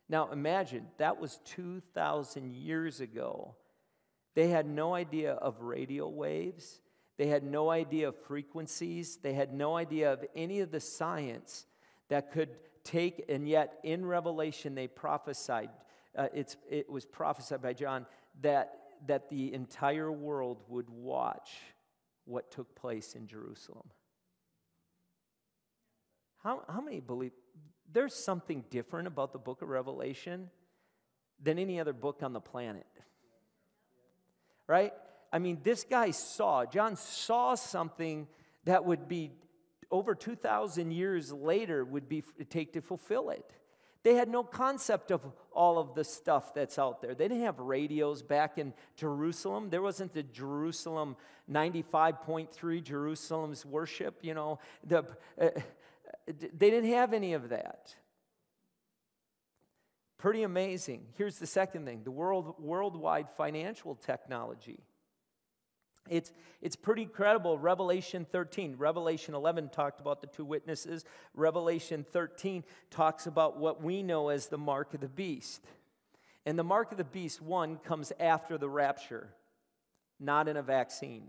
Now 0.09 0.31
imagine, 0.31 0.87
that 0.97 1.19
was 1.19 1.39
2,000 1.45 2.53
years 2.53 3.01
ago. 3.01 3.55
They 4.35 4.49
had 4.49 4.67
no 4.67 4.93
idea 4.93 5.33
of 5.33 5.61
radio 5.61 6.07
waves. 6.07 6.79
They 7.17 7.27
had 7.27 7.43
no 7.43 7.69
idea 7.69 8.09
of 8.09 8.15
frequencies. 8.23 9.17
They 9.17 9.33
had 9.33 9.53
no 9.53 9.75
idea 9.75 10.13
of 10.13 10.23
any 10.35 10.59
of 10.61 10.71
the 10.71 10.79
science 10.79 11.65
that 12.09 12.31
could 12.31 12.49
take, 12.83 13.25
and 13.29 13.47
yet 13.47 13.79
in 13.83 14.05
Revelation 14.05 14.75
they 14.75 14.87
prophesied. 14.87 15.69
Uh, 16.15 16.27
it 16.33 16.89
was 16.89 17.05
prophesied 17.05 17.61
by 17.61 17.73
John 17.73 18.05
that 18.41 18.82
that 19.07 19.29
the 19.29 19.53
entire 19.53 20.11
world 20.11 20.61
would 20.67 20.89
watch 20.89 21.49
what 22.25 22.51
took 22.51 22.75
place 22.75 23.15
in 23.15 23.27
Jerusalem. 23.27 23.89
How, 26.43 26.63
how 26.67 26.81
many 26.81 26.99
believe 26.99 27.31
there's 27.91 28.13
something 28.13 28.63
different 28.69 29.07
about 29.07 29.33
the 29.33 29.39
book 29.39 29.61
of 29.61 29.69
Revelation 29.69 30.49
than 31.41 31.59
any 31.59 31.79
other 31.79 31.93
book 31.93 32.21
on 32.21 32.33
the 32.33 32.41
planet? 32.41 32.87
Right? 34.67 34.93
I 35.31 35.39
mean, 35.39 35.59
this 35.63 35.83
guy 35.83 36.11
saw, 36.11 36.65
John 36.65 36.95
saw 36.95 37.55
something 37.55 38.27
that 38.65 38.85
would 38.85 39.07
be 39.07 39.31
over 39.91 40.15
2,000 40.15 40.91
years 40.91 41.31
later 41.31 41.83
would 41.83 42.09
be 42.09 42.23
take 42.49 42.73
to 42.73 42.81
fulfill 42.81 43.29
it. 43.29 43.53
They 44.03 44.15
had 44.15 44.27
no 44.27 44.43
concept 44.43 45.11
of 45.11 45.25
all 45.51 45.79
of 45.79 45.95
the 45.95 46.03
stuff 46.03 46.53
that's 46.53 46.77
out 46.77 47.01
there. 47.01 47.15
They 47.15 47.27
didn't 47.29 47.43
have 47.43 47.59
radios 47.59 48.21
back 48.21 48.57
in 48.57 48.73
Jerusalem. 48.97 49.69
There 49.69 49.81
wasn't 49.81 50.13
the 50.13 50.23
Jerusalem 50.23 51.15
95.3 51.49 52.83
Jerusalem's 52.83 53.65
worship, 53.65 54.19
you 54.21 54.33
know. 54.33 54.59
The, 54.85 55.05
uh, 55.39 55.49
they 56.27 56.69
didn't 56.69 56.91
have 56.91 57.13
any 57.13 57.33
of 57.33 57.49
that. 57.49 57.95
Pretty 60.17 60.43
amazing. 60.43 61.05
Here's 61.17 61.37
the 61.37 61.47
second 61.47 61.85
thing 61.85 62.03
the 62.03 62.11
world, 62.11 62.55
worldwide 62.59 63.29
financial 63.29 63.95
technology. 63.95 64.79
It's, 66.09 66.31
it's 66.61 66.75
pretty 66.75 67.05
credible. 67.05 67.57
Revelation 67.57 68.25
13, 68.29 68.75
Revelation 68.77 69.35
11 69.35 69.69
talked 69.69 70.01
about 70.01 70.21
the 70.21 70.27
two 70.27 70.43
witnesses. 70.43 71.05
Revelation 71.33 72.05
13 72.11 72.63
talks 72.91 73.25
about 73.25 73.57
what 73.57 73.81
we 73.81 74.03
know 74.03 74.29
as 74.29 74.47
the 74.47 74.57
mark 74.57 74.93
of 74.93 74.99
the 74.99 75.07
beast. 75.07 75.63
And 76.45 76.59
the 76.59 76.63
mark 76.63 76.91
of 76.91 76.97
the 76.97 77.05
beast, 77.05 77.41
one, 77.41 77.77
comes 77.77 78.11
after 78.19 78.57
the 78.57 78.67
rapture, 78.67 79.29
not 80.19 80.49
in 80.49 80.57
a 80.57 80.61
vaccine. 80.61 81.27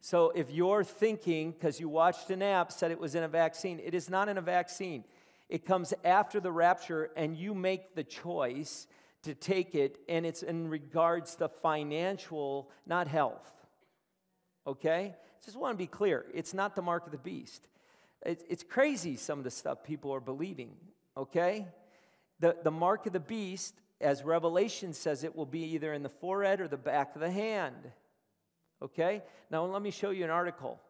So 0.00 0.30
if 0.34 0.50
you're 0.50 0.84
thinking, 0.84 1.52
because 1.52 1.80
you 1.80 1.88
watched 1.88 2.30
an 2.30 2.42
app, 2.42 2.70
said 2.70 2.90
it 2.90 3.00
was 3.00 3.14
in 3.14 3.22
a 3.22 3.28
vaccine, 3.28 3.80
it 3.82 3.94
is 3.94 4.10
not 4.10 4.28
in 4.28 4.38
a 4.38 4.42
vaccine. 4.42 5.04
It 5.48 5.64
comes 5.64 5.94
after 6.04 6.40
the 6.40 6.52
rapture, 6.52 7.10
and 7.16 7.36
you 7.36 7.54
make 7.54 7.94
the 7.94 8.04
choice 8.04 8.86
to 9.28 9.34
take 9.34 9.74
it, 9.74 9.98
and 10.08 10.24
it's 10.24 10.42
in 10.42 10.68
regards 10.68 11.34
to 11.36 11.48
financial, 11.48 12.70
not 12.86 13.06
health. 13.06 13.46
Okay? 14.66 15.14
Just 15.44 15.56
want 15.56 15.74
to 15.74 15.78
be 15.78 15.86
clear. 15.86 16.24
It's 16.32 16.54
not 16.54 16.74
the 16.74 16.80
mark 16.82 17.04
of 17.04 17.12
the 17.12 17.18
beast. 17.18 17.68
it's 18.24 18.64
crazy, 18.64 19.16
some 19.16 19.38
of 19.38 19.44
the 19.44 19.50
stuff 19.50 19.84
people 19.84 20.12
are 20.14 20.20
believing. 20.20 20.74
Okay? 21.14 21.66
The, 22.40 22.56
the 22.62 22.70
mark 22.70 23.06
of 23.06 23.12
the 23.12 23.20
beast, 23.20 23.74
as 24.00 24.24
Revelation 24.24 24.94
says, 24.94 25.24
it 25.24 25.36
will 25.36 25.46
be 25.46 25.74
either 25.74 25.92
in 25.92 26.02
the 26.02 26.08
forehead 26.08 26.62
or 26.62 26.68
the 26.68 26.78
back 26.78 27.14
of 27.14 27.20
the 27.20 27.30
hand. 27.30 27.92
Okay? 28.80 29.22
Now, 29.50 29.66
let 29.66 29.82
me 29.82 29.90
show 29.90 30.10
you 30.10 30.24
an 30.24 30.30
article 30.30 30.80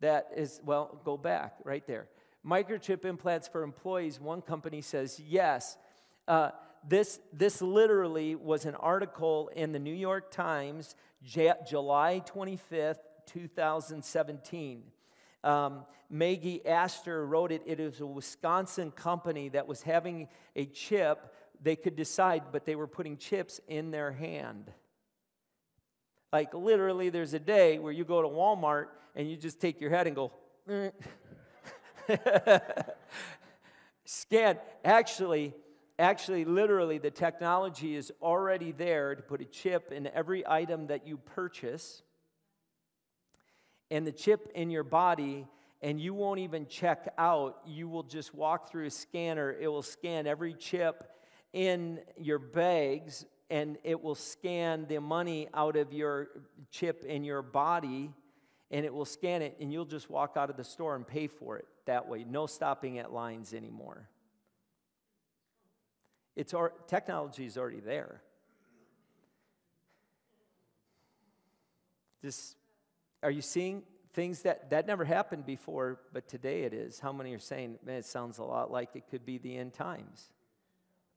that 0.00 0.28
is, 0.36 0.60
well, 0.64 1.00
go 1.02 1.16
back 1.16 1.54
right 1.64 1.86
there. 1.86 2.08
Microchip 2.46 3.06
implants 3.06 3.48
for 3.48 3.62
employees. 3.62 4.20
One 4.20 4.42
company 4.42 4.82
says 4.82 5.18
yes. 5.18 5.78
Uh, 6.28 6.50
this, 6.86 7.20
this 7.32 7.60
literally 7.60 8.34
was 8.34 8.64
an 8.64 8.74
article 8.74 9.50
in 9.54 9.72
the 9.72 9.78
New 9.78 9.94
York 9.94 10.30
Times, 10.30 10.94
J- 11.22 11.52
July 11.68 12.22
25th, 12.26 12.98
2017. 13.26 14.82
Um, 15.44 15.84
Maggie 16.08 16.66
Astor 16.66 17.24
wrote 17.26 17.52
it. 17.52 17.62
It 17.66 17.80
is 17.80 18.00
a 18.00 18.06
Wisconsin 18.06 18.90
company 18.90 19.48
that 19.50 19.66
was 19.66 19.82
having 19.82 20.28
a 20.56 20.66
chip. 20.66 21.34
They 21.62 21.76
could 21.76 21.96
decide, 21.96 22.44
but 22.52 22.64
they 22.64 22.74
were 22.74 22.86
putting 22.86 23.16
chips 23.16 23.60
in 23.68 23.90
their 23.90 24.12
hand. 24.12 24.72
Like 26.32 26.54
literally, 26.54 27.10
there's 27.10 27.34
a 27.34 27.38
day 27.38 27.78
where 27.78 27.92
you 27.92 28.04
go 28.04 28.22
to 28.22 28.28
Walmart 28.28 28.86
and 29.14 29.30
you 29.30 29.36
just 29.36 29.60
take 29.60 29.80
your 29.80 29.90
head 29.90 30.06
and 30.06 30.16
go, 30.16 30.32
scan. 34.04 34.58
Actually, 34.84 35.54
Actually, 36.00 36.46
literally, 36.46 36.96
the 36.96 37.10
technology 37.10 37.94
is 37.94 38.10
already 38.22 38.72
there 38.72 39.14
to 39.14 39.20
put 39.20 39.42
a 39.42 39.44
chip 39.44 39.92
in 39.92 40.06
every 40.14 40.42
item 40.48 40.86
that 40.86 41.06
you 41.06 41.18
purchase, 41.18 42.02
and 43.90 44.06
the 44.06 44.12
chip 44.12 44.48
in 44.54 44.70
your 44.70 44.82
body, 44.82 45.46
and 45.82 46.00
you 46.00 46.14
won't 46.14 46.40
even 46.40 46.66
check 46.66 47.12
out. 47.18 47.60
You 47.66 47.86
will 47.86 48.02
just 48.02 48.34
walk 48.34 48.70
through 48.70 48.86
a 48.86 48.90
scanner, 48.90 49.52
it 49.52 49.68
will 49.68 49.82
scan 49.82 50.26
every 50.26 50.54
chip 50.54 51.04
in 51.52 52.00
your 52.16 52.38
bags, 52.38 53.26
and 53.50 53.76
it 53.84 54.02
will 54.02 54.14
scan 54.14 54.86
the 54.88 55.00
money 55.00 55.48
out 55.52 55.76
of 55.76 55.92
your 55.92 56.28
chip 56.70 57.04
in 57.04 57.24
your 57.24 57.42
body, 57.42 58.10
and 58.70 58.86
it 58.86 58.94
will 58.94 59.04
scan 59.04 59.42
it, 59.42 59.58
and 59.60 59.70
you'll 59.70 59.84
just 59.84 60.08
walk 60.08 60.38
out 60.38 60.48
of 60.48 60.56
the 60.56 60.64
store 60.64 60.96
and 60.96 61.06
pay 61.06 61.26
for 61.26 61.58
it 61.58 61.66
that 61.84 62.08
way. 62.08 62.24
No 62.24 62.46
stopping 62.46 62.98
at 62.98 63.12
lines 63.12 63.52
anymore. 63.52 64.08
It's 66.40 66.54
our, 66.54 66.72
technology 66.86 67.44
is 67.44 67.58
already 67.58 67.80
there. 67.80 68.22
This, 72.22 72.56
are 73.22 73.30
you 73.30 73.42
seeing 73.42 73.82
things 74.14 74.40
that 74.40 74.70
that 74.70 74.86
never 74.86 75.04
happened 75.04 75.44
before, 75.44 76.00
but 76.14 76.28
today 76.28 76.62
it 76.62 76.72
is? 76.72 76.98
How 76.98 77.12
many 77.12 77.34
are 77.34 77.38
saying, 77.38 77.78
man, 77.84 77.96
it 77.96 78.06
sounds 78.06 78.38
a 78.38 78.42
lot 78.42 78.70
like 78.72 78.96
it 78.96 79.04
could 79.10 79.26
be 79.26 79.36
the 79.36 79.54
end 79.54 79.74
times, 79.74 80.30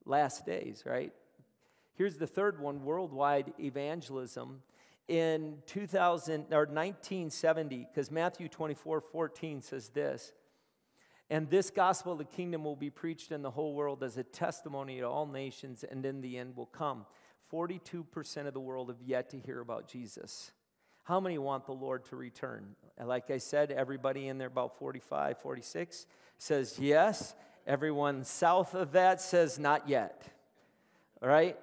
last 0.04 0.46
days, 0.46 0.84
right? 0.86 1.14
Here's 1.94 2.18
the 2.18 2.28
third 2.28 2.60
one: 2.60 2.84
worldwide 2.84 3.54
evangelism 3.62 4.62
in 5.08 5.60
2000 5.68 6.48
or 6.52 6.66
1970, 6.66 7.88
because 7.90 8.12
Matthew 8.12 8.50
24, 8.50 9.00
14 9.00 9.62
says 9.62 9.88
this. 9.88 10.34
And 11.30 11.50
this 11.50 11.70
gospel 11.70 12.12
of 12.12 12.18
the 12.18 12.26
kingdom 12.26 12.64
will 12.64 12.76
be 12.76 12.90
preached 12.90 13.32
in 13.32 13.42
the 13.42 13.52
whole 13.52 13.74
world 13.74 14.04
as 14.04 14.18
a 14.18 14.24
testimony 14.24 15.00
to 15.00 15.08
all 15.08 15.26
nations, 15.26 15.84
and 15.84 16.06
in 16.06 16.22
the 16.22 16.38
end 16.38 16.56
will 16.56 16.66
come. 16.66 17.06
42% 17.52 18.48
of 18.48 18.54
the 18.54 18.60
world 18.60 18.90
have 18.90 19.02
yet 19.06 19.30
to 19.30 19.40
hear 19.40 19.60
about 19.60 19.88
Jesus. 19.88 20.52
How 21.04 21.20
many 21.20 21.38
want 21.38 21.66
the 21.66 21.74
Lord 21.74 22.06
to 22.06 22.16
return? 22.16 22.76
Like 23.04 23.30
I 23.30 23.38
said, 23.38 23.72
everybody 23.72 24.28
in 24.28 24.38
there, 24.38 24.48
about 24.48 24.78
45, 24.78 25.38
46, 25.40 26.06
says 26.38 26.80
yes. 26.80 27.36
Everyone 27.68 28.24
south 28.24 28.74
of 28.74 28.94
that 28.94 29.22
says 29.22 29.60
not 29.60 29.88
yet. 29.88 30.28
All 31.22 31.30
right? 31.30 31.58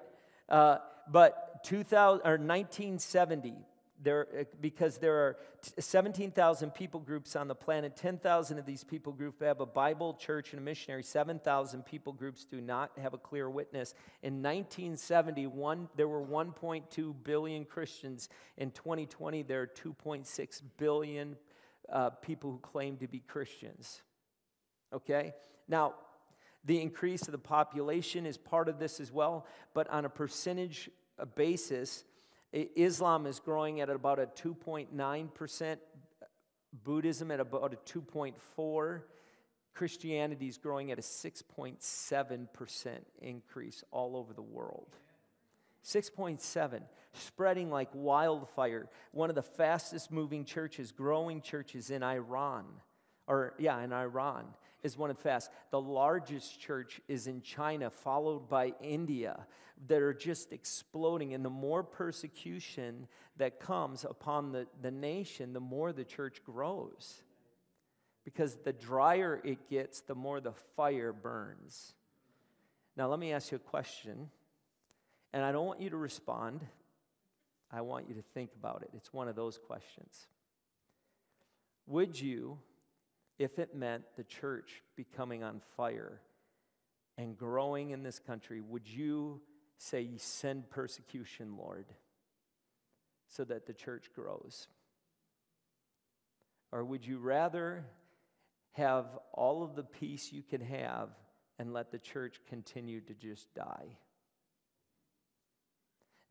Uh, 0.47 0.77
but 1.09 1.63
2000, 1.63 2.21
or 2.25 2.37
1970, 2.37 3.55
there, 4.03 4.27
uh, 4.39 4.43
because 4.59 4.97
there 4.97 5.15
are 5.15 5.37
17,000 5.79 6.71
people 6.71 6.99
groups 6.99 7.35
on 7.35 7.47
the 7.47 7.55
planet. 7.55 7.95
10,000 7.95 8.57
of 8.57 8.65
these 8.65 8.83
people 8.83 9.13
groups 9.13 9.41
have 9.41 9.59
a 9.59 9.65
Bible, 9.65 10.13
church, 10.13 10.51
and 10.51 10.61
a 10.61 10.63
missionary. 10.63 11.03
7,000 11.03 11.85
people 11.85 12.13
groups 12.13 12.45
do 12.45 12.61
not 12.61 12.91
have 12.97 13.13
a 13.13 13.17
clear 13.17 13.49
witness. 13.49 13.93
In 14.23 14.41
1971, 14.41 15.89
there 15.95 16.07
were 16.07 16.23
1.2 16.23 17.15
billion 17.23 17.65
Christians. 17.65 18.29
In 18.57 18.71
2020, 18.71 19.43
there 19.43 19.61
are 19.61 19.67
2.6 19.67 20.61
billion 20.77 21.37
uh, 21.91 22.09
people 22.09 22.51
who 22.51 22.59
claim 22.59 22.97
to 22.97 23.07
be 23.07 23.19
Christians. 23.19 24.01
Okay? 24.93 25.33
Now, 25.67 25.93
the 26.63 26.81
increase 26.81 27.23
of 27.23 27.31
the 27.31 27.39
population 27.39 28.25
is 28.25 28.37
part 28.37 28.69
of 28.69 28.79
this 28.79 28.99
as 28.99 29.11
well, 29.11 29.47
but 29.73 29.89
on 29.89 30.05
a 30.05 30.09
percentage 30.09 30.89
basis, 31.35 32.03
Islam 32.53 33.25
is 33.25 33.39
growing 33.39 33.81
at 33.81 33.89
about 33.89 34.19
a 34.19 34.25
2.9%, 34.25 35.77
Buddhism 36.83 37.31
at 37.31 37.39
about 37.39 37.73
a 37.73 37.77
2.4, 37.77 39.01
Christianity 39.73 40.47
is 40.47 40.57
growing 40.57 40.91
at 40.91 40.99
a 40.99 41.01
6.7% 41.01 42.89
increase 43.21 43.83
all 43.91 44.17
over 44.17 44.33
the 44.33 44.41
world. 44.41 44.97
6.7, 45.85 46.81
spreading 47.13 47.69
like 47.71 47.89
wildfire. 47.93 48.89
One 49.11 49.29
of 49.29 49.35
the 49.35 49.41
fastest 49.41 50.11
moving 50.11 50.43
churches, 50.45 50.91
growing 50.91 51.41
churches 51.41 51.89
in 51.89 52.03
Iran, 52.03 52.65
or 53.27 53.53
yeah, 53.57 53.81
in 53.81 53.93
Iran 53.93 54.45
is 54.83 54.97
one 54.97 55.09
of 55.09 55.17
the 55.17 55.23
fast. 55.23 55.51
The 55.69 55.81
largest 55.81 56.59
church 56.59 57.01
is 57.07 57.27
in 57.27 57.41
China, 57.41 57.89
followed 57.89 58.49
by 58.49 58.73
India, 58.81 59.45
that 59.87 60.01
are 60.01 60.13
just 60.13 60.51
exploding. 60.51 61.33
And 61.33 61.43
the 61.43 61.49
more 61.49 61.83
persecution 61.83 63.07
that 63.37 63.59
comes 63.59 64.03
upon 64.03 64.51
the, 64.51 64.67
the 64.81 64.91
nation, 64.91 65.53
the 65.53 65.59
more 65.59 65.93
the 65.93 66.03
church 66.03 66.43
grows. 66.43 67.23
Because 68.23 68.55
the 68.57 68.73
drier 68.73 69.41
it 69.43 69.69
gets, 69.69 70.01
the 70.01 70.15
more 70.15 70.39
the 70.39 70.53
fire 70.75 71.13
burns. 71.13 71.93
Now, 72.95 73.07
let 73.07 73.19
me 73.19 73.31
ask 73.31 73.51
you 73.51 73.55
a 73.55 73.59
question, 73.59 74.29
and 75.33 75.43
I 75.43 75.51
don't 75.51 75.65
want 75.65 75.81
you 75.81 75.89
to 75.91 75.97
respond. 75.97 76.61
I 77.71 77.81
want 77.81 78.09
you 78.09 78.15
to 78.15 78.21
think 78.21 78.51
about 78.53 78.83
it. 78.83 78.89
It's 78.93 79.13
one 79.13 79.27
of 79.27 79.35
those 79.35 79.57
questions. 79.57 80.27
Would 81.87 82.19
you 82.19 82.59
if 83.41 83.57
it 83.57 83.75
meant 83.75 84.03
the 84.17 84.23
church 84.23 84.83
becoming 84.95 85.43
on 85.43 85.61
fire 85.75 86.21
and 87.17 87.35
growing 87.35 87.89
in 87.89 88.03
this 88.03 88.19
country, 88.19 88.61
would 88.61 88.87
you 88.87 89.41
say, 89.77 90.11
Send 90.17 90.69
persecution, 90.69 91.57
Lord, 91.57 91.87
so 93.27 93.43
that 93.45 93.65
the 93.65 93.73
church 93.73 94.11
grows? 94.13 94.67
Or 96.71 96.83
would 96.83 97.03
you 97.03 97.17
rather 97.17 97.83
have 98.73 99.07
all 99.33 99.63
of 99.63 99.75
the 99.75 99.83
peace 99.83 100.31
you 100.31 100.43
can 100.43 100.61
have 100.61 101.09
and 101.57 101.73
let 101.73 101.91
the 101.91 101.97
church 101.97 102.39
continue 102.47 103.01
to 103.01 103.15
just 103.15 103.51
die? 103.55 103.97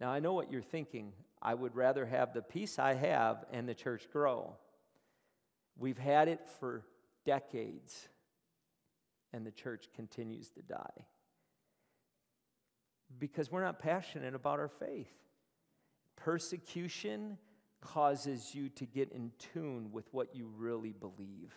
Now, 0.01 0.11
I 0.13 0.21
know 0.21 0.33
what 0.33 0.53
you're 0.53 0.63
thinking. 0.63 1.13
I 1.43 1.55
would 1.55 1.75
rather 1.75 2.07
have 2.07 2.35
the 2.35 2.41
peace 2.41 2.79
I 2.79 2.95
have 2.95 3.45
and 3.53 3.69
the 3.69 3.75
church 3.75 4.07
grow. 4.13 4.55
We've 5.77 5.99
had 5.99 6.29
it 6.29 6.49
for 6.61 6.85
decades, 7.25 8.09
and 9.33 9.47
the 9.47 9.51
church 9.51 9.89
continues 9.95 10.51
to 10.51 10.63
die 10.63 11.07
because 13.19 13.51
we're 13.51 13.65
not 13.65 13.79
passionate 13.79 14.35
about 14.35 14.59
our 14.59 14.69
faith. 14.69 15.13
Persecution 16.17 17.39
causes 17.81 18.55
you 18.55 18.69
to 18.69 18.87
get 18.87 19.11
in 19.13 19.33
tune 19.39 19.91
with 19.91 20.07
what 20.13 20.35
you 20.35 20.51
really 20.57 20.93
believe. 20.93 21.55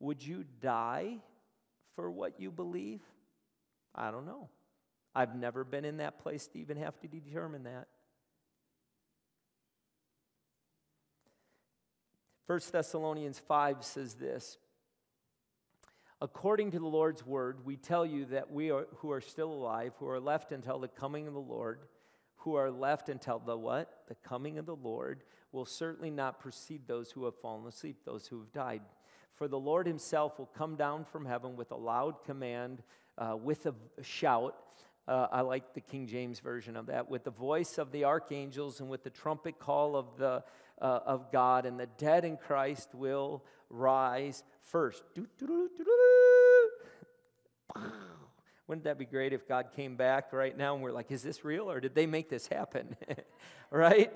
Would 0.00 0.24
you 0.24 0.44
die 0.60 1.18
for 1.94 2.10
what 2.10 2.40
you 2.40 2.50
believe? 2.50 3.00
I 3.94 4.10
don't 4.10 4.26
know. 4.26 4.48
I've 5.14 5.34
never 5.34 5.64
been 5.64 5.84
in 5.84 5.98
that 5.98 6.18
place 6.18 6.46
to 6.48 6.58
even 6.58 6.76
have 6.78 6.98
to 7.00 7.08
determine 7.08 7.64
that. 7.64 7.88
1 12.46 12.60
Thessalonians 12.72 13.38
5 13.38 13.84
says 13.84 14.14
this 14.14 14.58
According 16.20 16.70
to 16.72 16.78
the 16.78 16.86
Lord's 16.86 17.26
word, 17.26 17.64
we 17.64 17.76
tell 17.76 18.06
you 18.06 18.26
that 18.26 18.50
we 18.50 18.70
are, 18.70 18.86
who 18.96 19.10
are 19.10 19.20
still 19.20 19.52
alive, 19.52 19.92
who 19.98 20.08
are 20.08 20.20
left 20.20 20.52
until 20.52 20.78
the 20.78 20.88
coming 20.88 21.26
of 21.26 21.34
the 21.34 21.40
Lord, 21.40 21.80
who 22.36 22.54
are 22.54 22.70
left 22.70 23.08
until 23.08 23.38
the 23.38 23.56
what? 23.56 24.04
The 24.08 24.14
coming 24.16 24.58
of 24.58 24.66
the 24.66 24.76
Lord 24.76 25.24
will 25.52 25.64
certainly 25.64 26.10
not 26.10 26.40
precede 26.40 26.86
those 26.86 27.10
who 27.10 27.24
have 27.24 27.38
fallen 27.40 27.66
asleep, 27.66 28.04
those 28.04 28.26
who 28.26 28.38
have 28.38 28.52
died. 28.52 28.82
For 29.34 29.48
the 29.48 29.58
Lord 29.58 29.86
himself 29.86 30.38
will 30.38 30.46
come 30.46 30.76
down 30.76 31.04
from 31.04 31.26
heaven 31.26 31.56
with 31.56 31.70
a 31.70 31.76
loud 31.76 32.22
command, 32.24 32.82
uh, 33.18 33.36
with 33.36 33.66
a 33.66 33.74
shout. 34.02 34.56
Uh, 35.08 35.26
I 35.32 35.40
like 35.40 35.74
the 35.74 35.80
King 35.80 36.06
James 36.06 36.38
version 36.38 36.76
of 36.76 36.86
that. 36.86 37.10
With 37.10 37.24
the 37.24 37.30
voice 37.30 37.78
of 37.78 37.90
the 37.90 38.04
archangels 38.04 38.78
and 38.80 38.88
with 38.88 39.02
the 39.02 39.10
trumpet 39.10 39.58
call 39.58 39.96
of, 39.96 40.16
the, 40.16 40.44
uh, 40.80 41.00
of 41.04 41.32
God, 41.32 41.66
and 41.66 41.78
the 41.78 41.88
dead 41.98 42.24
in 42.24 42.36
Christ 42.36 42.88
will 42.94 43.42
rise 43.68 44.44
first. 44.62 45.02
Wouldn't 48.68 48.84
that 48.84 48.96
be 48.98 49.04
great 49.04 49.32
if 49.32 49.48
God 49.48 49.70
came 49.74 49.96
back 49.96 50.32
right 50.32 50.56
now 50.56 50.74
and 50.74 50.82
we're 50.82 50.92
like, 50.92 51.10
is 51.10 51.22
this 51.22 51.44
real 51.44 51.68
or 51.70 51.80
did 51.80 51.94
they 51.96 52.06
make 52.06 52.30
this 52.30 52.46
happen? 52.46 52.96
right? 53.70 54.12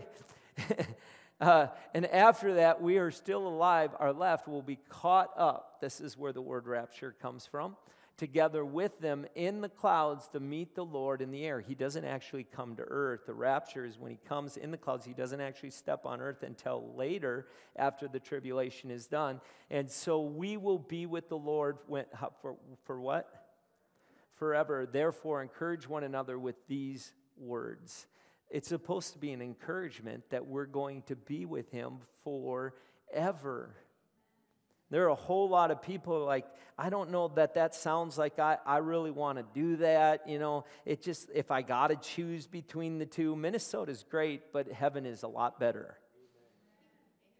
uh, 1.40 1.66
and 1.94 2.06
after 2.06 2.54
that, 2.54 2.80
we 2.80 2.98
are 2.98 3.10
still 3.10 3.46
alive. 3.46 3.90
Our 3.98 4.12
left 4.12 4.46
will 4.46 4.62
be 4.62 4.78
caught 4.88 5.30
up. 5.36 5.80
This 5.80 6.00
is 6.00 6.16
where 6.16 6.32
the 6.32 6.40
word 6.40 6.68
rapture 6.68 7.14
comes 7.20 7.44
from 7.44 7.76
together 8.16 8.64
with 8.64 8.98
them 9.00 9.26
in 9.34 9.60
the 9.60 9.68
clouds 9.68 10.28
to 10.28 10.40
meet 10.40 10.74
the 10.74 10.84
Lord 10.84 11.20
in 11.20 11.30
the 11.30 11.44
air. 11.44 11.60
He 11.60 11.74
doesn't 11.74 12.04
actually 12.04 12.44
come 12.44 12.76
to 12.76 12.82
earth. 12.82 13.26
The 13.26 13.34
rapture 13.34 13.84
is 13.84 13.98
when 13.98 14.10
he 14.10 14.18
comes 14.26 14.56
in 14.56 14.70
the 14.70 14.78
clouds. 14.78 15.04
He 15.04 15.12
doesn't 15.12 15.40
actually 15.40 15.70
step 15.70 16.06
on 16.06 16.20
earth 16.20 16.42
until 16.42 16.94
later 16.96 17.46
after 17.76 18.08
the 18.08 18.18
tribulation 18.18 18.90
is 18.90 19.06
done. 19.06 19.40
And 19.70 19.90
so 19.90 20.20
we 20.20 20.56
will 20.56 20.78
be 20.78 21.04
with 21.04 21.28
the 21.28 21.36
Lord 21.36 21.76
when, 21.86 22.06
for, 22.40 22.56
for 22.84 23.00
what? 23.00 23.28
Forever. 24.36 24.88
Therefore, 24.90 25.42
encourage 25.42 25.86
one 25.86 26.04
another 26.04 26.38
with 26.38 26.56
these 26.68 27.12
words. 27.36 28.06
It's 28.48 28.68
supposed 28.68 29.12
to 29.12 29.18
be 29.18 29.32
an 29.32 29.42
encouragement 29.42 30.30
that 30.30 30.46
we're 30.46 30.66
going 30.66 31.02
to 31.02 31.16
be 31.16 31.44
with 31.44 31.70
him 31.70 31.98
forever. 32.24 33.74
There 34.90 35.04
are 35.04 35.08
a 35.08 35.16
whole 35.16 35.48
lot 35.48 35.70
of 35.70 35.82
people 35.82 36.24
like, 36.24 36.46
I 36.78 36.90
don't 36.90 37.10
know 37.10 37.28
that 37.28 37.54
that 37.54 37.74
sounds 37.74 38.16
like 38.16 38.38
I, 38.38 38.58
I 38.64 38.78
really 38.78 39.10
want 39.10 39.38
to 39.38 39.44
do 39.54 39.76
that. 39.78 40.28
You 40.28 40.38
know, 40.38 40.64
it 40.84 41.02
just, 41.02 41.28
if 41.34 41.50
I 41.50 41.62
got 41.62 41.88
to 41.88 41.96
choose 41.96 42.46
between 42.46 42.98
the 42.98 43.06
two, 43.06 43.34
Minnesota's 43.34 44.04
great, 44.08 44.52
but 44.52 44.70
heaven 44.70 45.04
is 45.04 45.22
a 45.22 45.28
lot 45.28 45.58
better. 45.58 45.96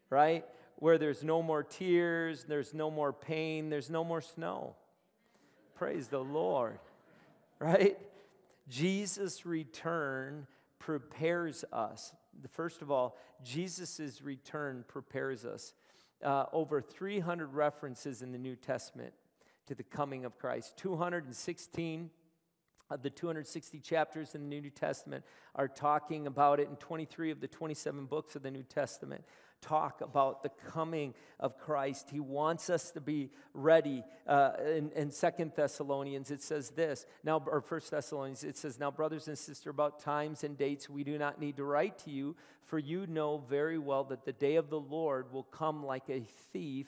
Right? 0.09 0.45
Where 0.75 0.97
there's 0.97 1.23
no 1.23 1.41
more 1.41 1.63
tears, 1.63 2.45
there's 2.45 2.73
no 2.73 2.91
more 2.91 3.13
pain, 3.13 3.69
there's 3.69 3.89
no 3.89 4.03
more 4.03 4.21
snow. 4.21 4.75
Praise 5.75 6.07
the 6.07 6.19
Lord. 6.19 6.79
Right? 7.59 7.97
Jesus' 8.69 9.43
return 9.43 10.45
prepares 10.77 11.65
us. 11.73 12.13
First 12.51 12.83
of 12.83 12.91
all, 12.91 13.17
Jesus' 13.43 14.21
return 14.21 14.85
prepares 14.87 15.43
us 15.43 15.73
uh, 16.23 16.45
over 16.51 16.81
300 16.81 17.53
references 17.53 18.21
in 18.21 18.31
the 18.31 18.37
New 18.37 18.55
Testament 18.55 19.13
to 19.67 19.75
the 19.75 19.83
coming 19.83 20.25
of 20.25 20.37
Christ. 20.37 20.77
216 20.77 22.09
of 22.89 23.01
the 23.03 23.09
260 23.09 23.79
chapters 23.79 24.33
in 24.33 24.49
the 24.49 24.61
New 24.61 24.69
Testament 24.69 25.25
are 25.55 25.67
talking 25.67 26.25
about 26.27 26.59
it, 26.59 26.69
and 26.69 26.79
23 26.79 27.31
of 27.31 27.41
the 27.41 27.47
27 27.47 28.05
books 28.05 28.35
of 28.35 28.43
the 28.43 28.51
New 28.51 28.63
Testament 28.63 29.25
talk 29.61 30.01
about 30.01 30.43
the 30.43 30.49
coming 30.49 31.13
of 31.39 31.57
Christ. 31.57 32.09
He 32.11 32.19
wants 32.19 32.69
us 32.69 32.91
to 32.91 33.01
be 33.01 33.29
ready. 33.53 34.03
Uh, 34.25 34.51
in, 34.75 34.91
in 34.91 35.11
Second 35.11 35.53
Thessalonians, 35.55 36.31
it 36.31 36.41
says 36.41 36.71
this. 36.71 37.05
Now, 37.23 37.43
or 37.45 37.61
First 37.61 37.91
Thessalonians, 37.91 38.43
it 38.43 38.57
says, 38.57 38.79
"Now, 38.79 38.91
brothers 38.91 39.27
and 39.27 39.37
sisters, 39.37 39.71
about 39.71 39.99
times 39.99 40.43
and 40.43 40.57
dates, 40.57 40.89
we 40.89 41.03
do 41.03 41.17
not 41.17 41.39
need 41.39 41.57
to 41.57 41.63
write 41.63 41.97
to 41.99 42.11
you, 42.11 42.35
for 42.63 42.79
you 42.79 43.07
know 43.07 43.37
very 43.37 43.77
well 43.77 44.03
that 44.05 44.25
the 44.25 44.33
day 44.33 44.55
of 44.55 44.69
the 44.69 44.79
Lord 44.79 45.31
will 45.31 45.43
come 45.43 45.85
like 45.85 46.09
a 46.09 46.21
thief 46.51 46.87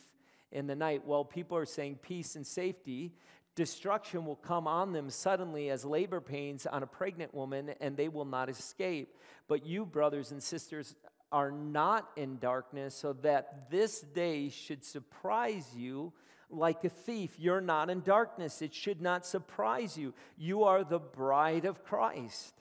in 0.51 0.67
the 0.67 0.75
night." 0.75 1.05
Well, 1.05 1.25
people 1.25 1.57
are 1.57 1.65
saying 1.65 1.99
peace 2.01 2.35
and 2.35 2.45
safety. 2.45 3.13
Destruction 3.55 4.25
will 4.25 4.37
come 4.37 4.67
on 4.67 4.93
them 4.93 5.09
suddenly 5.09 5.69
as 5.69 5.83
labor 5.83 6.21
pains 6.21 6.65
on 6.65 6.81
a 6.81 6.87
pregnant 6.87 7.33
woman, 7.33 7.71
and 7.81 7.97
they 7.97 8.07
will 8.07 8.25
not 8.25 8.49
escape. 8.49 9.17
But 9.47 9.65
you, 9.65 9.85
brothers 9.85 10.31
and 10.31 10.41
sisters, 10.41 10.95
are 11.31 11.51
not 11.51 12.09
in 12.15 12.39
darkness, 12.39 12.95
so 12.95 13.13
that 13.13 13.69
this 13.69 14.01
day 14.01 14.49
should 14.49 14.83
surprise 14.83 15.67
you 15.75 16.13
like 16.49 16.83
a 16.83 16.89
thief. 16.89 17.35
You're 17.37 17.61
not 17.61 17.89
in 17.89 18.01
darkness. 18.01 18.61
It 18.61 18.73
should 18.73 19.01
not 19.01 19.25
surprise 19.25 19.97
you. 19.97 20.13
You 20.37 20.63
are 20.63 20.83
the 20.83 20.99
bride 20.99 21.65
of 21.65 21.83
Christ. 21.83 22.53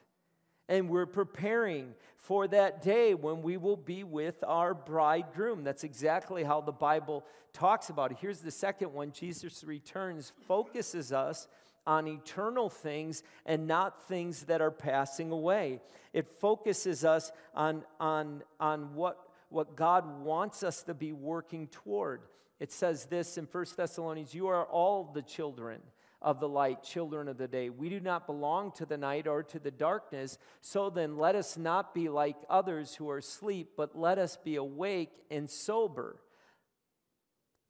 And 0.68 0.90
we're 0.90 1.06
preparing 1.06 1.94
for 2.16 2.46
that 2.48 2.82
day 2.82 3.14
when 3.14 3.40
we 3.40 3.56
will 3.56 3.76
be 3.76 4.04
with 4.04 4.44
our 4.46 4.74
bridegroom. 4.74 5.64
That's 5.64 5.84
exactly 5.84 6.44
how 6.44 6.60
the 6.60 6.72
Bible 6.72 7.24
talks 7.54 7.88
about 7.88 8.12
it. 8.12 8.18
Here's 8.20 8.40
the 8.40 8.50
second 8.50 8.92
one 8.92 9.12
Jesus 9.12 9.64
returns, 9.64 10.32
focuses 10.46 11.10
us 11.10 11.48
on 11.88 12.06
eternal 12.06 12.68
things 12.68 13.22
and 13.46 13.66
not 13.66 14.06
things 14.06 14.44
that 14.44 14.60
are 14.60 14.70
passing 14.70 15.32
away. 15.32 15.80
It 16.12 16.28
focuses 16.28 17.02
us 17.02 17.32
on, 17.54 17.82
on, 17.98 18.42
on 18.60 18.94
what, 18.94 19.18
what 19.48 19.74
God 19.74 20.20
wants 20.20 20.62
us 20.62 20.82
to 20.82 20.92
be 20.92 21.12
working 21.12 21.66
toward. 21.68 22.20
It 22.60 22.72
says 22.72 23.06
this 23.06 23.38
in 23.38 23.48
1 23.50 23.64
Thessalonians 23.74 24.34
You 24.34 24.48
are 24.48 24.66
all 24.66 25.10
the 25.14 25.22
children 25.22 25.80
of 26.20 26.40
the 26.40 26.48
light, 26.48 26.82
children 26.82 27.26
of 27.26 27.38
the 27.38 27.48
day. 27.48 27.70
We 27.70 27.88
do 27.88 28.00
not 28.00 28.26
belong 28.26 28.72
to 28.72 28.84
the 28.84 28.98
night 28.98 29.26
or 29.26 29.42
to 29.44 29.58
the 29.58 29.70
darkness. 29.70 30.36
So 30.60 30.90
then, 30.90 31.16
let 31.16 31.36
us 31.36 31.56
not 31.56 31.94
be 31.94 32.10
like 32.10 32.36
others 32.50 32.96
who 32.96 33.08
are 33.08 33.18
asleep, 33.18 33.70
but 33.78 33.96
let 33.96 34.18
us 34.18 34.36
be 34.36 34.56
awake 34.56 35.12
and 35.30 35.48
sober. 35.48 36.16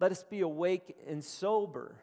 Let 0.01 0.11
us 0.11 0.25
be 0.25 0.41
awake 0.41 0.97
and 1.07 1.23
sober. 1.23 2.01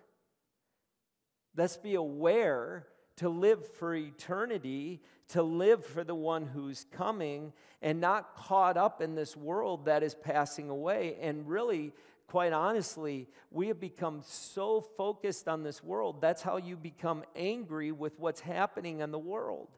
Let's 1.57 1.77
be 1.77 1.95
aware 1.95 2.85
to 3.17 3.29
live 3.29 3.65
for 3.75 3.95
eternity, 3.95 5.01
to 5.29 5.41
live 5.41 5.85
for 5.85 6.03
the 6.03 6.15
one 6.15 6.47
who's 6.47 6.85
coming, 6.91 7.53
and 7.81 8.01
not 8.01 8.35
caught 8.35 8.75
up 8.75 9.01
in 9.01 9.15
this 9.15 9.37
world 9.37 9.85
that 9.85 10.03
is 10.03 10.15
passing 10.15 10.69
away. 10.69 11.17
And 11.21 11.47
really, 11.47 11.93
quite 12.27 12.51
honestly, 12.51 13.29
we 13.51 13.67
have 13.69 13.79
become 13.79 14.21
so 14.25 14.81
focused 14.81 15.47
on 15.47 15.63
this 15.63 15.81
world. 15.81 16.19
That's 16.19 16.41
how 16.41 16.57
you 16.57 16.75
become 16.75 17.23
angry 17.35 17.93
with 17.93 18.19
what's 18.19 18.41
happening 18.41 18.99
in 18.99 19.11
the 19.11 19.19
world. 19.19 19.69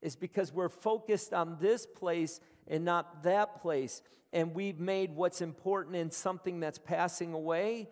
Is 0.00 0.14
because 0.14 0.52
we're 0.52 0.68
focused 0.68 1.34
on 1.34 1.58
this 1.60 1.86
place 1.86 2.40
and 2.68 2.84
not 2.84 3.24
that 3.24 3.60
place. 3.60 4.02
And 4.32 4.54
we've 4.54 4.78
made 4.78 5.16
what's 5.16 5.40
important 5.40 5.96
in 5.96 6.12
something 6.12 6.60
that's 6.60 6.78
passing 6.78 7.32
away 7.32 7.88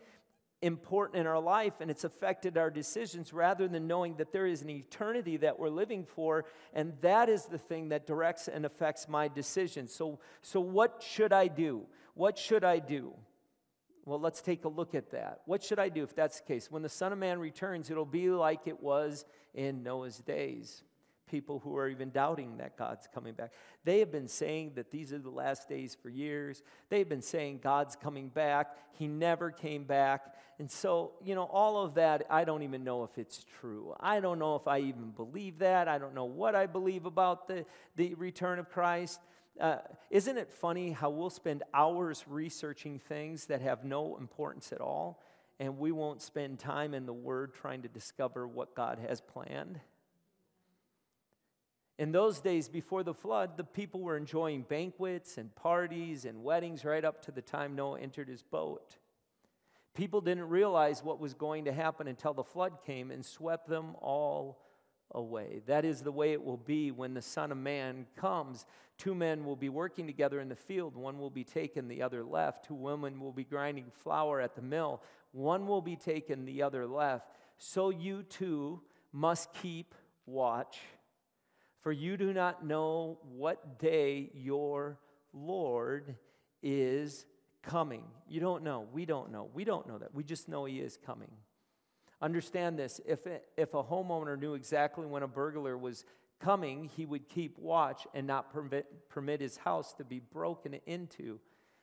important 0.60 1.20
in 1.20 1.26
our 1.26 1.38
life 1.38 1.74
and 1.80 1.90
it's 1.90 2.02
affected 2.02 2.58
our 2.58 2.70
decisions 2.70 3.32
rather 3.32 3.68
than 3.68 3.86
knowing 3.86 4.16
that 4.16 4.32
there 4.32 4.46
is 4.46 4.62
an 4.62 4.70
eternity 4.70 5.36
that 5.36 5.58
we're 5.58 5.68
living 5.68 6.04
for 6.04 6.44
and 6.74 6.92
that 7.00 7.28
is 7.28 7.44
the 7.44 7.58
thing 7.58 7.90
that 7.90 8.06
directs 8.06 8.48
and 8.48 8.66
affects 8.66 9.08
my 9.08 9.28
decisions 9.28 9.94
so 9.94 10.18
so 10.42 10.60
what 10.60 11.02
should 11.06 11.32
i 11.32 11.46
do? 11.46 11.86
What 12.14 12.36
should 12.36 12.64
i 12.64 12.80
do? 12.80 13.14
Well 14.04 14.18
let's 14.18 14.42
take 14.42 14.64
a 14.64 14.68
look 14.68 14.96
at 14.96 15.12
that. 15.12 15.42
What 15.46 15.62
should 15.62 15.78
i 15.78 15.88
do 15.88 16.02
if 16.02 16.16
that's 16.16 16.40
the 16.40 16.46
case? 16.46 16.70
When 16.70 16.82
the 16.82 16.88
son 16.88 17.12
of 17.12 17.18
man 17.18 17.38
returns 17.38 17.88
it'll 17.88 18.04
be 18.04 18.28
like 18.30 18.66
it 18.66 18.82
was 18.82 19.24
in 19.54 19.84
noah's 19.84 20.18
days 20.18 20.82
people 21.28 21.60
who 21.60 21.76
are 21.76 21.88
even 21.88 22.10
doubting 22.10 22.56
that 22.56 22.76
God's 22.76 23.08
coming 23.14 23.34
back. 23.34 23.52
They 23.84 24.00
have 24.00 24.10
been 24.10 24.28
saying 24.28 24.72
that 24.74 24.90
these 24.90 25.12
are 25.12 25.18
the 25.18 25.30
last 25.30 25.68
days 25.68 25.96
for 26.00 26.08
years. 26.08 26.62
They've 26.88 27.08
been 27.08 27.22
saying 27.22 27.60
God's 27.62 27.94
coming 27.94 28.28
back. 28.28 28.76
He 28.92 29.06
never 29.06 29.50
came 29.50 29.84
back. 29.84 30.34
And 30.58 30.70
so, 30.70 31.12
you 31.24 31.34
know, 31.36 31.44
all 31.44 31.84
of 31.84 31.94
that, 31.94 32.26
I 32.28 32.44
don't 32.44 32.62
even 32.62 32.82
know 32.82 33.04
if 33.04 33.16
it's 33.16 33.44
true. 33.60 33.94
I 34.00 34.18
don't 34.18 34.40
know 34.40 34.56
if 34.56 34.66
I 34.66 34.80
even 34.80 35.10
believe 35.10 35.60
that. 35.60 35.86
I 35.86 35.98
don't 35.98 36.14
know 36.14 36.24
what 36.24 36.56
I 36.56 36.66
believe 36.66 37.06
about 37.06 37.46
the, 37.46 37.64
the 37.94 38.14
return 38.14 38.58
of 38.58 38.68
Christ. 38.68 39.20
Uh, 39.60 39.78
isn't 40.10 40.36
it 40.36 40.50
funny 40.50 40.92
how 40.92 41.10
we'll 41.10 41.30
spend 41.30 41.62
hours 41.74 42.24
researching 42.28 42.98
things 42.98 43.46
that 43.46 43.60
have 43.60 43.84
no 43.84 44.16
importance 44.16 44.72
at 44.72 44.80
all, 44.80 45.20
and 45.58 45.78
we 45.78 45.90
won't 45.90 46.22
spend 46.22 46.58
time 46.58 46.94
in 46.94 47.06
the 47.06 47.12
Word 47.12 47.54
trying 47.54 47.82
to 47.82 47.88
discover 47.88 48.46
what 48.46 48.74
God 48.74 48.98
has 49.08 49.20
planned? 49.20 49.80
In 51.98 52.12
those 52.12 52.38
days 52.38 52.68
before 52.68 53.02
the 53.02 53.12
flood, 53.12 53.56
the 53.56 53.64
people 53.64 54.00
were 54.00 54.16
enjoying 54.16 54.62
banquets 54.62 55.36
and 55.36 55.52
parties 55.56 56.24
and 56.24 56.44
weddings 56.44 56.84
right 56.84 57.04
up 57.04 57.22
to 57.22 57.32
the 57.32 57.42
time 57.42 57.74
Noah 57.74 58.00
entered 58.00 58.28
his 58.28 58.42
boat. 58.42 58.98
People 59.94 60.20
didn't 60.20 60.48
realize 60.48 61.02
what 61.02 61.18
was 61.18 61.34
going 61.34 61.64
to 61.64 61.72
happen 61.72 62.06
until 62.06 62.32
the 62.32 62.44
flood 62.44 62.74
came 62.86 63.10
and 63.10 63.24
swept 63.24 63.68
them 63.68 63.96
all 64.00 64.62
away. 65.10 65.62
That 65.66 65.84
is 65.84 66.02
the 66.02 66.12
way 66.12 66.32
it 66.32 66.44
will 66.44 66.56
be 66.56 66.92
when 66.92 67.14
the 67.14 67.22
Son 67.22 67.50
of 67.50 67.58
Man 67.58 68.06
comes. 68.14 68.64
Two 68.96 69.16
men 69.16 69.44
will 69.44 69.56
be 69.56 69.68
working 69.68 70.06
together 70.06 70.38
in 70.38 70.48
the 70.48 70.54
field, 70.54 70.94
one 70.94 71.18
will 71.18 71.30
be 71.30 71.42
taken, 71.42 71.88
the 71.88 72.02
other 72.02 72.22
left. 72.22 72.66
Two 72.66 72.74
women 72.74 73.18
will 73.18 73.32
be 73.32 73.44
grinding 73.44 73.86
flour 73.90 74.40
at 74.40 74.54
the 74.54 74.62
mill, 74.62 75.02
one 75.32 75.66
will 75.66 75.82
be 75.82 75.96
taken, 75.96 76.44
the 76.44 76.62
other 76.62 76.86
left. 76.86 77.28
So 77.56 77.90
you 77.90 78.22
too 78.22 78.82
must 79.12 79.52
keep 79.52 79.96
watch 80.26 80.78
for 81.88 81.92
you 81.92 82.18
do 82.18 82.34
not 82.34 82.66
know 82.66 83.16
what 83.34 83.78
day 83.78 84.28
your 84.34 84.98
Lord 85.32 86.16
is 86.62 87.24
coming. 87.62 88.04
You 88.28 88.40
don't 88.40 88.62
know. 88.62 88.86
We 88.92 89.06
don't 89.06 89.32
know. 89.32 89.48
We 89.54 89.64
don't 89.64 89.88
know 89.88 89.96
that. 89.96 90.14
We 90.14 90.22
just 90.22 90.50
know 90.50 90.66
He 90.66 90.80
is 90.80 90.98
coming. 90.98 91.30
Understand 92.20 92.78
this 92.78 93.00
if, 93.06 93.26
it, 93.26 93.46
if 93.56 93.72
a 93.72 93.82
homeowner 93.82 94.38
knew 94.38 94.52
exactly 94.52 95.06
when 95.06 95.22
a 95.22 95.26
burglar 95.26 95.78
was 95.78 96.04
coming, 96.38 96.90
he 96.94 97.06
would 97.06 97.26
keep 97.30 97.58
watch 97.58 98.06
and 98.12 98.26
not 98.26 98.52
permit, 98.52 99.08
permit 99.08 99.40
his 99.40 99.56
house 99.56 99.94
to 99.94 100.04
be 100.04 100.18
broken 100.18 100.78
into. 100.84 101.40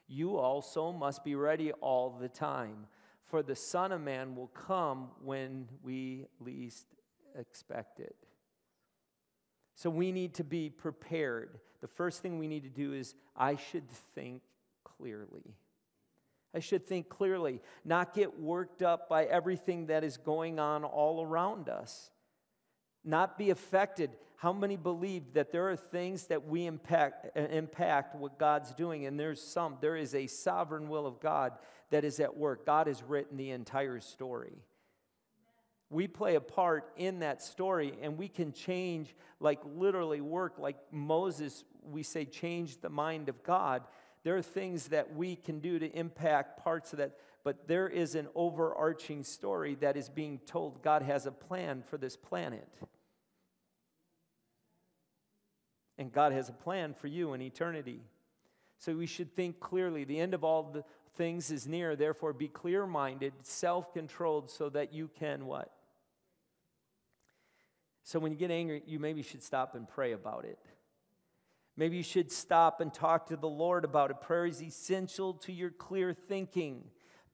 You 0.08 0.38
also 0.38 0.92
must 0.92 1.24
be 1.24 1.34
ready 1.34 1.72
all 1.72 2.12
the 2.12 2.30
time, 2.30 2.86
for 3.24 3.42
the 3.42 3.56
Son 3.56 3.92
of 3.92 4.02
Man 4.02 4.36
will 4.36 4.50
come 4.50 5.10
when 5.24 5.68
we 5.82 6.28
least 6.40 6.86
expect 7.36 8.00
it. 8.00 8.25
So 9.76 9.90
we 9.90 10.12
need 10.12 10.34
to 10.36 10.44
be 10.44 10.70
prepared. 10.70 11.60
The 11.82 11.88
first 11.88 12.22
thing 12.22 12.40
we 12.40 12.48
need 12.48 12.64
to 12.64 12.70
do 12.70 12.94
is 12.94 13.14
I 13.36 13.58
should 13.58 13.90
think 14.16 14.42
clearly. 14.84 15.56
I 16.56 16.60
should 16.60 16.88
think 16.88 17.10
clearly, 17.10 17.62
not 17.84 18.14
get 18.14 18.40
worked 18.40 18.82
up 18.82 19.10
by 19.10 19.26
everything 19.26 19.88
that 19.88 20.06
is 20.06 20.16
going 20.16 20.58
on 20.58 20.86
all 20.86 21.22
around 21.22 21.68
us. 21.68 22.12
Not 23.04 23.38
be 23.38 23.50
affected. 23.50 24.12
How 24.38 24.54
many 24.54 24.78
believe 24.78 25.34
that 25.34 25.52
there 25.52 25.70
are 25.70 25.76
things 25.76 26.28
that 26.28 26.48
we 26.48 26.66
impact, 26.66 27.38
impact 27.38 28.16
what 28.16 28.40
God's 28.40 28.74
doing? 28.74 29.06
And 29.06 29.20
there's 29.20 29.42
some, 29.42 29.78
there 29.82 29.98
is 29.98 30.16
a 30.16 30.28
sovereign 30.28 30.88
will 30.88 31.06
of 31.06 31.20
God 31.20 31.52
that 31.90 32.06
is 32.06 32.22
at 32.22 32.38
work. 32.38 32.66
God 32.66 32.88
has 32.88 33.04
written 33.04 33.36
the 33.36 33.52
entire 33.52 34.00
story 34.00 34.54
we 35.90 36.08
play 36.08 36.36
a 36.36 36.42
part 36.42 36.92
in 36.98 37.20
that 37.20 37.42
story 37.42 37.94
and 38.02 38.18
we 38.18 38.28
can 38.28 38.52
change 38.52 39.16
like 39.40 39.60
literally 39.64 40.20
work 40.22 40.58
like 40.58 40.78
moses 40.92 41.64
we 41.92 42.04
say 42.04 42.26
change 42.26 42.82
the 42.82 42.90
mind 42.90 43.30
of 43.30 43.44
god. 43.44 43.84
There 44.24 44.36
are 44.36 44.42
things 44.42 44.88
that 44.88 45.14
we 45.16 45.36
can 45.36 45.60
do 45.60 45.78
to 45.78 45.88
impact 45.96 46.64
parts 46.64 46.94
of 46.94 47.00
that 47.00 47.18
but 47.44 47.68
there 47.68 47.88
is 47.88 48.16
an 48.16 48.28
overarching 48.34 49.24
story 49.24 49.76
that 49.76 49.96
is 49.96 50.10
being 50.10 50.40
told. 50.48 50.82
God 50.82 51.04
has 51.04 51.28
a 51.28 51.32
plan 51.32 51.84
for 51.84 51.98
this 51.98 52.18
planet. 52.18 52.68
And 55.98 56.12
god 56.12 56.32
has 56.32 56.50
a 56.50 56.54
plan 56.54 56.94
for 56.94 57.08
you 57.08 57.34
in 57.34 57.42
eternity. 57.42 58.02
So 58.80 58.96
we 58.96 59.06
should 59.06 59.36
think 59.36 59.60
clearly. 59.60 60.04
The 60.04 60.20
end 60.20 60.34
of 60.34 60.44
all 60.44 60.64
the 60.64 60.84
things 61.16 61.52
is 61.52 61.68
near. 61.68 61.96
Therefore 61.96 62.34
be 62.34 62.48
clear 62.48 62.88
minded 62.88 63.34
self-controlled 63.44 64.50
so 64.50 64.70
that 64.70 64.92
you 64.92 65.10
can 65.20 65.46
what 65.46 65.72
so 68.06 68.20
when 68.20 68.32
you 68.32 68.38
get 68.38 68.52
angry, 68.52 68.84
you 68.86 69.00
maybe 69.00 69.24
should 69.24 69.42
stop 69.42 69.74
and 69.74 69.90
pray 69.90 70.12
about 70.12 70.46
it. 70.46 70.60
Maybe 71.76 71.98
you 71.98 72.04
should 72.04 72.32
stop 72.32 72.80
and 72.80 72.94
talk 72.94 73.26
to 73.28 73.36
the 73.36 73.50
Lord 73.50 73.84
about 73.84 74.12
it. 74.12 74.22
Prayer 74.22 74.46
is 74.46 74.62
essential 74.62 75.34
to 75.34 75.52
your 75.52 75.72
clear 75.72 76.14
thinking. 76.14 76.84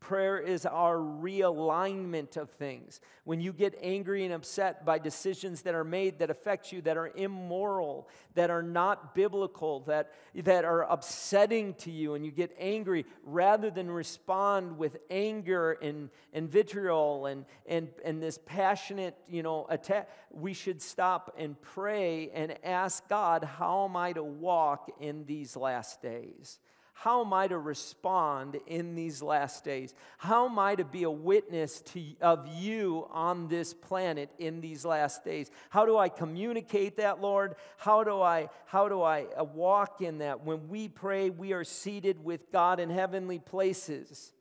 Prayer 0.02 0.40
is 0.40 0.66
our 0.66 0.98
realignment 0.98 2.36
of 2.36 2.50
things. 2.50 3.00
When 3.24 3.40
you 3.40 3.54
get 3.54 3.78
angry 3.84 4.26
and 4.26 4.34
upset 4.34 4.84
by 4.84 4.98
decisions 4.98 5.62
that 5.62 5.76
are 5.76 5.84
made 5.84 6.18
that 6.20 6.32
affect 6.32 6.72
you, 6.72 6.82
that 6.82 6.98
are 6.98 7.12
immoral, 7.16 8.10
that 8.34 8.50
are 8.50 8.64
not 8.64 9.14
biblical, 9.14 9.82
that, 9.82 10.12
that 10.34 10.66
are 10.66 10.92
upsetting 10.92 11.76
to 11.76 11.92
you, 11.92 12.16
and 12.16 12.26
you 12.26 12.32
get 12.32 12.52
angry, 12.58 13.06
rather 13.24 13.70
than 13.70 13.92
respond 13.92 14.80
with 14.80 14.98
anger 15.12 15.74
and, 15.74 16.10
and 16.34 16.50
vitriol 16.50 17.28
and, 17.28 17.46
and, 17.68 17.90
and 18.04 18.24
this 18.24 18.40
passionate, 18.44 19.16
you 19.30 19.44
know, 19.44 19.68
attack, 19.70 20.10
we 20.32 20.54
should 20.54 20.82
stop 20.82 21.36
and 21.38 21.62
pray 21.62 22.32
and 22.34 22.58
ask 22.66 23.08
God, 23.08 23.44
how 23.44 23.86
am 23.86 23.96
I 23.96 24.14
to 24.14 24.24
walk 24.24 24.90
in 25.00 25.26
these 25.26 25.56
last 25.56 26.02
days? 26.02 26.58
How 27.02 27.26
am 27.26 27.34
I 27.34 27.48
to 27.48 27.58
respond 27.58 28.60
in 28.68 28.94
these 28.94 29.24
last 29.24 29.64
days? 29.64 29.96
How 30.20 30.48
am 30.48 30.60
I 30.60 30.76
to 30.76 30.86
be 30.86 31.02
a 31.02 31.10
witness 31.10 31.82
to, 31.94 32.04
of 32.22 32.48
you 32.48 33.08
on 33.10 33.48
this 33.48 33.74
planet 33.74 34.30
in 34.38 34.62
these 34.62 34.86
last 34.86 35.26
days? 35.26 35.50
How 35.72 35.88
do 35.88 35.98
I 35.98 36.10
communicate 36.10 36.98
that, 36.98 37.20
Lord? 37.20 37.56
How 37.78 38.04
do 38.04 38.22
I, 38.22 38.50
how 38.68 38.88
do 38.88 39.02
I 39.02 39.26
uh, 39.36 39.44
walk 39.44 40.02
in 40.02 40.20
that? 40.20 40.46
When 40.46 40.70
we 40.70 40.90
pray, 40.90 41.32
we 41.32 41.54
are 41.54 41.64
seated 41.64 42.24
with 42.24 42.52
God 42.52 42.80
in 42.80 42.92
heavenly 42.92 43.40
places. 43.40 44.32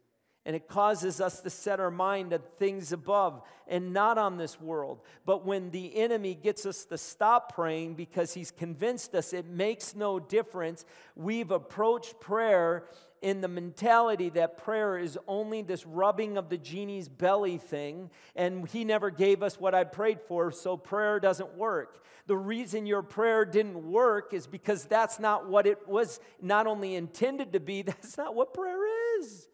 And 0.47 0.57
it 0.57 0.69
causes 0.69 1.21
us 1.21 1.41
to 1.41 1.51
set 1.51 1.81
our 1.81 1.91
mind 1.91 2.33
on 2.33 2.41
things 2.59 2.93
above 2.93 3.43
and 3.69 3.93
not 3.93 4.17
on 4.17 4.39
this 4.39 4.59
world. 4.59 5.01
But 5.27 5.45
when 5.45 5.71
the 5.71 5.97
enemy 5.97 6.35
gets 6.35 6.65
us 6.65 6.87
to 6.87 6.97
stop 6.97 7.55
praying 7.55 7.95
because 7.95 8.33
he's 8.33 8.51
convinced 8.51 9.15
us 9.15 9.35
it 9.35 9.47
makes 9.47 9.95
no 9.95 10.19
difference, 10.19 10.87
we've 11.15 11.51
approached 11.51 12.21
prayer 12.21 12.85
in 13.23 13.41
the 13.41 13.49
mentality 13.49 14.31
that 14.31 14.57
prayer 14.57 14.99
is 14.99 15.19
only 15.29 15.63
this 15.63 15.85
rubbing 15.85 16.39
of 16.39 16.49
the 16.49 16.57
genie's 16.57 17.09
belly 17.09 17.59
thing, 17.59 18.11
and 18.35 18.67
he 18.69 18.85
never 18.85 19.11
gave 19.11 19.43
us 19.43 19.61
what 19.61 19.75
I 19.75 19.85
prayed 19.85 20.21
for, 20.23 20.51
so 20.51 20.77
prayer 20.77 21.21
doesn't 21.21 21.55
work. 21.55 22.03
The 22.27 22.37
reason 22.37 22.87
your 22.87 23.03
prayer 23.03 23.45
didn't 23.45 23.91
work 23.91 24.33
is 24.33 24.47
because 24.47 24.85
that's 24.85 25.19
not 25.19 25.49
what 25.49 25.67
it 25.67 25.87
was 25.87 26.21
not 26.41 26.67
only 26.67 26.95
intended 26.95 27.53
to 27.53 27.61
be, 27.61 27.83
that's 27.83 28.17
not 28.17 28.35
what 28.35 28.55
prayer 28.55 28.81
is. 29.19 29.49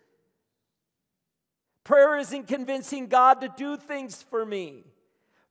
Prayer 1.86 2.18
isn't 2.18 2.48
convincing 2.48 3.06
God 3.06 3.42
to 3.42 3.54
do 3.56 3.76
things 3.76 4.20
for 4.20 4.44
me. 4.44 4.82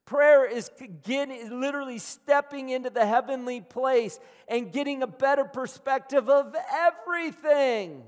Prayer 0.04 0.46
is 0.46 0.70
getting, 1.02 1.62
literally 1.62 1.98
stepping 1.98 2.68
into 2.68 2.90
the 2.90 3.06
heavenly 3.06 3.62
place 3.62 4.20
and 4.50 4.70
getting 4.70 5.02
a 5.02 5.08
better 5.08 5.46
perspective 5.46 6.30
of 6.30 6.54
everything 6.70 8.04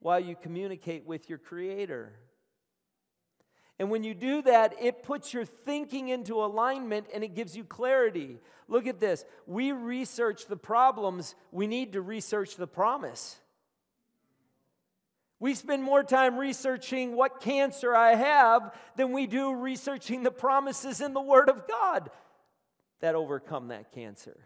while 0.00 0.18
you 0.18 0.36
communicate 0.40 1.04
with 1.04 1.28
your 1.28 1.36
Creator. 1.36 2.14
And 3.78 3.90
when 3.90 4.04
you 4.04 4.14
do 4.14 4.40
that, 4.40 4.76
it 4.80 5.02
puts 5.02 5.34
your 5.34 5.44
thinking 5.44 6.08
into 6.08 6.42
alignment 6.42 7.08
and 7.12 7.22
it 7.22 7.34
gives 7.34 7.54
you 7.54 7.62
clarity. 7.62 8.38
Look 8.68 8.86
at 8.86 9.00
this. 9.00 9.22
We 9.46 9.72
research 9.72 10.46
the 10.46 10.56
problems, 10.56 11.34
we 11.52 11.66
need 11.66 11.92
to 11.92 12.00
research 12.00 12.56
the 12.56 12.66
promise. 12.66 13.38
We 15.40 15.54
spend 15.54 15.82
more 15.82 16.02
time 16.02 16.38
researching 16.38 17.16
what 17.16 17.40
cancer 17.40 17.94
I 17.94 18.14
have 18.14 18.74
than 18.96 19.12
we 19.12 19.26
do 19.26 19.54
researching 19.54 20.22
the 20.22 20.30
promises 20.30 21.00
in 21.00 21.12
the 21.12 21.20
Word 21.20 21.48
of 21.48 21.66
God 21.66 22.10
that 23.00 23.14
overcome 23.14 23.68
that 23.68 23.92
cancer. 23.92 24.38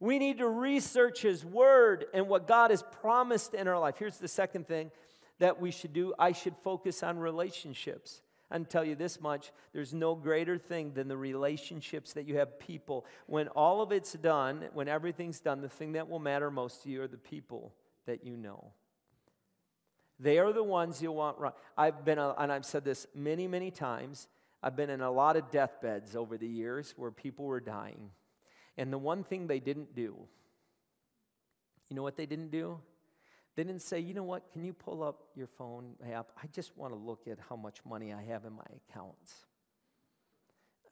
We 0.00 0.18
need 0.18 0.38
to 0.38 0.48
research 0.48 1.22
His 1.22 1.44
Word 1.44 2.06
and 2.12 2.28
what 2.28 2.46
God 2.46 2.70
has 2.70 2.82
promised 3.00 3.54
in 3.54 3.68
our 3.68 3.78
life. 3.78 3.96
Here's 3.98 4.18
the 4.18 4.28
second 4.28 4.66
thing 4.66 4.90
that 5.38 5.60
we 5.60 5.70
should 5.70 5.92
do 5.92 6.14
I 6.18 6.32
should 6.32 6.56
focus 6.56 7.02
on 7.02 7.18
relationships. 7.18 8.22
I 8.50 8.56
can 8.56 8.64
tell 8.64 8.84
you 8.84 8.96
this 8.96 9.20
much 9.20 9.52
there's 9.72 9.94
no 9.94 10.14
greater 10.14 10.58
thing 10.58 10.92
than 10.92 11.06
the 11.06 11.16
relationships 11.16 12.14
that 12.14 12.26
you 12.26 12.38
have 12.38 12.58
people. 12.58 13.06
When 13.26 13.48
all 13.48 13.80
of 13.80 13.92
it's 13.92 14.14
done, 14.14 14.64
when 14.72 14.88
everything's 14.88 15.40
done, 15.40 15.60
the 15.60 15.68
thing 15.68 15.92
that 15.92 16.08
will 16.08 16.18
matter 16.18 16.50
most 16.50 16.82
to 16.82 16.90
you 16.90 17.02
are 17.02 17.08
the 17.08 17.16
people 17.16 17.72
that 18.06 18.24
you 18.24 18.36
know. 18.36 18.72
They 20.20 20.38
are 20.38 20.52
the 20.52 20.62
ones 20.62 21.00
you'll 21.00 21.14
want 21.14 21.38
right. 21.38 21.54
I've 21.78 22.04
been, 22.04 22.18
and 22.18 22.52
I've 22.52 22.66
said 22.66 22.84
this 22.84 23.06
many, 23.14 23.48
many 23.48 23.70
times. 23.70 24.28
I've 24.62 24.76
been 24.76 24.90
in 24.90 25.00
a 25.00 25.10
lot 25.10 25.36
of 25.36 25.50
deathbeds 25.50 26.14
over 26.14 26.36
the 26.36 26.46
years 26.46 26.92
where 26.98 27.10
people 27.10 27.46
were 27.46 27.60
dying. 27.60 28.10
And 28.76 28.92
the 28.92 28.98
one 28.98 29.24
thing 29.24 29.46
they 29.46 29.60
didn't 29.60 29.94
do, 29.94 30.16
you 31.88 31.96
know 31.96 32.02
what 32.02 32.16
they 32.16 32.26
didn't 32.26 32.50
do? 32.50 32.78
They 33.56 33.64
didn't 33.64 33.82
say, 33.82 33.98
you 33.98 34.12
know 34.12 34.22
what, 34.22 34.52
can 34.52 34.62
you 34.62 34.74
pull 34.74 35.02
up 35.02 35.24
your 35.34 35.46
phone 35.46 35.94
app? 36.12 36.28
I 36.40 36.46
just 36.48 36.76
want 36.76 36.92
to 36.92 36.98
look 36.98 37.26
at 37.26 37.38
how 37.48 37.56
much 37.56 37.78
money 37.84 38.12
I 38.12 38.22
have 38.22 38.44
in 38.44 38.52
my 38.52 38.64
accounts. 38.88 39.46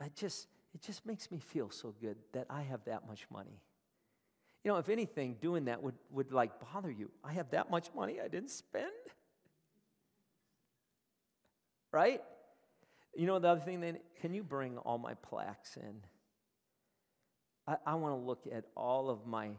I 0.01 0.09
just, 0.15 0.49
it 0.75 0.81
just 0.81 1.05
makes 1.05 1.31
me 1.31 1.39
feel 1.39 1.71
so 1.71 1.95
good 2.01 2.17
that 2.33 2.47
I 2.49 2.63
have 2.63 2.85
that 2.87 3.07
much 3.07 3.27
money. 3.31 3.61
You 4.65 4.73
know, 4.73 4.79
if 4.79 4.89
anything, 4.89 5.37
doing 5.41 5.67
that 5.67 5.83
would, 5.83 5.95
would 6.11 6.33
like 6.33 6.53
bother 6.73 6.91
you. 6.91 7.11
I 7.23 7.33
have 7.35 7.51
that 7.51 7.71
much 7.71 7.89
money 7.95 8.21
I 8.21 8.29
didn't 8.29 8.51
spend. 8.51 8.87
Right? 11.93 12.23
You 13.17 13.27
know, 13.27 13.39
the 13.39 13.49
other 13.49 13.61
thing, 13.61 13.81
then, 13.81 13.99
can 14.21 14.35
you 14.35 14.43
bring 14.43 14.79
all 14.79 14.99
my 14.99 15.15
plaques 15.15 15.77
in? 15.77 16.03
I, 17.67 17.77
I 17.87 17.95
want 17.95 18.13
to 18.15 18.27
look 18.27 18.47
at 18.53 18.65
all 18.77 19.11
of 19.11 19.27
my 19.27 19.51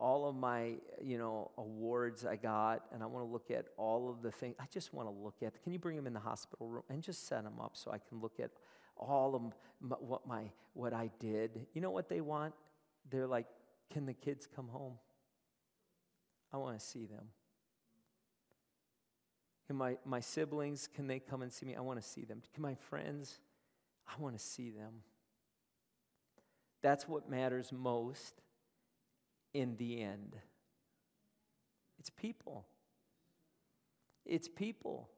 all 0.00 0.28
of 0.28 0.34
my 0.34 0.74
you 1.00 1.18
know 1.18 1.50
awards 1.56 2.26
I 2.26 2.36
got, 2.36 2.82
and 2.92 3.02
I 3.02 3.06
want 3.06 3.26
to 3.26 3.32
look 3.32 3.50
at 3.50 3.66
all 3.76 4.10
of 4.10 4.22
the 4.22 4.30
things. 4.30 4.54
I 4.58 4.64
just 4.72 4.92
want 4.92 5.08
to 5.08 5.14
look 5.14 5.36
at. 5.42 5.62
Can 5.62 5.72
you 5.72 5.78
bring 5.78 5.96
them 5.96 6.06
in 6.06 6.12
the 6.12 6.20
hospital 6.20 6.68
room 6.68 6.82
and 6.88 7.02
just 7.02 7.26
set 7.26 7.44
them 7.44 7.60
up 7.60 7.72
so 7.74 7.90
I 7.90 7.98
can 7.98 8.20
look 8.20 8.40
at 8.40 8.50
all 8.96 9.34
of 9.34 9.42
my, 9.80 9.96
what 9.96 10.26
my 10.26 10.44
what 10.74 10.92
I 10.92 11.10
did? 11.18 11.66
You 11.72 11.80
know 11.80 11.90
what 11.90 12.08
they 12.08 12.20
want? 12.20 12.54
They're 13.10 13.26
like, 13.26 13.46
can 13.92 14.06
the 14.06 14.14
kids 14.14 14.48
come 14.54 14.68
home? 14.68 14.94
I 16.52 16.56
want 16.56 16.78
to 16.78 16.84
see 16.84 17.06
them. 17.06 17.26
Can 19.66 19.76
my, 19.76 19.96
my 20.04 20.20
siblings, 20.20 20.88
can 20.94 21.06
they 21.06 21.18
come 21.18 21.42
and 21.42 21.52
see 21.52 21.66
me? 21.66 21.74
I 21.74 21.80
want 21.80 22.00
to 22.00 22.06
see 22.06 22.24
them. 22.24 22.42
Can 22.52 22.62
my 22.62 22.74
friends? 22.74 23.38
I 24.06 24.20
want 24.20 24.36
to 24.38 24.44
see 24.44 24.70
them. 24.70 25.02
That's 26.82 27.08
what 27.08 27.30
matters 27.30 27.72
most 27.72 28.42
in 29.54 29.76
the 29.76 30.02
end. 30.02 30.36
It's 31.98 32.10
people. 32.10 32.66
It's 34.26 34.48
people. 34.48 35.08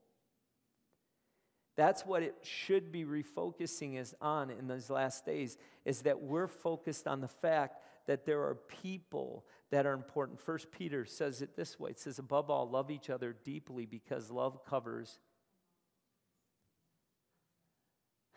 That's 1.77 2.07
what 2.07 2.23
it 2.23 2.37
should 2.43 2.91
be 2.93 3.05
refocusing 3.05 4.01
us 4.01 4.15
on 4.21 4.51
in 4.51 4.69
those 4.69 4.89
last 4.89 5.27
days 5.27 5.59
is 5.85 6.03
that 6.03 6.23
we're 6.23 6.47
focused 6.47 7.07
on 7.07 7.21
the 7.21 7.29
fact 7.29 7.83
that 8.07 8.27
there 8.27 8.43
are 8.43 8.55
people 8.55 9.45
that 9.71 9.87
are 9.87 9.93
important. 9.93 10.41
First 10.41 10.71
Peter 10.71 11.05
says 11.05 11.43
it 11.43 11.57
this 11.57 11.79
way. 11.79 11.91
It 11.91 11.99
says 11.99 12.19
above 12.19 12.51
all 12.51 12.69
love 12.69 12.91
each 12.91 13.11
other 13.11 13.35
deeply 13.45 13.87
because 13.87 14.31
love 14.31 14.65
covers 14.65 15.19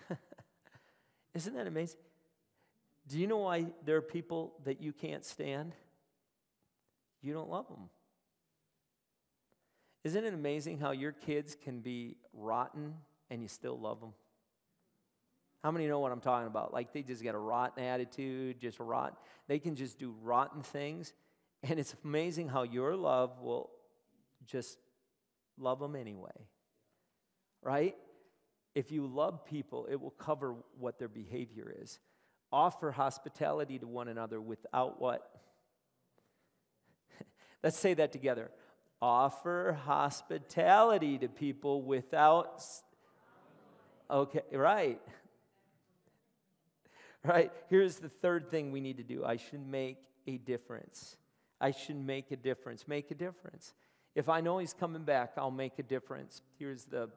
Isn't 1.33 1.55
that 1.55 1.67
amazing? 1.67 1.99
Do 3.07 3.19
you 3.19 3.27
know 3.27 3.37
why 3.37 3.67
there 3.85 3.97
are 3.97 4.01
people 4.01 4.53
that 4.65 4.81
you 4.81 4.93
can't 4.93 5.25
stand? 5.25 5.73
You 7.21 7.33
don't 7.33 7.49
love 7.49 7.67
them. 7.67 7.89
Isn't 10.03 10.23
it 10.23 10.33
amazing 10.33 10.79
how 10.79 10.91
your 10.91 11.11
kids 11.11 11.57
can 11.61 11.81
be 11.81 12.17
rotten 12.33 12.95
and 13.29 13.41
you 13.41 13.47
still 13.47 13.77
love 13.77 13.99
them? 13.99 14.13
How 15.63 15.71
many 15.71 15.87
know 15.87 15.99
what 15.99 16.11
I'm 16.11 16.21
talking 16.21 16.47
about? 16.47 16.73
Like 16.73 16.93
they 16.93 17.03
just 17.03 17.23
got 17.23 17.35
a 17.35 17.39
rotten 17.39 17.83
attitude, 17.83 18.59
just 18.59 18.79
rot. 18.79 19.17
They 19.47 19.59
can 19.59 19.75
just 19.75 19.99
do 19.99 20.15
rotten 20.21 20.61
things. 20.61 21.13
And 21.63 21.79
it's 21.79 21.95
amazing 22.05 22.47
how 22.47 22.63
your 22.63 22.95
love 22.95 23.41
will 23.41 23.69
just 24.45 24.77
love 25.57 25.79
them 25.79 25.95
anyway. 25.95 26.47
Right? 27.61 27.95
If 28.73 28.91
you 28.91 29.05
love 29.05 29.45
people, 29.45 29.87
it 29.91 29.99
will 29.99 30.11
cover 30.11 30.55
what 30.77 30.99
their 30.99 31.09
behavior 31.09 31.73
is. 31.81 31.99
Offer 32.51 32.91
hospitality 32.91 33.77
to 33.79 33.87
one 33.87 34.07
another 34.07 34.39
without 34.39 35.01
what? 35.01 35.29
Let's 37.63 37.77
say 37.77 37.93
that 37.95 38.13
together. 38.13 38.49
Offer 39.01 39.77
hospitality 39.85 41.17
to 41.17 41.27
people 41.27 41.81
without. 41.81 42.63
Okay, 44.09 44.41
right. 44.53 45.01
Right? 47.23 47.51
Here's 47.69 47.97
the 47.97 48.09
third 48.09 48.49
thing 48.49 48.71
we 48.71 48.81
need 48.81 48.97
to 48.97 49.03
do 49.03 49.25
I 49.25 49.35
should 49.35 49.65
make 49.65 49.97
a 50.27 50.37
difference. 50.37 51.17
I 51.61 51.71
should 51.71 51.97
make 51.97 52.31
a 52.31 52.37
difference. 52.37 52.87
Make 52.87 53.11
a 53.11 53.15
difference. 53.15 53.73
If 54.15 54.29
I 54.29 54.41
know 54.41 54.57
he's 54.57 54.73
coming 54.73 55.03
back, 55.03 55.33
I'll 55.37 55.51
make 55.51 55.77
a 55.79 55.83
difference. 55.83 56.41
Here's 56.57 56.85
the 56.85 57.09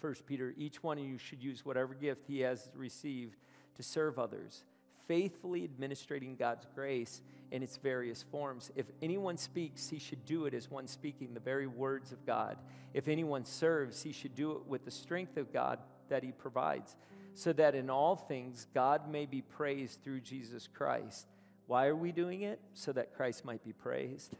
First 0.00 0.26
Peter 0.26 0.54
each 0.56 0.82
one 0.82 0.98
of 0.98 1.04
you 1.04 1.18
should 1.18 1.42
use 1.42 1.64
whatever 1.64 1.94
gift 1.94 2.26
he 2.26 2.40
has 2.40 2.68
received 2.74 3.36
to 3.76 3.82
serve 3.82 4.18
others, 4.18 4.64
faithfully 5.06 5.64
administrating 5.64 6.36
God's 6.36 6.66
grace 6.74 7.22
in 7.50 7.62
its 7.62 7.76
various 7.76 8.22
forms. 8.22 8.70
If 8.76 8.86
anyone 9.02 9.36
speaks, 9.36 9.88
he 9.88 9.98
should 9.98 10.24
do 10.24 10.46
it 10.46 10.54
as 10.54 10.70
one 10.70 10.88
speaking 10.88 11.32
the 11.32 11.40
very 11.40 11.66
words 11.66 12.12
of 12.12 12.26
God. 12.26 12.58
If 12.92 13.08
anyone 13.08 13.44
serves, 13.44 14.02
he 14.02 14.12
should 14.12 14.34
do 14.34 14.52
it 14.52 14.66
with 14.66 14.84
the 14.84 14.90
strength 14.90 15.36
of 15.36 15.52
God 15.52 15.78
that 16.08 16.22
he 16.22 16.32
provides 16.32 16.96
so 17.34 17.52
that 17.52 17.74
in 17.74 17.90
all 17.90 18.16
things 18.16 18.66
God 18.72 19.10
may 19.10 19.26
be 19.26 19.42
praised 19.42 20.02
through 20.02 20.20
Jesus 20.20 20.68
Christ. 20.72 21.26
Why 21.66 21.86
are 21.86 21.96
we 21.96 22.12
doing 22.12 22.42
it? 22.42 22.60
So 22.74 22.92
that 22.92 23.14
Christ 23.14 23.44
might 23.44 23.64
be 23.64 23.72
praised. 23.72 24.34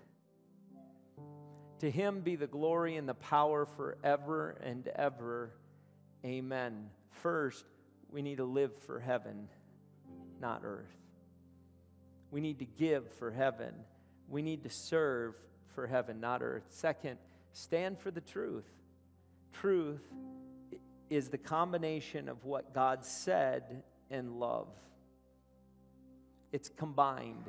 To 1.80 1.90
him 1.90 2.20
be 2.20 2.36
the 2.36 2.47
glory 2.47 2.97
and 2.97 3.09
the 3.09 3.14
power 3.14 3.66
forever 3.66 4.57
and 4.62 4.86
ever. 4.88 5.51
Amen. 6.24 6.88
First, 7.11 7.64
we 8.11 8.22
need 8.22 8.36
to 8.36 8.45
live 8.45 8.74
for 8.86 9.01
heaven, 9.01 9.49
not 10.40 10.62
earth. 10.64 10.95
We 12.30 12.40
need 12.40 12.61
to 12.61 12.64
give 12.64 13.12
for 13.14 13.30
heaven. 13.30 13.74
We 14.28 14.40
need 14.40 14.62
to 14.62 14.70
serve 14.70 15.34
for 15.74 15.86
heaven, 15.86 16.20
not 16.20 16.42
earth. 16.42 16.64
Second, 16.68 17.18
stand 17.53 17.99
for 17.99 18.11
the 18.11 18.20
truth. 18.20 18.68
Truth 19.53 20.03
is 21.14 21.28
the 21.28 21.38
combination 21.38 22.28
of 22.28 22.44
what 22.44 22.74
God 22.74 23.04
said 23.04 23.82
and 24.10 24.38
love. 24.38 24.68
It's 26.52 26.68
combined. 26.68 27.44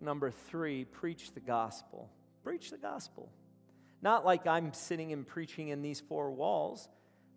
Number 0.00 0.30
three, 0.30 0.84
preach 0.84 1.32
the 1.32 1.40
gospel. 1.40 2.10
Preach 2.42 2.70
the 2.70 2.78
gospel. 2.78 3.30
Not 4.00 4.24
like 4.24 4.46
I'm 4.46 4.72
sitting 4.72 5.12
and 5.12 5.26
preaching 5.26 5.68
in 5.68 5.82
these 5.82 6.00
four 6.00 6.30
walls, 6.30 6.88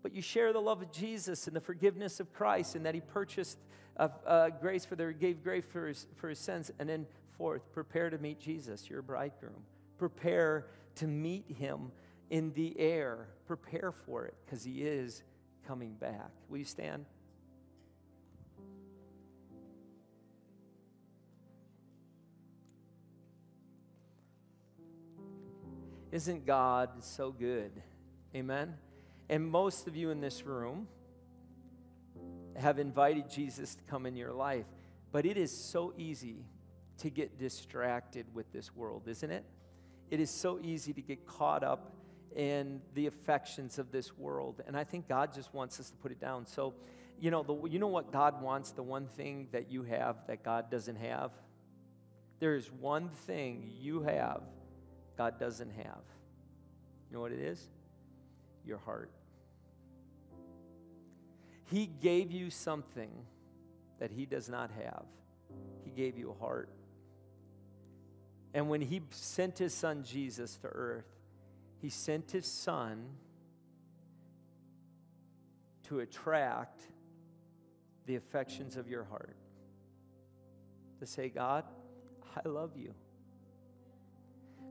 but 0.03 0.13
you 0.13 0.21
share 0.21 0.53
the 0.53 0.61
love 0.61 0.81
of 0.81 0.91
Jesus 0.91 1.47
and 1.47 1.55
the 1.55 1.61
forgiveness 1.61 2.19
of 2.19 2.33
Christ 2.33 2.75
and 2.75 2.85
that 2.85 2.93
He 2.93 3.01
purchased 3.01 3.57
uh, 3.97 4.09
uh, 4.25 4.49
grace 4.49 4.85
for 4.85 4.95
their, 4.95 5.11
gave 5.11 5.43
grace 5.43 5.65
for 5.65 5.87
his, 5.87 6.07
for 6.15 6.29
his 6.29 6.39
sins. 6.39 6.71
And 6.79 6.87
then, 6.87 7.05
fourth, 7.37 7.71
prepare 7.73 8.09
to 8.09 8.17
meet 8.17 8.39
Jesus, 8.39 8.89
your 8.89 9.01
bridegroom. 9.01 9.63
Prepare 9.97 10.67
to 10.95 11.07
meet 11.07 11.45
Him 11.57 11.91
in 12.31 12.53
the 12.53 12.79
air. 12.79 13.27
Prepare 13.45 13.91
for 13.91 14.25
it 14.25 14.33
because 14.43 14.63
he 14.63 14.81
is 14.81 15.21
coming 15.67 15.93
back. 15.93 16.31
Will 16.49 16.57
you 16.57 16.65
stand? 16.65 17.05
Isn't 26.11 26.45
God 26.45 27.03
so 27.03 27.31
good? 27.31 27.71
Amen. 28.35 28.75
And 29.29 29.45
most 29.45 29.87
of 29.87 29.95
you 29.95 30.09
in 30.09 30.19
this 30.19 30.43
room 30.45 30.87
have 32.57 32.79
invited 32.79 33.29
Jesus 33.29 33.75
to 33.75 33.83
come 33.83 34.05
in 34.05 34.15
your 34.15 34.33
life, 34.33 34.65
but 35.11 35.25
it 35.25 35.37
is 35.37 35.55
so 35.71 35.93
easy 35.97 36.45
to 36.97 37.09
get 37.09 37.39
distracted 37.39 38.25
with 38.33 38.51
this 38.51 38.75
world, 38.75 39.03
isn't 39.07 39.31
it? 39.31 39.45
It 40.09 40.19
is 40.19 40.29
so 40.29 40.59
easy 40.61 40.91
to 40.93 41.01
get 41.01 41.25
caught 41.25 41.63
up 41.63 41.93
and 42.35 42.81
the 42.93 43.07
affections 43.07 43.77
of 43.79 43.91
this 43.91 44.17
world. 44.17 44.61
And 44.67 44.77
I 44.77 44.83
think 44.83 45.07
God 45.07 45.33
just 45.33 45.53
wants 45.53 45.79
us 45.79 45.89
to 45.89 45.97
put 45.97 46.11
it 46.11 46.19
down. 46.19 46.45
So, 46.45 46.73
you 47.19 47.31
know, 47.31 47.43
the, 47.43 47.69
you 47.69 47.79
know 47.79 47.87
what 47.87 48.11
God 48.11 48.41
wants? 48.41 48.71
The 48.71 48.83
one 48.83 49.07
thing 49.07 49.47
that 49.51 49.71
you 49.71 49.83
have 49.83 50.15
that 50.27 50.43
God 50.43 50.71
doesn't 50.71 50.97
have? 50.97 51.31
There 52.39 52.55
is 52.55 52.71
one 52.71 53.09
thing 53.09 53.71
you 53.79 54.01
have 54.01 54.41
God 55.17 55.39
doesn't 55.39 55.71
have. 55.71 56.01
You 57.09 57.17
know 57.17 57.21
what 57.21 57.31
it 57.31 57.39
is? 57.39 57.61
Your 58.65 58.79
heart. 58.79 59.11
He 61.65 61.85
gave 61.85 62.31
you 62.31 62.49
something 62.49 63.11
that 63.99 64.11
He 64.11 64.25
does 64.25 64.49
not 64.49 64.71
have. 64.83 65.05
He 65.85 65.91
gave 65.91 66.17
you 66.17 66.31
a 66.31 66.43
heart. 66.43 66.69
And 68.53 68.69
when 68.69 68.81
He 68.81 69.01
sent 69.11 69.59
His 69.59 69.73
Son 69.73 70.03
Jesus 70.03 70.55
to 70.55 70.67
earth, 70.67 71.05
he 71.81 71.89
sent 71.89 72.31
his 72.31 72.45
son 72.45 73.07
to 75.83 75.99
attract 75.99 76.81
the 78.05 78.15
affections 78.15 78.77
of 78.77 78.87
your 78.87 79.03
heart. 79.03 79.35
To 80.99 81.07
say, 81.07 81.29
God, 81.29 81.65
I 82.37 82.47
love 82.47 82.77
you. 82.77 82.93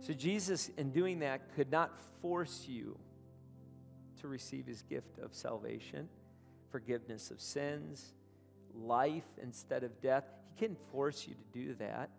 So, 0.01 0.13
Jesus, 0.13 0.71
in 0.79 0.93
doing 0.93 1.19
that, 1.19 1.55
could 1.57 1.71
not 1.71 1.99
force 2.23 2.67
you 2.69 2.97
to 4.21 4.29
receive 4.29 4.67
his 4.67 4.83
gift 4.83 5.19
of 5.19 5.35
salvation, 5.35 6.09
forgiveness 6.71 7.31
of 7.31 7.41
sins, 7.41 8.15
life 8.73 9.27
instead 9.43 9.83
of 9.83 10.01
death. 10.01 10.25
He 10.55 10.61
couldn't 10.61 10.81
force 10.93 11.27
you 11.27 11.35
to 11.35 11.59
do 11.59 11.75
that, 11.75 12.11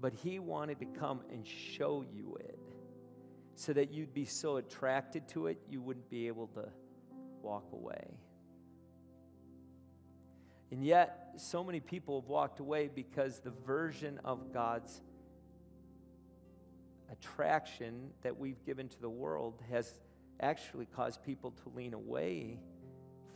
but 0.00 0.14
he 0.14 0.38
wanted 0.38 0.78
to 0.78 0.86
come 0.86 1.22
and 1.32 1.46
show 1.46 2.04
you 2.14 2.36
it 2.40 2.58
so 3.58 3.72
that 3.72 3.90
you'd 3.90 4.14
be 4.14 4.24
so 4.24 4.58
attracted 4.58 5.26
to 5.26 5.48
it, 5.48 5.58
you 5.68 5.80
wouldn't 5.80 6.08
be 6.08 6.28
able 6.28 6.46
to 6.46 6.68
walk 7.42 7.64
away. 7.72 8.14
And 10.70 10.84
yet, 10.84 11.32
so 11.38 11.64
many 11.64 11.80
people 11.80 12.20
have 12.20 12.28
walked 12.28 12.60
away 12.60 12.88
because 12.94 13.40
the 13.40 13.50
version 13.66 14.20
of 14.24 14.52
God's 14.52 15.00
attraction 17.10 18.10
that 18.22 18.38
we've 18.38 18.64
given 18.64 18.88
to 18.88 19.00
the 19.00 19.10
world 19.10 19.60
has 19.72 19.92
actually 20.38 20.86
caused 20.86 21.24
people 21.24 21.50
to 21.50 21.72
lean 21.74 21.94
away 21.94 22.60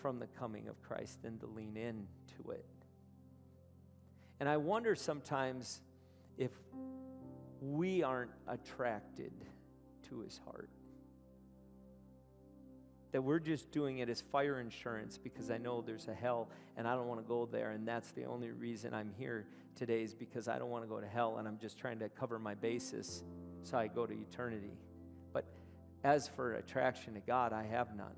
from 0.00 0.20
the 0.20 0.28
coming 0.38 0.68
of 0.68 0.80
Christ 0.82 1.20
than 1.22 1.36
to 1.40 1.46
lean 1.46 1.76
in 1.76 2.06
to 2.36 2.52
it. 2.52 2.64
And 4.38 4.48
I 4.48 4.56
wonder 4.56 4.94
sometimes 4.94 5.80
if 6.38 6.52
we 7.60 8.04
aren't 8.04 8.30
attracted 8.46 9.32
to 10.12 10.20
his 10.20 10.40
heart. 10.44 10.68
That 13.12 13.22
we're 13.22 13.40
just 13.40 13.70
doing 13.72 13.98
it 13.98 14.08
as 14.08 14.22
fire 14.32 14.60
insurance 14.60 15.18
because 15.18 15.50
I 15.50 15.58
know 15.58 15.82
there's 15.82 16.08
a 16.08 16.14
hell 16.14 16.48
and 16.76 16.86
I 16.86 16.94
don't 16.94 17.08
want 17.08 17.20
to 17.20 17.28
go 17.28 17.46
there. 17.50 17.72
And 17.72 17.86
that's 17.86 18.12
the 18.12 18.24
only 18.24 18.50
reason 18.50 18.94
I'm 18.94 19.12
here 19.18 19.46
today 19.76 20.02
is 20.02 20.14
because 20.14 20.48
I 20.48 20.58
don't 20.58 20.70
want 20.70 20.84
to 20.84 20.88
go 20.88 21.00
to 21.00 21.06
hell 21.06 21.36
and 21.38 21.46
I'm 21.46 21.58
just 21.58 21.78
trying 21.78 21.98
to 21.98 22.08
cover 22.08 22.38
my 22.38 22.54
basis 22.54 23.22
so 23.64 23.76
I 23.76 23.88
go 23.88 24.06
to 24.06 24.14
eternity. 24.14 24.72
But 25.32 25.44
as 26.04 26.28
for 26.28 26.54
attraction 26.54 27.14
to 27.14 27.20
God, 27.20 27.52
I 27.52 27.64
have 27.64 27.94
none. 27.94 28.16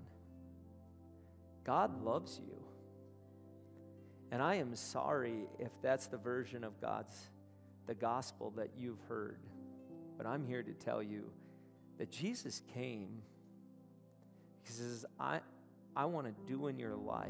God 1.64 2.04
loves 2.04 2.40
you. 2.46 2.62
And 4.30 4.42
I 4.42 4.56
am 4.56 4.74
sorry 4.74 5.46
if 5.58 5.70
that's 5.82 6.06
the 6.06 6.16
version 6.18 6.64
of 6.64 6.80
God's, 6.80 7.16
the 7.86 7.94
gospel 7.94 8.52
that 8.56 8.70
you've 8.76 9.00
heard. 9.08 9.38
But 10.16 10.26
I'm 10.26 10.46
here 10.46 10.62
to 10.62 10.72
tell 10.72 11.02
you 11.02 11.30
that 11.98 12.10
Jesus 12.10 12.62
came 12.74 13.22
because 14.62 14.78
he 14.78 14.84
says, 14.84 15.06
I, 15.20 15.40
I 15.94 16.06
want 16.06 16.26
to 16.26 16.52
do 16.52 16.68
in 16.68 16.78
your 16.78 16.96
life, 16.96 17.28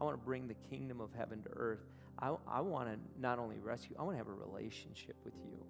I 0.00 0.04
want 0.04 0.18
to 0.18 0.24
bring 0.24 0.48
the 0.48 0.56
kingdom 0.70 1.00
of 1.00 1.10
heaven 1.16 1.42
to 1.42 1.50
earth. 1.50 1.80
I, 2.18 2.34
I 2.48 2.60
want 2.60 2.88
to 2.88 2.98
not 3.20 3.38
only 3.38 3.58
rescue, 3.58 3.96
I 3.98 4.02
want 4.02 4.14
to 4.14 4.18
have 4.18 4.28
a 4.28 4.32
relationship 4.32 5.16
with 5.24 5.34
you. 5.36 5.64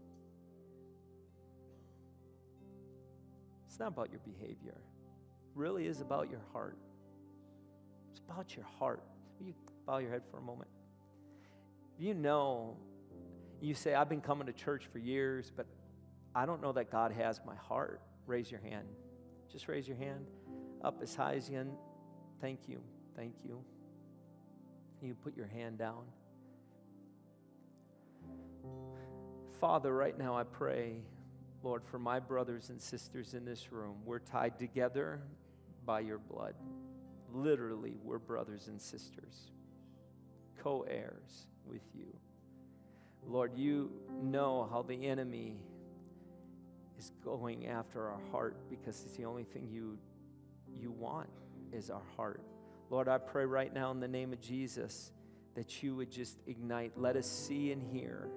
It's 3.68 3.78
not 3.78 3.88
about 3.88 4.10
your 4.10 4.20
behavior. 4.20 4.74
It 4.74 5.52
really 5.54 5.86
is 5.86 6.00
about 6.00 6.30
your 6.30 6.40
heart. 6.52 6.76
It's 8.10 8.20
about 8.28 8.56
your 8.56 8.64
heart. 8.78 9.02
Will 9.38 9.46
you 9.46 9.54
bow 9.86 9.98
your 9.98 10.10
head 10.10 10.22
for 10.30 10.38
a 10.38 10.42
moment? 10.42 10.68
You 11.98 12.14
know, 12.14 12.76
you 13.60 13.74
say, 13.74 13.94
I've 13.94 14.08
been 14.08 14.20
coming 14.20 14.46
to 14.46 14.52
church 14.52 14.88
for 14.92 14.98
years, 14.98 15.52
but 15.54 15.66
I 16.34 16.46
don't 16.46 16.62
know 16.62 16.72
that 16.72 16.90
God 16.90 17.12
has 17.12 17.40
my 17.44 17.56
heart. 17.56 18.00
Raise 18.26 18.50
your 18.50 18.60
hand. 18.60 18.86
Just 19.50 19.66
raise 19.68 19.88
your 19.88 19.96
hand 19.96 20.26
up 20.82 21.00
as 21.02 21.14
high 21.14 21.34
as 21.34 21.48
you 21.48 21.56
can. 21.56 21.72
Thank 22.40 22.68
you. 22.68 22.80
Thank 23.16 23.34
you. 23.44 23.62
You 25.02 25.14
put 25.14 25.36
your 25.36 25.46
hand 25.46 25.78
down. 25.78 26.04
Father, 29.60 29.94
right 29.94 30.16
now 30.16 30.36
I 30.36 30.44
pray, 30.44 31.02
Lord, 31.62 31.82
for 31.84 31.98
my 31.98 32.18
brothers 32.18 32.70
and 32.70 32.80
sisters 32.80 33.34
in 33.34 33.44
this 33.44 33.72
room. 33.72 33.96
We're 34.04 34.20
tied 34.20 34.58
together 34.58 35.20
by 35.84 36.00
your 36.00 36.18
blood. 36.18 36.54
Literally, 37.32 37.96
we're 38.02 38.18
brothers 38.18 38.68
and 38.68 38.80
sisters, 38.80 39.50
co 40.62 40.82
heirs 40.82 41.46
with 41.66 41.82
you. 41.94 42.16
Lord, 43.26 43.52
you 43.54 43.90
know 44.22 44.68
how 44.70 44.82
the 44.82 45.06
enemy 45.06 45.58
is 47.00 47.12
going 47.24 47.66
after 47.66 48.08
our 48.08 48.20
heart 48.30 48.56
because 48.68 49.02
it's 49.06 49.16
the 49.16 49.24
only 49.24 49.44
thing 49.44 49.66
you, 49.72 49.96
you 50.78 50.90
want 50.90 51.30
is 51.72 51.88
our 51.88 52.02
heart. 52.14 52.42
Lord, 52.90 53.08
I 53.08 53.16
pray 53.16 53.46
right 53.46 53.72
now 53.72 53.90
in 53.90 54.00
the 54.00 54.08
name 54.08 54.34
of 54.34 54.40
Jesus 54.42 55.10
that 55.54 55.82
you 55.82 55.96
would 55.96 56.10
just 56.10 56.38
ignite. 56.46 56.92
Let 56.96 57.16
us 57.16 57.26
see 57.26 57.72
and 57.72 57.82
hear 57.82 58.28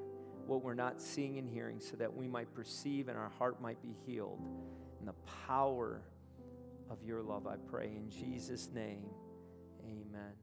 what 0.45 0.64
we're 0.64 0.76
not 0.76 1.01
seeing 1.01 1.38
and 1.38 1.49
hearing 1.49 1.82
so 1.82 1.97
that 1.97 2.16
we 2.16 2.26
might 2.28 2.53
perceive 2.53 3.09
and 3.09 3.18
our 3.18 3.32
heart 3.38 3.61
might 3.61 3.82
be 3.82 3.95
healed. 4.05 4.39
In 5.01 5.07
the 5.07 5.16
power 5.45 6.01
of 6.89 7.03
your 7.03 7.22
love, 7.22 7.45
I 7.47 7.55
pray. 7.70 7.88
In 7.88 8.09
Jesus' 8.09 8.70
name, 8.74 9.03
amen. 9.86 10.43